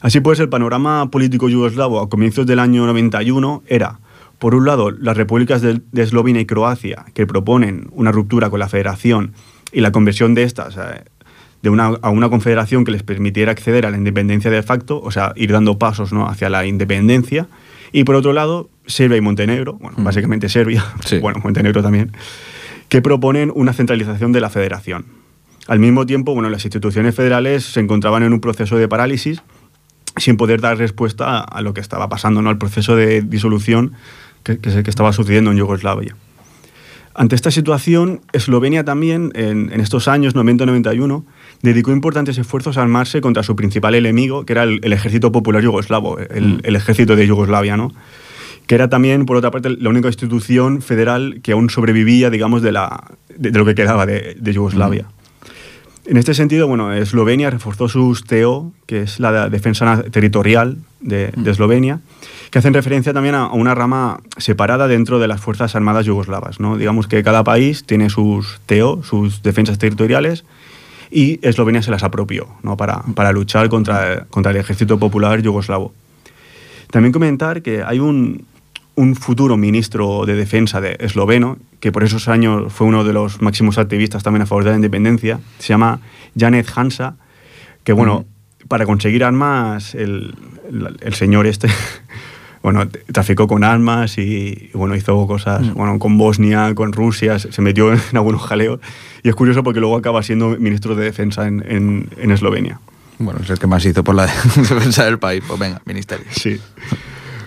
Así 0.00 0.20
pues, 0.20 0.38
el 0.40 0.48
panorama 0.48 1.10
político 1.10 1.48
yugoslavo 1.48 2.00
a 2.00 2.08
comienzos 2.08 2.46
del 2.46 2.58
año 2.58 2.86
91 2.86 3.62
era, 3.66 3.98
por 4.38 4.54
un 4.54 4.66
lado, 4.66 4.90
las 4.90 5.16
repúblicas 5.16 5.62
de, 5.62 5.80
de 5.90 6.02
Eslovenia 6.02 6.40
y 6.40 6.46
Croacia, 6.46 7.06
que 7.14 7.26
proponen 7.26 7.88
una 7.92 8.12
ruptura 8.12 8.50
con 8.50 8.60
la 8.60 8.68
federación 8.68 9.32
y 9.72 9.80
la 9.80 9.92
conversión 9.92 10.34
de 10.34 10.42
estas 10.42 10.76
eh, 10.76 11.04
de 11.62 11.70
una, 11.70 11.86
a 12.02 12.10
una 12.10 12.28
confederación 12.28 12.84
que 12.84 12.92
les 12.92 13.02
permitiera 13.02 13.52
acceder 13.52 13.86
a 13.86 13.90
la 13.90 13.96
independencia 13.96 14.50
de 14.50 14.62
facto, 14.62 15.00
o 15.00 15.10
sea, 15.10 15.32
ir 15.34 15.50
dando 15.50 15.78
pasos 15.78 16.12
¿no? 16.12 16.28
hacia 16.28 16.50
la 16.50 16.66
independencia. 16.66 17.48
Y 17.92 18.04
por 18.04 18.14
otro 18.14 18.32
lado, 18.32 18.68
Serbia 18.86 19.16
y 19.16 19.20
Montenegro, 19.20 19.74
bueno, 19.74 19.96
Mm. 19.98 20.04
básicamente 20.04 20.48
Serbia, 20.48 20.84
Sí. 21.04 21.18
bueno, 21.18 21.40
Montenegro 21.42 21.82
también, 21.82 22.12
que 22.88 23.02
proponen 23.02 23.52
una 23.54 23.72
centralización 23.72 24.32
de 24.32 24.40
la 24.40 24.50
federación. 24.50 25.06
Al 25.66 25.78
mismo 25.80 26.06
tiempo, 26.06 26.32
bueno, 26.34 26.48
las 26.48 26.64
instituciones 26.64 27.14
federales 27.14 27.64
se 27.64 27.80
encontraban 27.80 28.22
en 28.22 28.32
un 28.32 28.40
proceso 28.40 28.76
de 28.76 28.86
parálisis 28.88 29.42
sin 30.16 30.36
poder 30.36 30.60
dar 30.60 30.78
respuesta 30.78 31.40
a, 31.40 31.60
lo 31.62 31.74
que 31.74 31.80
estaba 31.80 32.08
pasando, 32.08 32.40
¿no? 32.40 32.48
al 32.50 32.58
proceso 32.58 32.94
de 32.96 33.20
disolución 33.22 33.92
que, 34.44 34.58
que, 34.58 34.82
que 34.82 34.90
estaba 34.90 35.12
sucediendo 35.12 35.50
en 35.50 35.56
Yugoslavia. 35.58 36.16
Ante 37.14 37.34
esta 37.34 37.50
situación, 37.50 38.20
Eslovenia 38.32 38.84
también, 38.84 39.32
en, 39.34 39.72
en 39.72 39.80
estos 39.80 40.06
años 40.06 40.34
90-91, 40.34 41.24
dedicó 41.66 41.92
importantes 41.92 42.38
esfuerzos 42.38 42.76
a 42.76 42.82
armarse 42.82 43.20
contra 43.20 43.42
su 43.42 43.56
principal 43.56 43.94
enemigo, 43.94 44.44
que 44.44 44.52
era 44.52 44.62
el, 44.62 44.80
el 44.82 44.92
Ejército 44.92 45.32
Popular 45.32 45.62
Yugoslavo, 45.62 46.18
el, 46.18 46.60
el 46.62 46.76
ejército 46.76 47.16
de 47.16 47.26
Yugoslavia, 47.26 47.76
¿no? 47.76 47.92
que 48.66 48.74
era 48.74 48.88
también, 48.88 49.26
por 49.26 49.36
otra 49.36 49.50
parte, 49.50 49.70
la 49.70 49.88
única 49.88 50.08
institución 50.08 50.82
federal 50.82 51.40
que 51.42 51.52
aún 51.52 51.70
sobrevivía, 51.70 52.30
digamos, 52.30 52.62
de, 52.62 52.72
la, 52.72 53.12
de, 53.36 53.50
de 53.50 53.58
lo 53.58 53.64
que 53.64 53.74
quedaba 53.74 54.06
de, 54.06 54.36
de 54.38 54.52
Yugoslavia. 54.52 55.06
En 56.04 56.16
este 56.16 56.34
sentido, 56.34 56.68
bueno, 56.68 56.92
Eslovenia 56.92 57.50
reforzó 57.50 57.88
sus 57.88 58.24
TO, 58.24 58.72
que 58.86 59.02
es 59.02 59.18
la 59.18 59.48
defensa 59.48 60.04
territorial 60.04 60.78
de, 61.00 61.32
de 61.36 61.50
Eslovenia, 61.50 62.00
que 62.50 62.60
hacen 62.60 62.74
referencia 62.74 63.12
también 63.12 63.34
a, 63.34 63.44
a 63.44 63.52
una 63.52 63.74
rama 63.74 64.20
separada 64.36 64.86
dentro 64.86 65.18
de 65.18 65.26
las 65.26 65.40
Fuerzas 65.40 65.74
Armadas 65.74 66.06
yugoslavas. 66.06 66.60
¿no? 66.60 66.76
Digamos 66.76 67.08
que 67.08 67.24
cada 67.24 67.42
país 67.42 67.84
tiene 67.84 68.08
sus 68.08 68.60
TO, 68.66 69.02
sus 69.02 69.42
defensas 69.42 69.78
territoriales, 69.78 70.44
y 71.10 71.38
Eslovenia 71.46 71.82
se 71.82 71.90
las 71.90 72.02
apropió 72.02 72.48
¿no? 72.62 72.76
para, 72.76 73.02
para 73.14 73.32
luchar 73.32 73.68
contra, 73.68 74.24
contra 74.30 74.50
el 74.52 74.58
ejército 74.58 74.98
popular 74.98 75.40
yugoslavo. 75.42 75.92
También 76.90 77.12
comentar 77.12 77.62
que 77.62 77.82
hay 77.82 77.98
un, 77.98 78.44
un 78.94 79.14
futuro 79.16 79.56
ministro 79.56 80.24
de 80.26 80.34
defensa 80.34 80.80
de 80.80 80.96
esloveno, 81.00 81.58
que 81.80 81.92
por 81.92 82.04
esos 82.04 82.28
años 82.28 82.72
fue 82.72 82.86
uno 82.86 83.04
de 83.04 83.12
los 83.12 83.40
máximos 83.42 83.78
activistas 83.78 84.22
también 84.22 84.42
a 84.42 84.46
favor 84.46 84.64
de 84.64 84.70
la 84.70 84.76
independencia, 84.76 85.40
se 85.58 85.68
llama 85.68 86.00
Janet 86.38 86.66
Hansa, 86.74 87.16
que 87.84 87.92
bueno, 87.92 88.24
para 88.68 88.84
conseguir 88.86 89.22
armas, 89.24 89.94
el, 89.94 90.34
el- 90.70 90.96
el 91.00 91.14
señor 91.14 91.46
este, 91.46 91.68
bueno, 92.66 92.88
traficó 93.12 93.46
con 93.46 93.62
armas 93.62 94.18
y, 94.18 94.70
bueno, 94.74 94.96
hizo 94.96 95.24
cosas, 95.28 95.72
bueno, 95.74 96.00
con 96.00 96.18
Bosnia, 96.18 96.74
con 96.74 96.92
Rusia, 96.92 97.38
se, 97.38 97.62
metió 97.62 97.92
en 97.92 98.00
algunos 98.14 98.42
jaleos, 98.42 98.80
y 99.22 99.28
es 99.28 99.36
curioso 99.36 99.62
porque 99.62 99.78
luego 99.78 99.96
acaba 99.96 100.20
siendo 100.24 100.48
ministro 100.58 100.96
de 100.96 101.04
defensa 101.04 101.46
en, 101.46 101.64
en- 101.68 102.08
en 102.16 102.32
Eslovenia. 102.32 102.80
Bueno, 103.20 103.38
es 103.40 103.50
el 103.50 103.60
que 103.60 103.68
más 103.68 103.84
hizo 103.86 104.02
por 104.02 104.16
la 104.16 104.26
defensa 104.56 105.04
del 105.04 105.20
país. 105.20 105.44
Pues 105.46 105.60
venga, 105.60 105.80
ministerio. 105.84 106.26
Sí. 106.32 106.58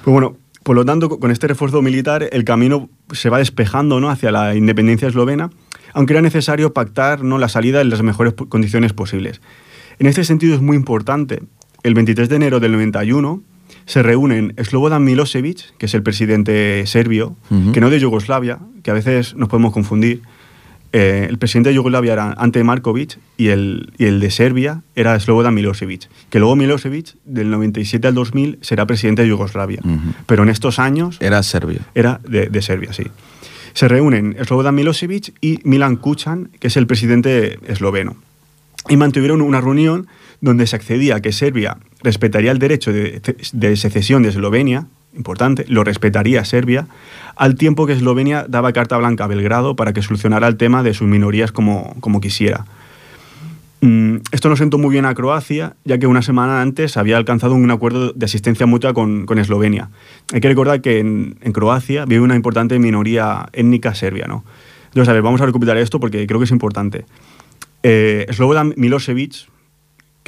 Pues 0.06 0.14
bueno, 0.14 0.38
por 0.64 0.78
lo 0.78 0.86
tanto, 0.86 1.10
con 1.20 1.32
este 1.32 1.50
refuerzo 1.50 1.82
militar, 1.82 2.30
el 2.32 2.46
camino 2.46 2.90
se 3.12 3.30
va 3.30 3.40
despejando 3.40 4.00
¿no? 4.00 4.10
hacia 4.10 4.32
la 4.32 4.56
independencia 4.56 5.10
eslovena, 5.10 5.50
aunque 5.94 6.14
era 6.14 6.22
necesario 6.22 6.72
pactar 6.72 7.26
¿no? 7.26 7.40
la 7.40 7.50
salida 7.50 7.82
en 7.82 7.90
las 7.90 8.04
mejores 8.04 8.36
condiciones 8.48 8.94
posibles. 8.94 9.42
En 10.00 10.08
este 10.08 10.24
sentido 10.24 10.56
es 10.56 10.62
muy 10.62 10.78
importante. 10.78 11.44
El 11.84 11.94
23 11.94 12.30
de 12.30 12.36
enero 12.38 12.62
del 12.62 12.72
91 12.72 13.44
se 13.90 14.04
reúnen 14.04 14.54
Slobodan 14.64 15.04
Milosevic, 15.04 15.76
que 15.80 15.88
es 15.88 15.96
el 15.96 16.04
presidente 16.04 16.86
serbio, 16.86 17.36
que 17.74 17.82
no 17.82 17.90
de 17.90 18.00
Yugoslavia, 18.00 18.60
que 18.84 18.92
a 18.92 18.94
veces 18.94 19.36
nos 19.36 19.50
podemos 19.50 19.74
confundir. 19.74 20.22
Eh, 20.94 21.26
el 21.28 21.40
presidente 21.40 21.70
de 21.70 21.76
Yugoslavia 21.76 22.14
era 22.14 22.34
Ante 22.38 22.64
Markovic 22.64 23.18
y 23.36 23.48
el, 23.48 23.92
y 23.98 24.06
el 24.06 24.20
de 24.20 24.30
Serbia 24.30 24.84
era 24.96 25.20
Slobodan 25.20 25.56
Milosevic. 25.56 26.08
Que 26.30 26.38
luego 26.38 26.56
Milosevic, 26.56 27.16
del 27.26 27.50
97 27.50 28.08
al 28.08 28.14
2000, 28.14 28.60
será 28.62 28.86
presidente 28.86 29.24
de 29.24 29.30
Yugoslavia. 29.30 29.82
Pero 30.28 30.44
en 30.44 30.50
estos 30.50 30.78
años 30.78 31.18
Era 31.20 31.42
serbio. 31.42 31.80
era 31.96 32.22
de, 32.30 32.46
de 32.46 32.62
Serbia, 32.62 32.94
sí. 32.94 33.06
Se 33.74 33.88
reúnen 33.88 34.38
Slobodan 34.46 34.76
Milosevic 34.76 35.34
y 35.42 35.62
Milan 35.64 35.96
Kucan, 35.96 36.52
que 36.60 36.68
es 36.68 36.78
el 36.78 36.86
presidente 36.86 37.58
esloveno. 37.68 38.18
Y 38.88 38.98
mantuvieron 38.98 39.42
una 39.42 39.62
reunión 39.62 40.06
donde 40.42 40.68
se 40.68 40.76
accedía 40.76 41.16
a 41.16 41.22
que 41.22 41.32
Serbia 41.32 41.78
respetaría 42.02 42.52
el 42.52 42.60
derecho 42.60 42.92
de, 42.92 43.76
secesión 43.76 44.24
de 44.24 44.30
Eslovenia, 44.30 44.86
importante, 45.16 45.66
lo 45.68 45.84
respetaría 45.84 46.46
Serbia, 46.46 46.88
al 47.36 47.56
tiempo 47.56 47.86
que 47.86 47.94
Eslovenia 47.94 48.46
daba 48.48 48.74
carta 48.74 48.98
blanca 48.98 49.26
a 49.26 49.28
Belgrado 49.28 49.76
para 49.76 49.94
que 49.94 50.02
solucionara 50.02 50.48
el 50.48 50.58
tema 50.58 50.84
de 50.84 50.94
sus 50.94 51.08
minorías 51.08 51.52
como, 51.52 51.96
como 52.00 52.22
quisiera. 52.22 52.66
Mm, 53.82 54.18
Esto 54.32 54.50
no 54.50 54.56
sentó 54.56 54.78
muy 54.78 54.92
bien 54.92 55.06
a 55.06 55.16
Croacia, 55.16 55.76
ya 55.86 55.98
que 55.98 56.08
una 56.08 56.22
semana 56.22 56.62
antes 56.62 56.98
había 56.98 57.18
alcanzado 57.18 57.56
un 57.56 57.72
acuerdo 57.72 58.12
de 58.12 58.26
asistencia 58.26 58.66
mutua 58.66 58.94
con, 58.94 59.26
con 59.26 59.40
Eslovenia. 59.40 59.90
Hay 60.34 60.42
que 60.42 60.50
recordar 60.50 60.82
que 60.82 61.00
en, 61.00 61.38
en 61.42 61.54
Croacia 61.54 62.06
vive 62.06 62.22
una 62.22 62.36
importante 62.36 62.78
minoría 62.78 63.48
étnica 63.54 63.96
serbia. 63.96 64.26
¿no? 64.28 64.44
Entonces, 64.88 65.10
a 65.10 65.14
ver, 65.14 65.22
vamos 65.22 65.42
a 65.42 65.46
recuperar 65.46 65.78
esto 65.78 66.00
porque 66.00 66.26
creo 66.28 66.40
que 66.40 66.46
es 66.46 66.52
importante. 66.52 67.06
Eh, 67.84 68.26
Slobodan 68.32 68.74
Milosevic, 68.76 69.48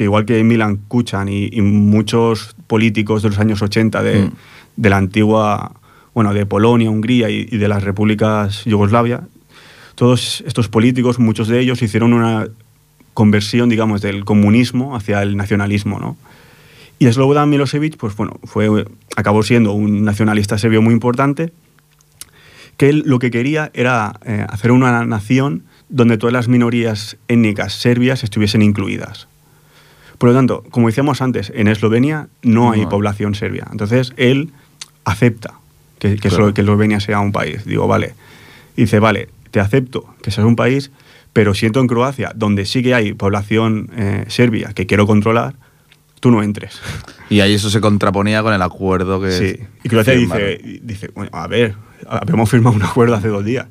que 0.02 0.06
igual 0.06 0.26
que 0.26 0.44
Milan 0.44 0.78
Kuchan 0.88 1.30
y, 1.30 1.50
y 1.52 1.62
muchos 1.62 2.56
políticos 2.66 3.22
de 3.22 3.30
los 3.30 3.38
años 3.38 3.62
80 3.62 4.02
de, 4.02 4.22
Mm. 4.24 4.32
de 4.78 4.90
la 4.90 4.98
antigua, 4.98 5.74
bueno, 6.16 6.34
de 6.34 6.48
Polonia, 6.48 6.90
Hungría 6.90 7.30
y, 7.30 7.48
y 7.52 7.58
de 7.58 7.68
las 7.68 7.84
repúblicas 7.84 8.66
Yugoslavia, 8.66 9.28
todos 9.94 10.44
estos 10.48 10.70
políticos, 10.70 11.20
muchos 11.20 11.48
de 11.50 11.60
ellos 11.60 11.84
hicieron 11.84 12.14
una 12.14 12.48
conversión, 13.14 13.70
digamos, 13.70 14.02
del 14.02 14.26
comunismo 14.26 14.96
hacia 14.96 15.22
el 15.22 15.38
nacionalismo, 15.38 16.00
¿no? 16.00 16.18
Y 16.98 17.06
Slobodan 17.12 17.52
Milosevic, 17.52 17.98
pues 17.98 18.16
bueno, 18.16 18.40
fue, 18.44 18.88
acabó 19.16 19.44
siendo 19.44 19.74
un 19.74 20.04
nacionalista 20.04 20.58
serbio 20.58 20.82
muy 20.82 20.94
importante, 20.94 21.54
que 22.78 22.90
él 22.90 23.04
lo 23.06 23.20
que 23.20 23.30
quería 23.30 23.70
era 23.76 24.20
eh, 24.26 24.48
hacer 24.50 24.72
una 24.72 25.06
nación 25.06 25.62
donde 25.90 26.18
todas 26.18 26.34
las 26.34 26.48
minorías 26.48 27.18
étnicas 27.28 27.74
serbias 27.74 28.24
estuviesen 28.24 28.64
incluidas. 28.64 29.28
Por 30.22 30.30
lo 30.30 30.36
tanto, 30.36 30.64
como 30.70 30.86
decíamos 30.86 31.20
antes, 31.24 31.52
en 31.56 31.68
Eslovenia 31.68 32.28
no 32.44 32.72
hay 32.72 32.82
No. 32.84 32.90
población 32.90 33.34
serbia. 33.34 33.66
Entonces, 33.72 34.14
él 34.18 34.52
acepta 35.04 35.56
que, 35.98 36.16
que, 36.18 36.30
Claro. 36.30 36.50
Eslo- 36.50 36.54
que 36.54 36.62
Eslovenia 36.62 37.00
sea 37.00 37.20
un 37.20 37.32
país. 37.32 37.66
Digo, 37.66 37.88
vale. 37.88 38.14
Dice, 38.78 39.00
vale, 39.00 39.30
te 39.50 39.60
acepto 39.60 40.06
que 40.22 40.30
seas 40.30 40.46
un 40.46 40.56
país, 40.56 40.92
pero 41.34 41.56
siento 41.56 41.80
en 41.80 41.88
Croacia, 41.88 42.34
donde 42.36 42.66
sí 42.66 42.84
que 42.84 42.94
hay 42.94 43.14
población 43.14 43.90
eh, 43.96 44.26
serbia 44.28 44.74
que 44.76 44.86
quiero 44.86 45.08
controlar, 45.08 45.56
tú 46.20 46.30
no 46.30 46.44
entres. 46.44 46.80
Y 47.32 47.40
ahí 47.40 47.56
eso 47.56 47.72
se 47.72 47.82
contraponía 47.82 48.44
con 48.44 48.54
el 48.54 48.62
acuerdo 48.62 49.20
que. 49.20 49.32
Sí. 49.32 49.60
Y 49.84 49.90
Croacia 49.90 50.14
dice, 50.14 50.80
dice, 50.84 51.10
bueno, 51.16 51.32
a 51.34 51.48
ver, 51.48 51.74
habíamos 52.08 52.48
firmado 52.48 52.76
un 52.76 52.84
acuerdo 52.84 53.16
hace 53.16 53.30
dos 53.30 53.44
días. 53.44 53.66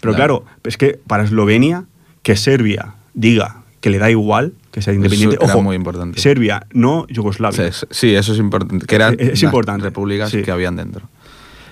Pero 0.00 0.14
Claro. 0.14 0.42
claro, 0.44 0.56
es 0.62 0.76
que 0.76 1.00
para 1.08 1.24
Eslovenia, 1.24 1.86
que 2.22 2.36
Serbia 2.36 2.94
diga 3.14 3.62
que 3.80 3.90
le 3.90 3.98
da 3.98 4.10
igual 4.12 4.52
que 4.78 4.82
sea 4.82 4.94
independiente, 4.94 5.36
Eso 5.36 5.44
era 5.44 5.54
ojo, 5.54 5.62
muy 5.62 5.76
importante. 5.76 6.20
Serbia, 6.20 6.66
no 6.72 7.06
Yugoslavia. 7.08 7.72
Sí, 7.72 7.86
sí, 7.90 8.14
eso 8.14 8.32
es 8.32 8.38
importante. 8.38 8.86
Que 8.86 8.94
eran 8.94 9.14
Es- 9.14 9.20
es 9.20 9.28
las 9.30 9.42
importante, 9.44 9.84
repúblicas 9.84 10.30
sí. 10.30 10.42
que 10.42 10.50
habían 10.50 10.76
dentro. 10.76 11.08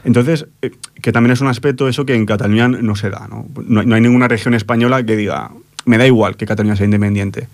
Entonces, 0.05 0.47
eh, 0.63 0.71
que 1.03 1.11
también 1.13 1.33
es 1.33 1.41
un 1.41 1.49
aspecto 1.49 1.89
eso 1.89 2.07
que 2.07 2.15
en 2.15 2.27
Cataluña 2.27 2.69
no 2.69 2.95
se 2.97 3.11
da. 3.11 3.27
¿no? 3.29 3.47
No, 3.67 3.81
hay- 3.81 3.87
no 3.87 3.95
hay 3.97 4.01
ninguna 4.01 4.29
región 4.29 4.55
española 4.55 5.05
que 5.05 5.17
diga, 5.17 5.51
me 5.85 5.99
da 5.99 6.07
igual 6.07 6.37
que 6.37 6.47
Cataluña 6.47 6.77
sea 6.77 6.85
independiente. 6.85 7.49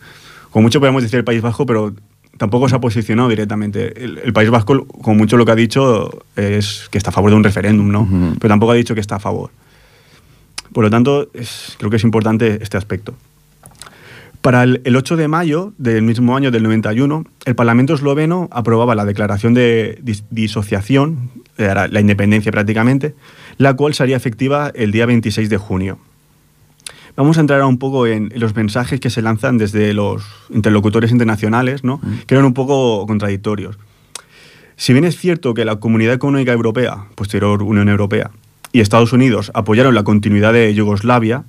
como 0.51 0.65
mucho 0.65 0.81
podemos 0.81 1.03
decir 1.03 1.19
el 1.19 1.25
País 1.25 1.41
Vasco, 1.41 1.65
pero 1.65 1.95
tampoco 2.37 2.69
se 2.69 2.75
ha 2.77 2.81
posicionado 2.81 3.29
directamente. 3.31 4.05
El, 4.05 4.19
el 4.19 4.33
País 4.35 4.51
Vasco, 4.51 4.87
como 4.87 5.17
mucho 5.17 5.37
lo 5.39 5.47
que 5.47 5.53
ha 5.53 5.55
dicho 5.55 6.25
es 6.37 6.89
que 6.91 6.99
está 6.99 7.09
a 7.09 7.13
favor 7.13 7.31
de 7.31 7.37
un 7.37 7.45
referéndum, 7.45 7.91
¿no? 7.91 8.03
Ujú. 8.03 8.35
Pero 8.39 8.49
tampoco 8.53 8.73
ha 8.73 8.75
dicho 8.75 8.95
que 8.95 9.01
está 9.01 9.17
a 9.17 9.19
favor. 9.21 9.51
Por 10.75 10.85
lo 10.85 10.91
tanto, 10.91 11.29
es- 11.35 11.75
creo 11.79 11.89
que 11.91 11.97
es 11.97 12.05
importante 12.05 12.59
este 12.63 12.77
aspecto. 12.77 13.15
Para 14.43 14.65
el, 14.65 14.83
el 14.85 14.97
8 14.97 15.17
de 15.17 15.29
mayo 15.29 15.73
del 15.79 16.03
mismo 16.03 16.37
año 16.37 16.51
del 16.51 16.65
91, 16.65 17.25
el 17.45 17.55
Parlamento 17.55 17.95
esloveno 17.95 18.49
aprobaba 18.51 18.97
la 18.97 19.05
declaración 19.05 19.55
de 19.55 20.01
dis- 20.05 20.25
disociación, 20.31 21.31
era 21.57 21.87
la 21.87 22.01
independencia 22.01 22.51
prácticamente, 22.51 23.15
la 23.59 23.75
cual 23.75 23.95
sería 23.95 24.17
efectiva 24.17 24.73
el 24.75 24.91
día 24.91 25.07
26 25.07 25.49
de 25.49 25.57
junio. 25.59 25.99
Vamos 27.15 27.37
a 27.37 27.41
entrar 27.41 27.61
ahora 27.61 27.69
un 27.69 27.79
poco 27.79 28.07
en, 28.07 28.33
los 28.35 28.57
mensajes 28.57 28.99
que 28.99 29.11
se 29.11 29.23
lanzan 29.23 29.59
desde 29.59 29.93
los 29.95 30.25
interlocutores 30.51 31.13
internacionales, 31.13 31.85
¿no? 31.85 32.01
que 32.27 32.35
eran 32.35 32.45
un 32.47 32.55
poco 32.55 33.07
contradictorios. 33.07 33.79
Si 34.77 34.93
bien 34.93 35.05
es 35.05 35.17
cierto 35.19 35.55
que 35.55 35.65
la 35.65 35.77
Comunidad 35.77 36.15
Económica 36.15 36.53
Europea, 36.53 37.05
posterior 37.15 37.63
Unión 37.63 37.89
Europea, 37.89 38.31
y 38.73 38.81
Estados 38.81 39.13
Unidos 39.13 39.53
apoyaron 39.55 39.95
la 39.95 40.03
continuidad 40.03 40.55
de 40.55 40.73
Yugoslavia, 40.75 41.45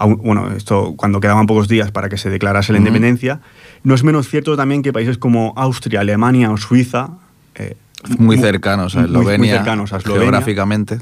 aun- 0.00 0.16
bueno, 0.22 0.50
esto 0.56 0.94
cuando 0.96 1.20
quedaban 1.20 1.46
pocos 1.46 1.68
días 1.68 1.92
para 1.92 2.08
que 2.08 2.16
se 2.18 2.30
declarase 2.30 2.72
la 2.72 2.78
independencia, 2.78 3.40
no 3.84 3.94
es 3.94 4.02
menos 4.02 4.28
cierto 4.28 4.56
también 4.56 4.82
que 4.82 4.92
países 4.92 5.18
como 5.18 5.52
Austria, 5.56 6.00
Alemania 6.00 6.50
o 6.50 6.56
Suiza, 6.56 7.10
eh, 7.54 7.76
Muy 8.18 8.36
mu- 8.36 8.42
cercanos 8.42 8.96
a 8.96 9.00
muy- 9.02 9.10
muy 9.10 9.20
Eslovenia. 9.20 9.56
cercanos 9.58 9.92
a 9.92 9.98
Eslovenia, 9.98 10.22
Geográficamente. 10.24 10.98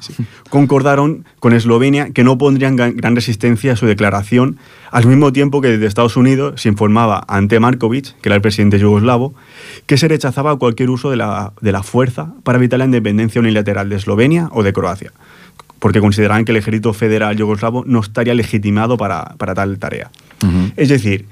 concordaron 0.51 1.25
con 1.39 1.53
Eslovenia 1.53 2.11
que 2.11 2.25
no 2.25 2.39
pondrían 2.39 2.77
gran, 2.77 2.97
gran 2.97 3.15
resistencia 3.15 3.73
a 3.73 3.77
su 3.77 3.87
declaración, 3.87 4.59
al 4.91 5.07
mismo 5.07 5.33
tiempo 5.33 5.61
que 5.61 5.69
desde 5.69 5.87
Estados 5.87 6.17
Unidos 6.17 6.61
se 6.61 6.69
informaba 6.69 7.25
ante 7.29 7.61
Markovic, 7.61 8.19
que 8.21 8.29
era 8.29 8.37
el 8.37 8.43
presidente 8.43 8.79
yugoslavo, 8.79 9.35
que 9.87 9.97
se 9.97 10.09
rechazaba 10.09 10.57
cualquier 10.59 10.91
uso 10.91 11.11
de 11.11 11.17
la, 11.17 11.53
de 11.61 11.73
la 11.73 11.83
fuerza 11.83 12.33
para 12.43 12.59
evitar 12.59 12.79
la 12.79 12.87
independencia 12.87 13.41
unilateral 13.41 13.89
de 13.89 13.97
Eslovenia 13.97 14.49
o 14.53 14.63
de 14.63 14.73
Croacia, 14.73 15.13
porque 15.79 16.01
consideraban 16.01 16.45
que 16.45 16.53
el 16.53 16.59
ejército 16.59 16.93
federal 16.93 17.37
yugoslavo 17.37 17.85
no 17.87 18.01
estaría 18.01 18.35
legitimado 18.35 18.97
para, 18.97 19.35
para 19.39 19.55
tal 19.55 19.79
tarea. 19.79 20.11
Ujú. 20.45 20.73
Es 20.77 20.89
decir, 20.89 21.27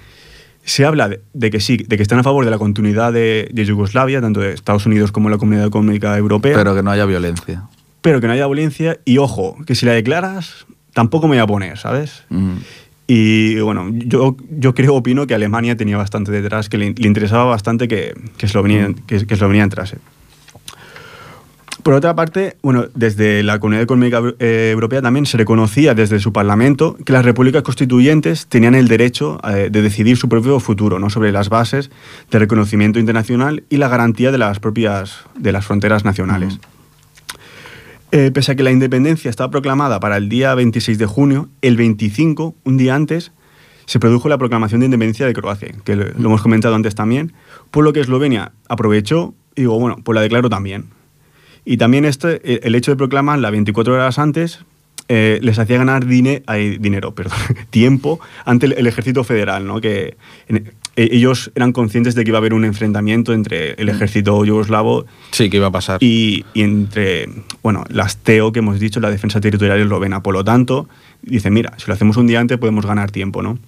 se 0.65 0.85
habla 0.85 1.09
de, 1.09 1.21
de 1.33 1.51
que 1.51 1.61
sí, 1.61 1.77
de 1.77 1.97
que 1.97 2.03
están 2.03 2.19
a 2.19 2.23
favor 2.23 2.45
de 2.45 2.51
la 2.51 2.59
continuidad 2.59 3.13
de, 3.13 3.49
de 3.53 3.65
Yugoslavia, 3.65 4.21
tanto 4.21 4.41
de 4.41 4.53
Estados 4.53 4.85
Unidos 4.87 5.13
como 5.13 5.31
la 5.31 5.39
Comunidad 5.39 5.67
Económica 5.67 6.17
Europea 6.19 6.57
Pero 6.57 6.75
que 6.75 6.83
no 6.83 6.91
haya 6.91 7.05
violencia. 7.07 7.65
pero 8.01 8.21
que 8.21 8.27
no 8.27 8.33
haya 8.33 8.47
violencia 8.47 8.99
y 9.05 9.19
ojo, 9.19 9.57
que 9.67 9.75
si 9.75 9.87
la 9.87 9.93
declaras, 9.93 10.67
tampoco 10.93 11.29
me 11.29 11.37
voy 11.37 11.43
a 11.43 11.47
poner, 11.47 11.79
¿sabes? 11.79 12.25
Ujú. 12.31 12.55
Y 13.09 13.61
bueno, 13.61 13.89
yo, 13.93 14.37
yo 14.51 14.75
creo, 14.75 14.95
opino 14.97 15.29
que 15.29 15.35
Alemania 15.35 15.77
tenía 15.77 15.97
bastante 15.97 16.33
detrás, 16.33 16.69
que 16.69 16.77
le, 16.79 16.93
le 16.97 17.07
interesaba 17.07 17.45
bastante 17.45 17.87
que, 17.87 18.15
que, 18.37 18.47
Eslovenia, 18.47 18.93
que, 19.07 19.25
que 19.25 19.35
Eslovenia 19.35 19.63
entrase. 19.63 19.99
Por 21.87 21.95
otra 21.95 22.17
parte, 22.17 22.57
bueno, 22.63 22.87
desde 22.97 23.45
la 23.45 23.61
Comunidad 23.61 23.85
Económica 23.85 24.21
eh, 24.41 24.71
Europea 24.73 25.01
también 25.03 25.25
se 25.25 25.37
reconocía 25.39 25.95
desde 25.95 26.19
su 26.19 26.33
Parlamento 26.33 26.97
que 27.05 27.13
las 27.13 27.25
repúblicas 27.25 27.63
constituyentes 27.63 28.49
tenían 28.49 28.75
el 28.75 28.89
derecho 28.89 29.39
eh, 29.49 29.69
de 29.71 29.83
decidir 29.83 30.17
su 30.17 30.29
propio 30.29 30.59
futuro, 30.59 30.99
¿no? 30.99 31.11
sobre 31.11 31.31
las 31.31 31.49
bases 31.49 31.93
de 32.29 32.41
reconocimiento 32.41 32.99
internacional 32.99 33.63
y 33.71 33.77
la 33.77 33.87
garantía 33.87 34.33
de 34.33 34.39
las 34.39 34.59
propias 34.59 35.21
de 35.39 35.53
las 35.53 35.65
fronteras 35.65 36.05
nacionales. 36.05 36.59
Eh, 38.11 38.33
pese 38.35 38.51
a 38.51 38.57
que 38.57 38.65
la 38.65 38.73
independencia 38.73 39.31
estaba 39.31 39.53
proclamada 39.53 40.01
para 40.01 40.17
el 40.17 40.29
día 40.29 40.57
26 40.57 40.99
de 40.99 41.07
junio, 41.07 41.51
el 41.63 41.77
25, 41.77 42.57
un 42.65 42.77
día 42.79 42.97
antes, 42.97 43.31
se 43.85 44.01
produjo 44.01 44.29
la 44.29 44.39
proclamación 44.39 44.81
de 44.81 44.87
independencia 44.87 45.25
de 45.25 45.35
Croacia, 45.35 45.73
que 45.85 45.95
lo, 45.95 46.07
lo 46.19 46.31
hemos 46.31 46.43
comentado 46.43 46.75
antes 46.75 46.97
también, 46.97 47.33
por 47.71 47.85
lo 47.85 47.93
que 47.93 48.01
Eslovenia 48.01 48.51
aprovechó 48.69 49.35
y 49.55 49.61
digo, 49.61 49.79
bueno, 49.79 49.99
pues 50.03 50.17
la 50.17 50.23
declaro 50.23 50.51
también. 50.51 50.96
Y 51.67 51.77
también 51.77 52.05
este, 52.07 52.67
el- 52.67 52.75
hecho 52.77 52.93
de 52.93 52.97
proclamarla 52.97 53.51
24 53.51 53.93
horas 53.95 54.19
antes 54.19 54.61
eh, 55.09 55.39
les 55.43 55.59
hacía 55.59 55.77
ganar 55.79 56.07
dine- 56.07 56.43
ay, 56.47 56.79
dinero, 56.79 57.15
perdón, 57.15 57.37
tiempo 57.71 58.21
ante 58.45 58.67
el, 58.67 58.73
el 58.75 58.87
ejército 58.87 59.23
federal, 59.25 59.67
¿no? 59.67 59.81
que 59.81 60.17
en- 60.49 60.73
e- 60.97 61.09
ellos 61.13 61.51
eran 61.55 61.73
conscientes 61.73 62.15
de 62.15 62.25
que 62.25 62.31
iba 62.31 62.39
a 62.39 62.41
haber 62.41 62.55
un 62.55 62.65
enfrentamiento 62.65 63.33
entre 63.35 63.73
el 63.75 63.89
ejército 63.89 64.45
yugoslavo 64.45 65.07
Sí, 65.33 65.51
que 65.51 65.57
iba 65.59 65.67
a 65.67 65.71
pasar. 65.73 65.99
y, 66.03 66.45
y 66.55 66.63
entre, 66.63 67.29
bueno, 67.63 67.85
las 67.91 68.17
TEO 68.19 68.53
que 68.53 68.61
hemos 68.61 68.79
dicho, 68.81 69.01
la 69.01 69.11
defensa 69.11 69.41
territorial 69.41 69.79
eslovena. 69.81 70.23
Por 70.23 70.35
lo 70.35 70.45
tanto, 70.45 70.89
dicen, 71.23 71.53
mira, 71.53 71.73
si 71.79 71.85
lo 71.89 71.95
hacemos 71.95 72.17
un 72.17 72.27
día 72.29 72.41
antes 72.41 72.59
podemos 72.59 72.87
ganar 72.87 73.11
tiempo, 73.11 73.43
¿no? 73.43 73.59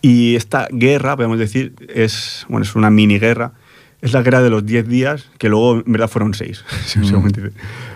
Y 0.00 0.36
esta 0.36 0.68
guerra, 0.70 1.16
podemos 1.16 1.38
decir, 1.38 1.72
es, 1.92 2.46
bueno, 2.48 2.64
es 2.64 2.74
una 2.76 2.90
mini 2.90 3.18
guerra. 3.18 3.52
Es 4.00 4.12
la 4.12 4.22
guerra 4.22 4.42
de 4.42 4.50
los 4.50 4.64
10 4.64 4.88
días, 4.88 5.28
que 5.38 5.48
luego 5.48 5.82
en 5.84 5.92
verdad 5.92 6.08
fueron 6.08 6.34
6. 6.34 6.64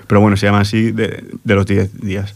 Pero 0.07 0.21
bueno, 0.21 0.37
se 0.37 0.47
llama 0.47 0.61
así 0.61 0.91
de, 0.91 1.25
de 1.45 1.55
los 1.55 1.67
10 1.67 2.01
días. 2.01 2.35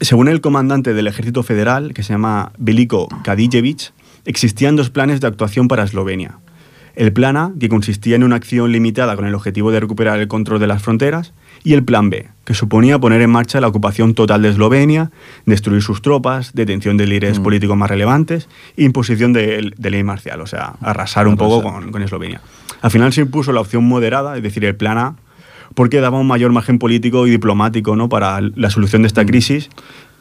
Según 0.00 0.28
el 0.28 0.40
comandante 0.40 0.94
del 0.94 1.06
ejército 1.06 1.42
federal, 1.42 1.92
que 1.94 2.02
se 2.02 2.12
llama 2.12 2.52
Veliko 2.58 3.08
Kadijevic, 3.22 3.92
existían 4.24 4.76
dos 4.76 4.90
planes 4.90 5.20
de 5.20 5.26
actuación 5.26 5.68
para 5.68 5.84
Eslovenia. 5.84 6.38
El 6.94 7.12
plan 7.12 7.36
A, 7.36 7.52
que 7.58 7.68
consistía 7.68 8.16
en 8.16 8.24
una 8.24 8.36
acción 8.36 8.72
limitada 8.72 9.16
con 9.16 9.26
el 9.26 9.34
objetivo 9.34 9.70
de 9.70 9.80
recuperar 9.80 10.18
el 10.20 10.28
control 10.28 10.60
de 10.60 10.66
las 10.66 10.82
fronteras, 10.82 11.32
y 11.62 11.74
el 11.74 11.84
plan 11.84 12.10
B, 12.10 12.28
que 12.44 12.54
suponía 12.54 12.98
poner 12.98 13.20
en 13.20 13.30
marcha 13.30 13.60
la 13.60 13.68
ocupación 13.68 14.14
total 14.14 14.42
de 14.42 14.48
Eslovenia, 14.50 15.10
destruir 15.46 15.82
sus 15.82 16.02
tropas, 16.02 16.52
detención 16.54 16.96
de 16.96 17.06
líderes 17.06 17.38
Mm. 17.38 17.42
políticos 17.42 17.76
más 17.76 17.90
relevantes 17.90 18.48
e 18.76 18.84
imposición 18.84 19.32
de, 19.32 19.70
de 19.76 19.90
ley 19.90 20.02
marcial, 20.02 20.40
o 20.40 20.46
sea, 20.46 20.74
arrasar 20.80 21.28
un 21.28 21.36
poco 21.36 21.62
con, 21.62 21.90
con 21.92 22.02
Eslovenia. 22.02 22.40
Al 22.82 22.90
final 22.90 23.12
se 23.12 23.20
impuso 23.22 23.52
la 23.52 23.60
opción 23.60 23.84
moderada, 23.84 24.36
es 24.36 24.42
decir, 24.42 24.64
el 24.64 24.74
plan 24.74 24.96
A, 24.98 25.16
porque 25.74 26.00
daba 26.00 26.18
un 26.18 26.26
mayor 26.26 26.50
margen 26.50 26.78
político 26.78 27.26
y 27.26 27.30
diplomático 27.30 27.94
¿no? 27.94 28.08
para 28.08 28.40
la 28.40 28.70
solución 28.70 29.02
de 29.02 29.08
esta 29.08 29.24
crisis 29.26 29.68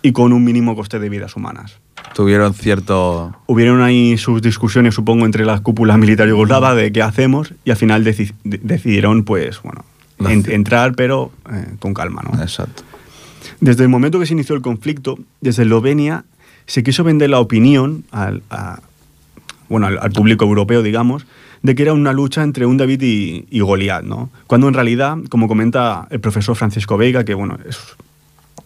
y 0.02 0.12
con 0.12 0.32
un 0.34 0.44
mínimo 0.44 0.76
coste 0.76 1.00
de 1.00 1.10
vidas 1.10 1.36
humanas. 1.36 1.80
Tuvieron 2.14 2.54
cierto. 2.54 3.36
Hubieron 3.48 3.82
ahí 3.82 4.18
sus 4.18 4.42
discusiones, 4.42 4.96
supongo, 4.96 5.26
entre 5.26 5.46
las 5.46 5.62
cúpulas 5.62 5.98
militar 5.98 6.28
yugoslava 6.28 6.76
de 6.76 6.92
qué 6.92 7.02
hacemos 7.02 7.54
y 7.66 7.72
al 7.72 7.78
final 7.78 8.06
deci- 8.06 8.34
de- 8.44 8.60
decidieron, 8.62 9.24
pues, 9.24 9.62
bueno, 9.64 9.84
en- 10.20 10.52
entrar, 10.52 10.94
pero 10.96 11.32
eh, 11.52 11.76
con 11.80 11.94
calma, 11.94 12.22
¿no? 12.24 12.42
Exacto. 12.42 12.84
Desde 13.62 13.84
el 13.84 13.90
momento 13.90 14.20
que 14.20 14.26
se 14.26 14.34
inició 14.34 14.56
el 14.56 14.62
conflicto, 14.62 15.18
desde 15.42 15.64
Eslovenia 15.64 16.26
se 16.66 16.84
quiso 16.84 17.04
vender 17.04 17.30
la 17.30 17.40
opinión 17.40 18.04
al, 18.12 18.42
a- 18.50 18.80
bueno, 19.70 19.88
al, 19.88 19.98
al 20.00 20.12
público 20.12 20.46
europeo, 20.46 20.82
digamos, 20.84 21.26
de 21.62 21.76
que 21.76 21.84
era 21.84 21.94
una 21.94 22.14
lucha 22.14 22.42
entre 22.44 22.66
un 22.66 22.78
David 22.78 23.02
y, 23.02 23.46
y 23.50 23.60
Goliat, 23.60 24.04
¿no? 24.04 24.30
Cuando 24.48 24.68
en 24.68 24.74
realidad, 24.74 25.18
como 25.30 25.48
comenta 25.48 26.08
el 26.10 26.20
profesor 26.20 26.56
Francisco 26.56 26.98
Veiga, 26.98 27.24
que 27.26 27.34
bueno, 27.34 27.58
es, 27.68 27.78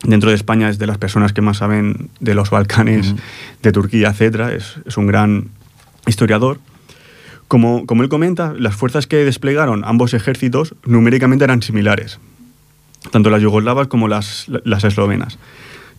dentro 0.03 0.29
de 0.29 0.35
España 0.35 0.69
es 0.69 0.77
de 0.79 0.85
las 0.87 0.97
personas 0.99 1.33
que 1.33 1.41
más 1.41 1.57
saben 1.57 2.09
de 2.19 2.35
los 2.35 2.49
Balcanes, 2.51 3.15
de 3.63 3.71
Turquía, 3.71 4.09
etcétera, 4.09 4.53
es, 4.53 4.75
es 4.85 4.97
un 4.97 5.07
gran 5.07 5.47
historiador. 6.05 6.59
Como, 7.47 7.85
como 7.85 8.03
él 8.03 8.09
comenta, 8.09 8.53
las 8.57 8.75
fuerzas 8.75 9.05
que 9.07 9.17
desplegaron 9.17 9.83
ambos 9.85 10.13
ejércitos 10.13 10.75
numéricamente 10.85 11.43
eran 11.45 11.61
similares 11.61 12.19
tanto 13.11 13.29
las 13.29 13.41
yugoslavas 13.41 13.87
como 13.87 14.07
las, 14.07 14.45
las 14.63 14.85
eslovenas. 14.85 15.37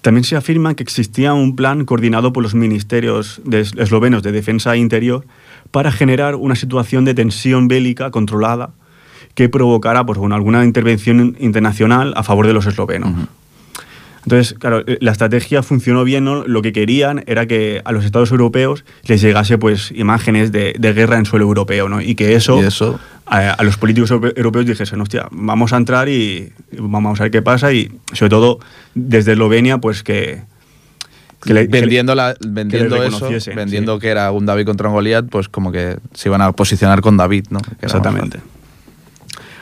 También 0.01 0.25
se 0.25 0.37
afirma 0.37 0.75
que 0.75 0.83
existía 0.83 1.35
un 1.35 1.55
plan 1.55 1.85
coordinado 1.85 2.33
por 2.33 2.43
los 2.43 2.55
ministerios 2.55 3.43
de 3.45 3.61
es- 3.61 3.75
eslovenos 3.77 4.23
de 4.23 4.33
defensa 4.33 4.75
e 4.75 4.79
interior 4.79 5.27
para 5.71 5.93
generar 5.93 6.35
una 6.35 6.55
situación 6.57 7.05
de 7.05 7.13
tensión 7.13 7.69
bélica 7.69 8.11
controlada 8.11 8.71
que 9.35 9.51
provocara 9.51 10.07
pues, 10.07 10.19
alguna 10.33 10.65
intervención 10.65 11.37
internacional 11.41 12.15
a 12.17 12.23
favor 12.23 12.47
de 12.47 12.55
los 12.55 12.65
eslovenos. 12.67 13.11
Entonces, 14.25 14.57
claro, 14.59 14.83
eh, 14.87 14.99
la 15.01 15.13
estrategia 15.13 15.63
funcionó 15.63 16.03
bien, 16.05 16.25
¿no? 16.25 16.47
Lo 16.47 16.63
que 16.63 16.73
querían 16.73 17.23
era 17.27 17.47
que 17.47 17.83
a 17.85 17.93
los 17.93 18.05
estados 18.05 18.31
europeos 18.31 18.85
les 19.07 19.21
llegase 19.21 19.59
pues 19.59 19.91
imágenes 19.95 20.51
de, 20.51 20.75
de 20.79 20.93
guerra 20.95 21.19
en 21.19 21.27
suelo 21.27 21.45
europeo, 21.45 21.89
¿no? 21.89 22.01
Y 22.01 22.15
que 22.15 22.35
eso, 22.35 22.61
Y 22.63 22.65
eso- 22.67 22.99
A, 23.27 23.51
a 23.53 23.63
los 23.65 23.77
políticos 23.79 24.11
europe- 24.11 24.33
europeos 24.37 24.67
dijesen, 24.67 25.01
hostia, 25.01 25.29
vamos 25.31 25.73
a 25.73 25.77
entrar 25.79 26.09
y, 26.09 26.53
vamos 26.79 27.21
a 27.21 27.25
ver 27.25 27.33
qué 27.33 27.43
pasa 27.43 27.73
y 27.73 27.91
sobre 28.13 28.31
todo 28.31 28.59
desde 28.95 29.33
Eslovenia, 29.33 29.79
pues 29.79 30.03
que... 30.03 30.43
que 31.43 31.53
le- 31.55 31.67
que 31.69 31.73
le- 31.75 31.81
vendiendo 31.81 32.15
la- 32.15 32.35
vendiendo 32.47 33.03
eso, 33.03 33.29
vendiendo 33.55 33.95
sí. 33.97 34.01
que 34.01 34.09
era 34.09 34.31
un 34.31 34.47
David 34.47 34.65
contra 34.67 34.89
un 34.89 34.95
Goliat, 34.95 35.27
pues 35.29 35.49
como 35.51 35.71
que 35.73 35.97
se 36.15 36.29
iban 36.31 36.41
a 36.43 36.53
posicionar 36.53 37.01
con 37.03 37.17
David, 37.19 37.47
¿no? 37.51 37.61
Exactamente. 37.83 38.41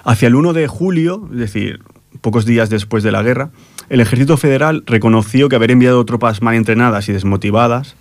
Hacia 0.05 0.29
el 0.29 0.35
1 0.35 0.53
de 0.53 0.67
julio, 0.69 1.29
es 1.33 1.39
decir, 1.39 1.81
pocos 2.23 2.47
días 2.47 2.70
después 2.70 3.03
de 3.03 3.12
la 3.12 3.23
guerra, 3.23 3.51
el 3.91 4.01
ejército 4.01 4.39
federal 4.39 4.83
reconoció 4.87 5.51
que 5.51 5.57
haber 5.57 5.70
enviado 5.70 6.03
tropas 6.07 6.41
mal 6.41 6.55
entrenadas 6.55 7.09
y 7.11 7.12
desmotivadas, 7.12 7.97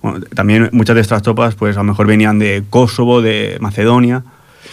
bueno, 0.00 0.20
también 0.34 0.70
muchas 0.72 0.94
de 0.94 1.02
estas 1.02 1.22
tropas 1.22 1.54
pues 1.54 1.76
a 1.76 1.80
lo 1.80 1.84
mejor 1.84 2.06
venían 2.06 2.38
de 2.38 2.64
Kosovo, 2.70 3.20
de 3.20 3.58
Macedonia, 3.60 4.24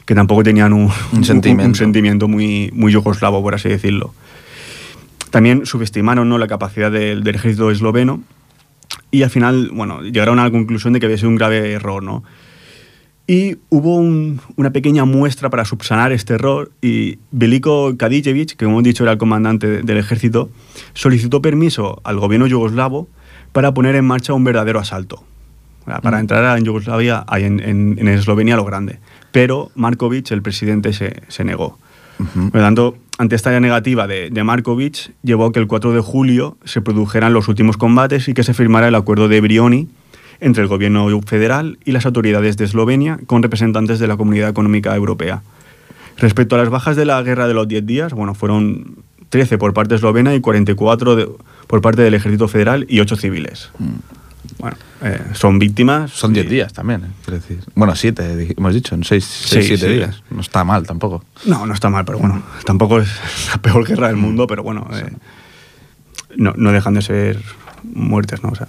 que 0.05 0.15
tampoco 0.15 0.43
tenían 0.43 0.73
un, 0.73 0.89
Un 1.13 1.23
sentimiento. 1.23 1.67
un 1.67 1.75
sentimiento 1.75 2.27
muy, 2.27 2.69
muy 2.73 2.91
yugoslavo, 2.91 3.41
por 3.41 3.55
así 3.55 3.69
decirlo. 3.69 4.13
También 5.29 5.65
subestimaron 5.65 6.27
¿no? 6.29 6.37
la 6.37 6.47
capacidad 6.47 6.91
del, 6.91 7.23
del 7.23 7.35
ejército 7.35 7.71
esloveno 7.71 8.21
y 9.09 9.23
al 9.23 9.29
final, 9.29 9.69
bueno, 9.73 10.01
llegaron 10.01 10.39
a 10.39 10.43
la 10.43 10.51
conclusión 10.51 10.93
de 10.93 10.99
que 10.99 11.05
había 11.05 11.17
sido 11.17 11.29
un 11.29 11.35
grave 11.35 11.71
error, 11.71 12.03
¿no? 12.03 12.23
Y 13.27 13.57
hubo 13.69 13.95
un- 13.95 14.41
una 14.57 14.71
pequeña 14.71 15.05
muestra 15.05 15.49
para 15.49 15.63
subsanar 15.63 16.11
este 16.11 16.33
error 16.33 16.71
y 16.81 17.19
Veliko 17.31 17.95
Kadijevic, 17.97 18.55
que 18.55 18.65
como 18.65 18.77
hemos 18.77 18.83
dicho 18.83 19.03
era 19.03 19.13
el 19.13 19.17
comandante 19.17 19.67
de- 19.67 19.81
del 19.83 19.97
ejército, 19.97 20.49
solicitó 20.93 21.41
permiso 21.41 22.01
al 22.03 22.19
gobierno 22.19 22.47
yugoslavo 22.47 23.07
para 23.51 23.73
poner 23.73 23.95
en 23.95 24.05
marcha 24.05 24.33
un 24.33 24.43
verdadero 24.43 24.79
asalto, 24.79 25.23
para 25.85 26.01
para 26.01 26.19
entrar 26.19 26.57
en 26.57 26.65
Yugoslavia, 26.65 27.23
en, 27.37 27.59
en- 27.61 27.95
en 27.99 28.07
Eslovenia 28.07 28.55
lo 28.57 28.65
grande. 28.65 28.99
Pero 29.31 29.71
Markovic, 29.75 30.31
el 30.31 30.41
presidente, 30.41 30.91
se, 30.91 31.21
se 31.29 31.43
negó. 31.43 31.77
Por 32.17 32.55
lo 32.55 32.61
tanto, 32.61 32.97
ante 33.17 33.35
esta 33.35 33.57
negativa 33.59 34.05
de, 34.07 34.29
de 34.29 34.43
Markovic, 34.43 35.11
llevó 35.23 35.45
a 35.47 35.51
que 35.51 35.59
el 35.59 35.67
4 35.67 35.91
de 35.93 36.01
julio 36.01 36.57
se 36.65 36.81
produjeran 36.81 37.33
los 37.33 37.47
últimos 37.47 37.77
combates 37.77 38.27
y 38.27 38.33
que 38.33 38.43
se 38.43 38.53
firmara 38.53 38.89
el 38.89 38.95
acuerdo 38.95 39.27
de 39.27 39.41
Brioni 39.41 39.87
entre 40.41 40.63
el 40.63 40.67
gobierno 40.67 41.07
federal 41.21 41.77
y 41.85 41.93
las 41.93 42.05
autoridades 42.05 42.57
de 42.57 42.65
Eslovenia 42.65 43.19
con 43.27 43.41
representantes 43.43 43.99
de 43.99 44.07
la 44.07 44.17
Comunidad 44.17 44.49
Económica 44.49 44.93
Europea. 44.95 45.41
Respecto 46.17 46.55
a 46.55 46.57
las 46.59 46.69
bajas 46.69 46.97
de 46.97 47.05
la 47.05 47.21
guerra 47.23 47.47
de 47.47 47.53
los 47.53 47.67
10 47.67 47.85
días, 47.85 48.13
bueno, 48.13 48.33
fueron 48.33 48.97
13 49.29 49.57
por 49.57 49.73
parte 49.73 49.95
eslovena 49.95 50.35
y 50.35 50.41
44 50.41 51.15
de- 51.15 51.29
por 51.67 51.79
parte 51.81 52.01
del 52.01 52.13
ejército 52.15 52.47
federal 52.49 52.85
y 52.89 52.99
8 52.99 53.15
civiles. 53.15 53.69
Bueno, 54.59 54.75
eh, 55.03 55.21
son 55.33 55.57
víctimas. 55.57 56.11
Son 56.11 56.33
10 56.33 56.45
y- 56.47 56.49
días 56.49 56.73
también, 56.73 57.05
¿eh? 57.05 57.07
quiero 57.23 57.39
decir. 57.39 57.59
Bueno, 57.75 57.95
7, 57.95 58.53
hemos 58.57 58.73
dicho, 58.73 58.93
en 58.95 59.03
6, 59.03 59.23
Sí, 59.23 59.61
7 59.63 59.77
sí. 59.87 59.93
días. 59.93 60.21
No 60.29 60.41
está 60.41 60.63
mal 60.63 60.85
tampoco. 60.85 61.23
No, 61.45 61.65
no 61.65 61.73
está 61.73 61.89
mal, 61.89 62.03
pero 62.03 62.17
bueno, 62.19 62.43
tampoco 62.65 62.99
es 62.99 63.09
la 63.51 63.61
peor 63.61 63.87
guerra 63.87 64.07
del 64.07 64.17
mundo, 64.17 64.47
pero 64.47 64.63
bueno, 64.63 64.87
eh, 64.93 65.05
no, 66.35 66.53
no 66.57 66.71
dejan 66.71 66.93
de 66.95 67.01
ser 67.01 67.41
muertes, 67.93 68.43
¿no? 68.43 68.49
O 68.49 68.55
sea, 68.55 68.67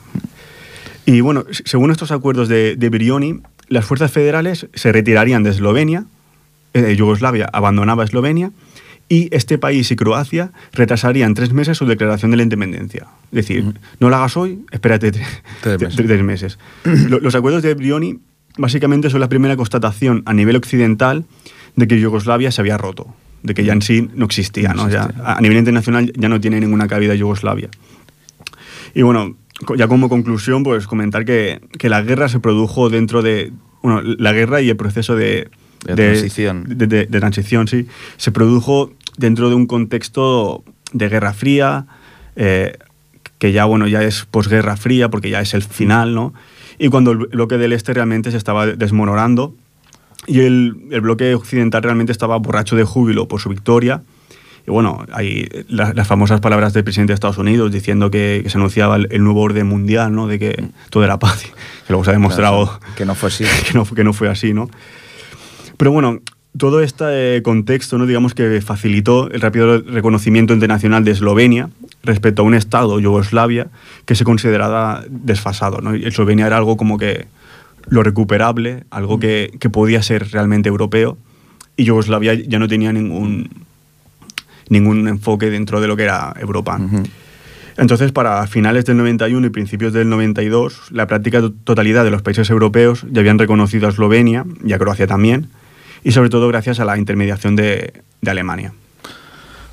y 1.06 1.20
bueno, 1.20 1.44
según 1.64 1.90
estos 1.90 2.10
acuerdos 2.12 2.48
de, 2.48 2.76
de 2.76 2.88
Brioni, 2.88 3.40
las 3.68 3.84
fuerzas 3.84 4.10
federales 4.12 4.66
se 4.74 4.92
retirarían 4.92 5.42
de 5.42 5.50
Eslovenia, 5.50 6.04
eh, 6.74 6.94
Yugoslavia 6.96 7.48
abandonaba 7.52 8.04
Eslovenia, 8.04 8.50
y 9.08 9.28
este 9.34 9.58
país 9.58 9.90
y 9.90 9.96
Croacia 9.96 10.52
retrasarían 10.72 11.34
tres 11.34 11.52
meses 11.52 11.76
su 11.76 11.84
declaración 11.86 12.30
de 12.30 12.36
la 12.38 12.44
independencia. 12.44 13.08
Es 13.30 13.36
decir, 13.36 13.64
no 14.00 14.08
la 14.08 14.18
hagas 14.18 14.36
hoy, 14.36 14.64
espérate 14.70 15.12
tre- 15.12 15.26
Tres 15.60 15.78
tre- 15.80 15.84
meses. 15.88 16.06
tres 16.06 16.22
meses. 16.22 16.58
Lo- 17.10 17.20
Los 17.20 17.34
acuerdos 17.34 17.62
de 17.62 17.74
Brioni 17.74 18.20
básicamente 18.56 19.10
son 19.10 19.20
la 19.20 19.28
primera 19.28 19.56
constatación 19.56 20.22
a 20.24 20.32
nivel 20.32 20.56
occidental 20.56 21.24
de 21.76 21.86
que 21.88 22.00
Yugoslavia 22.00 22.50
se 22.52 22.60
había 22.62 22.78
roto, 22.78 23.14
de 23.42 23.52
que 23.54 23.64
ya 23.64 23.72
en 23.74 23.82
sí 23.82 24.08
no 24.14 24.24
existía, 24.26 24.72
No 24.72 24.84
¿no? 24.84 24.88
Ya, 24.90 25.02
existía. 25.04 25.32
a 25.32 25.40
nivel 25.40 25.58
internacional 25.58 26.12
ya 26.16 26.28
no 26.30 26.40
tiene 26.40 26.60
ninguna 26.60 26.86
cabida 26.88 27.14
Yugoslavia. 27.14 27.68
Y 28.94 29.02
bueno, 29.02 29.36
ya 29.76 29.88
como 29.88 30.08
conclusión, 30.08 30.62
pues 30.62 30.86
comentar 30.86 31.24
que, 31.24 31.60
que 31.78 31.88
la 31.88 32.02
guerra 32.02 32.28
se 32.28 32.40
produjo 32.40 32.90
dentro 32.90 33.22
de. 33.22 33.52
Bueno, 33.82 34.00
la 34.02 34.32
guerra 34.32 34.60
y 34.60 34.68
el 34.70 34.76
proceso 34.76 35.14
de. 35.16 35.48
De 35.84 35.94
transición. 35.96 36.64
De, 36.68 36.86
de- 36.86 37.06
de 37.06 37.20
transición, 37.20 37.66
sí. 37.68 37.86
Se 38.16 38.30
produjo 38.32 38.92
dentro 39.18 39.48
de 39.48 39.56
un 39.56 39.66
contexto 39.66 40.62
de 40.92 41.08
guerra 41.08 41.32
fría, 41.32 41.86
eh, 42.36 42.76
que 43.38 43.50
ya, 43.52 43.64
bueno, 43.64 43.88
ya 43.88 44.02
es 44.04 44.24
posguerra 44.30 44.76
fría, 44.76 45.08
porque 45.10 45.30
ya 45.30 45.40
es 45.40 45.54
el 45.54 45.62
final, 45.62 46.14
¿no? 46.14 46.32
Y 46.78 46.88
cuando 46.88 47.10
el 47.12 47.18
bloque 47.18 47.58
del 47.58 47.72
este 47.72 47.92
realmente 47.94 48.30
se 48.30 48.36
estaba 48.36 48.66
desmoronando 48.66 49.54
y 50.26 50.40
el, 50.40 50.76
el 50.92 51.00
bloque 51.00 51.34
occidental 51.34 51.82
realmente 51.82 52.12
estaba 52.12 52.36
borracho 52.38 52.76
de 52.76 52.84
júbilo 52.84 53.26
por 53.26 53.40
su 53.40 53.48
victoria. 53.48 54.02
Y 54.66 54.70
bueno, 54.70 55.04
hay 55.12 55.48
la- 55.68 55.92
las 55.92 56.06
famosas 56.06 56.40
palabras 56.40 56.72
del 56.72 56.84
presidente 56.84 57.10
de 57.12 57.14
Estados 57.14 57.38
Unidos 57.38 57.72
diciendo 57.72 58.10
que, 58.10 58.40
que 58.44 58.50
se 58.50 58.58
anunciaba 58.58 58.96
el, 58.96 59.08
el 59.10 59.24
nuevo 59.24 59.40
orden 59.40 59.66
mundial, 59.66 60.14
¿no? 60.14 60.26
De 60.28 60.38
que 60.38 60.64
todo 60.90 61.02
era 61.04 61.18
paz. 61.18 61.42
Que 61.42 61.52
luego 61.92 62.04
se 62.04 62.10
ha 62.10 62.12
demostrado 62.12 62.66
Claro, 62.78 62.94
que 62.96 63.04
no 63.04 63.14
fue 63.14 63.28
así. 63.28 63.44
que, 63.66 63.74
no, 63.74 63.84
que 63.84 64.04
no 64.04 64.12
fue 64.12 64.28
así, 64.28 64.54
¿no? 64.54 64.68
Pero 65.76 65.90
bueno, 65.90 66.20
todo 66.56 66.80
este 66.82 67.36
eh, 67.38 67.42
contexto, 67.42 67.98
¿no? 67.98 68.06
digamos 68.06 68.34
que 68.34 68.60
facilitó 68.60 69.30
el 69.30 69.40
rápido 69.40 69.80
reconocimiento 69.80 70.52
internacional 70.54 71.02
de 71.04 71.10
Eslovenia 71.12 71.70
respecto 72.04 72.42
a 72.42 72.44
un 72.44 72.54
Estado, 72.54 73.00
Yugoslavia, 73.00 73.68
que 74.04 74.14
se 74.14 74.24
consideraba 74.24 75.02
desfasado. 75.08 75.80
¿no? 75.80 75.96
Y 75.96 76.04
Eslovenia 76.04 76.46
era 76.46 76.56
algo 76.58 76.76
como 76.76 76.98
que 76.98 77.26
lo 77.88 78.02
recuperable, 78.02 78.84
algo 78.90 79.18
que, 79.18 79.50
que 79.58 79.70
podía 79.70 80.02
ser 80.02 80.30
realmente 80.30 80.68
europeo, 80.68 81.16
y 81.76 81.84
Yugoslavia 81.84 82.34
ya 82.34 82.58
no 82.58 82.68
tenía 82.68 82.92
ningún, 82.92 83.48
ningún 84.72 85.06
enfoque 85.08 85.50
dentro 85.50 85.80
de 85.80 85.86
lo 85.86 85.96
que 85.96 86.04
era 86.04 86.32
Europa. 86.40 86.80
Entonces, 87.76 88.12
para 88.12 88.46
finales 88.46 88.84
del 88.84 88.96
91 88.98 89.46
y 89.46 89.50
principios 89.50 89.92
del 89.92 90.08
92, 90.08 90.90
la 90.90 91.06
práctica 91.06 91.40
to- 91.40 91.52
totalidad 91.52 92.04
de 92.04 92.10
los 92.10 92.20
países 92.22 92.50
europeos 92.50 93.06
ya 93.10 93.20
habían 93.20 93.38
reconocido 93.38 93.86
a 93.86 93.90
Eslovenia 93.90 94.44
y 94.64 94.72
a 94.74 94.78
Croacia 94.78 95.06
también, 95.06 95.48
y 96.04 96.12
sobre 96.12 96.28
todo 96.28 96.48
gracias 96.48 96.80
a 96.80 96.84
la 96.84 96.98
intermediación 96.98 97.56
de, 97.56 98.02
de 98.20 98.30
Alemania. 98.30 98.72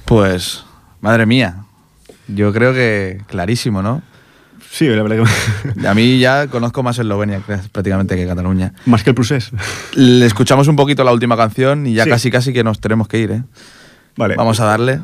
Pues, 0.05 0.63
madre 1.01 1.25
mía, 1.25 1.63
yo 2.27 2.53
creo 2.53 2.73
que 2.73 3.21
clarísimo, 3.27 3.81
¿no? 3.81 4.01
Sí, 4.71 4.87
la 4.87 5.01
verdad 5.03 5.25
que 5.81 5.87
A 5.87 5.93
mí 5.93 6.19
ya 6.19 6.47
conozco 6.47 6.83
más 6.83 6.97
Eslovenia 6.99 7.39
que- 7.45 7.57
prácticamente 7.71 8.15
que 8.15 8.25
Cataluña. 8.27 8.73
más 8.85 9.03
que 9.03 9.09
el 9.11 9.15
Prusés. 9.15 9.51
Le 9.95 10.25
escuchamos 10.25 10.67
un 10.67 10.75
poquito 10.75 11.03
la 11.03 11.11
última 11.11 11.35
canción 11.35 11.85
y 11.87 11.93
ya 11.95 12.03
Sí. 12.05 12.09
casi 12.09 12.31
casi 12.31 12.53
que 12.53 12.63
nos 12.63 12.79
tenemos 12.79 13.07
que 13.07 13.19
ir, 13.19 13.31
¿eh? 13.31 13.43
Vale. 14.15 14.35
Vamos 14.35 14.59
a 14.59 14.65
darle. 14.65 15.01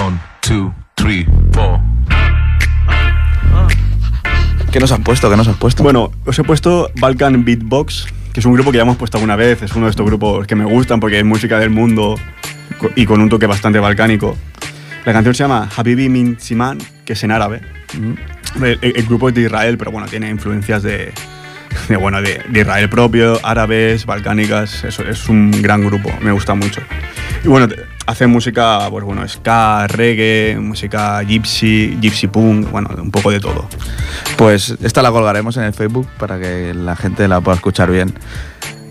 One, 0.00 0.18
two, 0.40 0.72
three, 0.94 1.26
four. 1.52 1.80
¿Qué 4.72 4.80
nos 4.80 4.92
has 4.92 5.00
puesto? 5.00 5.28
¿Qué 5.30 5.36
nos 5.36 5.48
has 5.48 5.56
puesto? 5.56 5.82
Bueno, 5.82 6.10
os 6.26 6.38
he 6.38 6.44
puesto 6.44 6.90
Balkan 7.00 7.44
Beatbox, 7.44 8.06
que 8.32 8.40
es 8.40 8.46
un 8.46 8.52
grupo 8.52 8.70
que 8.70 8.76
ya 8.76 8.82
hemos 8.82 8.96
puesto 8.96 9.16
alguna 9.16 9.34
vez, 9.34 9.62
es 9.62 9.74
uno 9.74 9.86
de 9.86 9.90
estos 9.90 10.06
grupos 10.06 10.46
que 10.46 10.54
me 10.54 10.64
gustan 10.64 11.00
porque 11.00 11.18
es 11.18 11.24
música 11.24 11.58
del 11.58 11.70
mundo 11.70 12.14
y 12.96 13.04
con 13.06 13.20
un 13.20 13.28
toque 13.28 13.46
bastante 13.46 13.78
balcánico. 13.78 14.36
La 15.04 15.12
canción 15.12 15.34
se 15.34 15.44
llama 15.44 15.68
Habibi 15.76 16.08
Min 16.08 16.38
Siman, 16.38 16.78
que 17.04 17.14
es 17.14 17.22
en 17.24 17.30
árabe. 17.32 17.60
El, 18.62 18.78
el- 18.82 18.96
el 18.96 19.06
grupo 19.06 19.28
es 19.28 19.34
de 19.34 19.42
Israel, 19.42 19.78
pero 19.78 19.90
bueno, 19.90 20.06
tiene 20.08 20.28
influencias 20.28 20.82
de, 20.82 21.12
de, 21.88 21.96
bueno, 21.96 22.20
de, 22.20 22.42
de 22.48 22.60
Israel 22.60 22.88
propio, 22.90 23.38
árabes, 23.42 24.04
balcánicas. 24.06 24.84
Eso, 24.84 25.02
es 25.04 25.28
un 25.28 25.50
gran 25.62 25.84
grupo, 25.84 26.10
me 26.20 26.32
gusta 26.32 26.54
mucho. 26.54 26.80
Y 27.44 27.48
bueno, 27.48 27.68
te- 27.68 27.84
hace 28.06 28.26
música, 28.26 28.86
pues 28.90 29.04
bueno, 29.04 29.26
ska, 29.28 29.86
reggae, 29.86 30.58
música 30.60 31.22
gypsy, 31.22 31.96
gypsy 32.00 32.26
punk, 32.26 32.70
bueno, 32.70 32.90
un 33.00 33.10
poco 33.10 33.30
de 33.30 33.38
todo. 33.40 33.68
Pues 34.36 34.74
esta 34.82 35.02
la 35.02 35.10
colgaremos 35.10 35.56
en 35.56 35.64
el 35.64 35.72
Facebook 35.74 36.08
para 36.18 36.38
que 36.38 36.72
la 36.74 36.96
gente 36.96 37.28
la 37.28 37.40
pueda 37.40 37.56
escuchar 37.56 37.90
bien. 37.90 38.12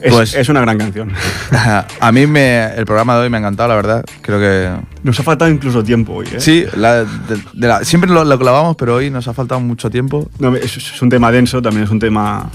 Es, 0.01 0.13
Pues- 0.13 0.33
es 0.35 0.47
una 0.49 0.61
gran 0.61 0.77
canción. 0.77 1.11
A 1.99 2.11
mí 2.11 2.27
me, 2.27 2.65
el 2.75 2.85
programa 2.85 3.15
de 3.15 3.23
hoy 3.23 3.29
me 3.29 3.37
ha 3.37 3.39
encantado, 3.39 3.69
la 3.69 3.75
verdad. 3.75 4.05
Creo 4.21 4.39
que 4.39 4.71
Nos 5.03 5.19
ha 5.19 5.23
faltado 5.23 5.49
incluso 5.49 5.83
tiempo 5.83 6.13
hoy, 6.13 6.27
¿eh? 6.33 6.39
Sí, 6.39 6.65
la- 6.75 7.03
de- 7.03 7.41
de 7.53 7.67
la- 7.67 7.83
siempre 7.83 8.09
lo, 8.09 8.23
lo 8.23 8.37
clavamos, 8.39 8.75
pero 8.75 8.95
hoy 8.95 9.09
nos 9.09 9.27
ha 9.27 9.33
faltado 9.33 9.59
mucho 9.61 9.89
tiempo. 9.89 10.29
No, 10.39 10.55
es, 10.55 10.77
es 10.77 11.01
un 11.01 11.09
tema 11.09 11.31
denso, 11.31 11.61
también 11.61 11.83
es 11.85 11.89
un 11.89 11.99
tema 11.99 12.49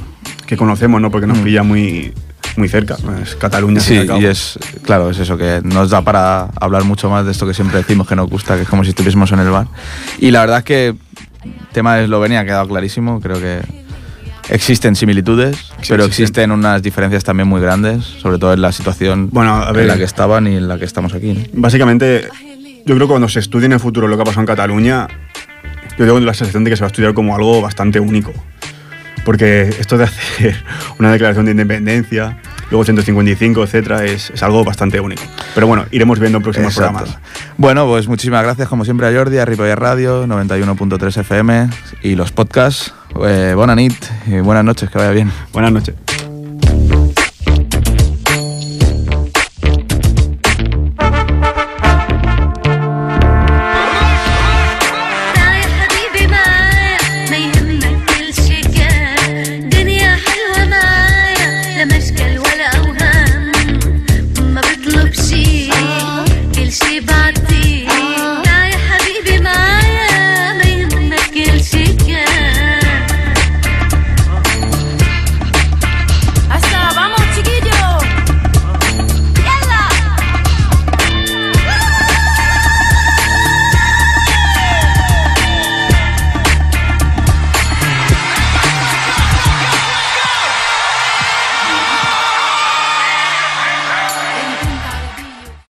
que 0.46 0.56
conocemos, 0.56 1.00
¿no? 1.00 1.10
Porque 1.10 1.26
nos 1.26 1.38
Mm. 1.38 1.42
pilla 1.44 1.62
muy, 1.62 2.12
muy 2.56 2.68
cerca. 2.68 2.96
Es 3.22 3.34
Cataluña, 3.36 3.78
al 3.80 3.82
Sí, 3.86 3.96
al 3.98 4.06
cabo. 4.06 4.20
y 4.20 4.26
es, 4.26 4.58
claro, 4.84 5.10
es 5.10 5.18
eso, 5.18 5.36
que 5.36 5.60
nos 5.64 5.90
da 5.90 6.02
para 6.02 6.44
hablar 6.60 6.84
mucho 6.84 7.10
más 7.10 7.24
de 7.24 7.32
esto 7.32 7.46
que 7.46 7.54
siempre 7.54 7.78
decimos 7.78 8.06
que 8.06 8.14
nos 8.14 8.28
gusta, 8.30 8.54
que 8.56 8.62
es 8.62 8.68
como 8.68 8.84
si 8.84 8.90
estuviésemos 8.90 9.32
en 9.32 9.40
el 9.40 9.50
bar. 9.50 9.66
Y 10.18 10.30
la 10.30 10.40
verdad 10.40 10.58
es 10.58 10.64
que 10.64 10.86
el 10.88 10.96
tema 11.72 11.96
de 11.96 12.04
Eslovenia 12.04 12.40
ha 12.40 12.44
quedado 12.44 12.68
clarísimo, 12.68 13.20
creo 13.20 13.40
que 13.40 13.60
existen 14.52 14.94
similitudes, 14.96 15.56
pero 15.88 16.04
existen. 16.04 16.24
existen 16.24 16.50
unas 16.52 16.82
diferencias 16.82 17.24
también 17.24 17.48
muy 17.48 17.60
grandes, 17.60 18.04
sobre 18.04 18.38
todo 18.38 18.52
en 18.52 18.60
la 18.62 18.70
situación 18.72 19.28
Bueno, 19.30 19.54
a 19.54 19.72
ver. 19.72 19.82
en 19.82 19.88
la 19.88 19.96
que 19.96 20.04
estaban 20.04 20.46
y 20.46 20.56
en 20.56 20.68
la 20.68 20.78
que 20.78 20.84
estamos 20.84 21.14
aquí. 21.14 21.32
¿no? 21.32 21.40
Básicamente, 21.54 22.28
yo 22.84 22.94
creo 22.94 23.06
que 23.06 23.12
cuando 23.12 23.28
se 23.28 23.40
estudie 23.40 23.66
en 23.66 23.72
el 23.72 23.80
futuro 23.80 24.08
lo 24.08 24.16
que 24.16 24.22
ha 24.22 24.24
pasado 24.24 24.42
en 24.42 24.46
Cataluña, 24.46 25.08
yo 25.98 26.04
tengo 26.06 26.20
la 26.20 26.34
sensación 26.34 26.64
de 26.64 26.70
que 26.70 26.76
se 26.76 26.82
va 26.82 26.86
a 26.86 26.90
estudiar 26.92 27.14
como 27.14 27.34
algo 27.34 27.60
bastante 27.60 28.00
único. 28.00 28.32
Porque 29.24 29.68
esto 29.78 29.96
de 29.98 30.04
hacer 30.04 30.56
una 30.98 31.12
declaración 31.12 31.44
de 31.46 31.52
independencia, 31.52 32.38
luego 32.72 32.84
155, 32.84 33.62
etcétera, 33.62 34.04
es, 34.04 34.30
es 34.30 34.42
algo 34.42 34.64
bastante 34.64 34.98
único. 34.98 35.22
Pero 35.54 35.66
bueno, 35.66 35.84
iremos 35.90 36.18
viendo 36.18 36.38
en 36.38 36.42
próximos 36.42 36.72
Exacto. 36.72 36.98
programas. 36.98 37.22
Bueno, 37.58 37.86
pues 37.86 38.08
muchísimas 38.08 38.42
gracias 38.42 38.68
como 38.68 38.84
siempre 38.84 39.06
a 39.06 39.12
Jordi, 39.12 39.38
a 39.38 39.44
Ripoller 39.44 39.78
Radio, 39.78 40.26
91.3 40.26 41.20
FM 41.20 41.68
y 42.02 42.14
los 42.14 42.32
podcasts. 42.32 42.94
Eh, 43.24 43.52
buena 43.54 43.74
nit 43.74 43.94
y 44.26 44.40
buenas 44.40 44.64
noches, 44.64 44.90
que 44.90 44.98
vaya 44.98 45.10
bien. 45.10 45.30
Buenas 45.52 45.70
noches. 45.70 45.94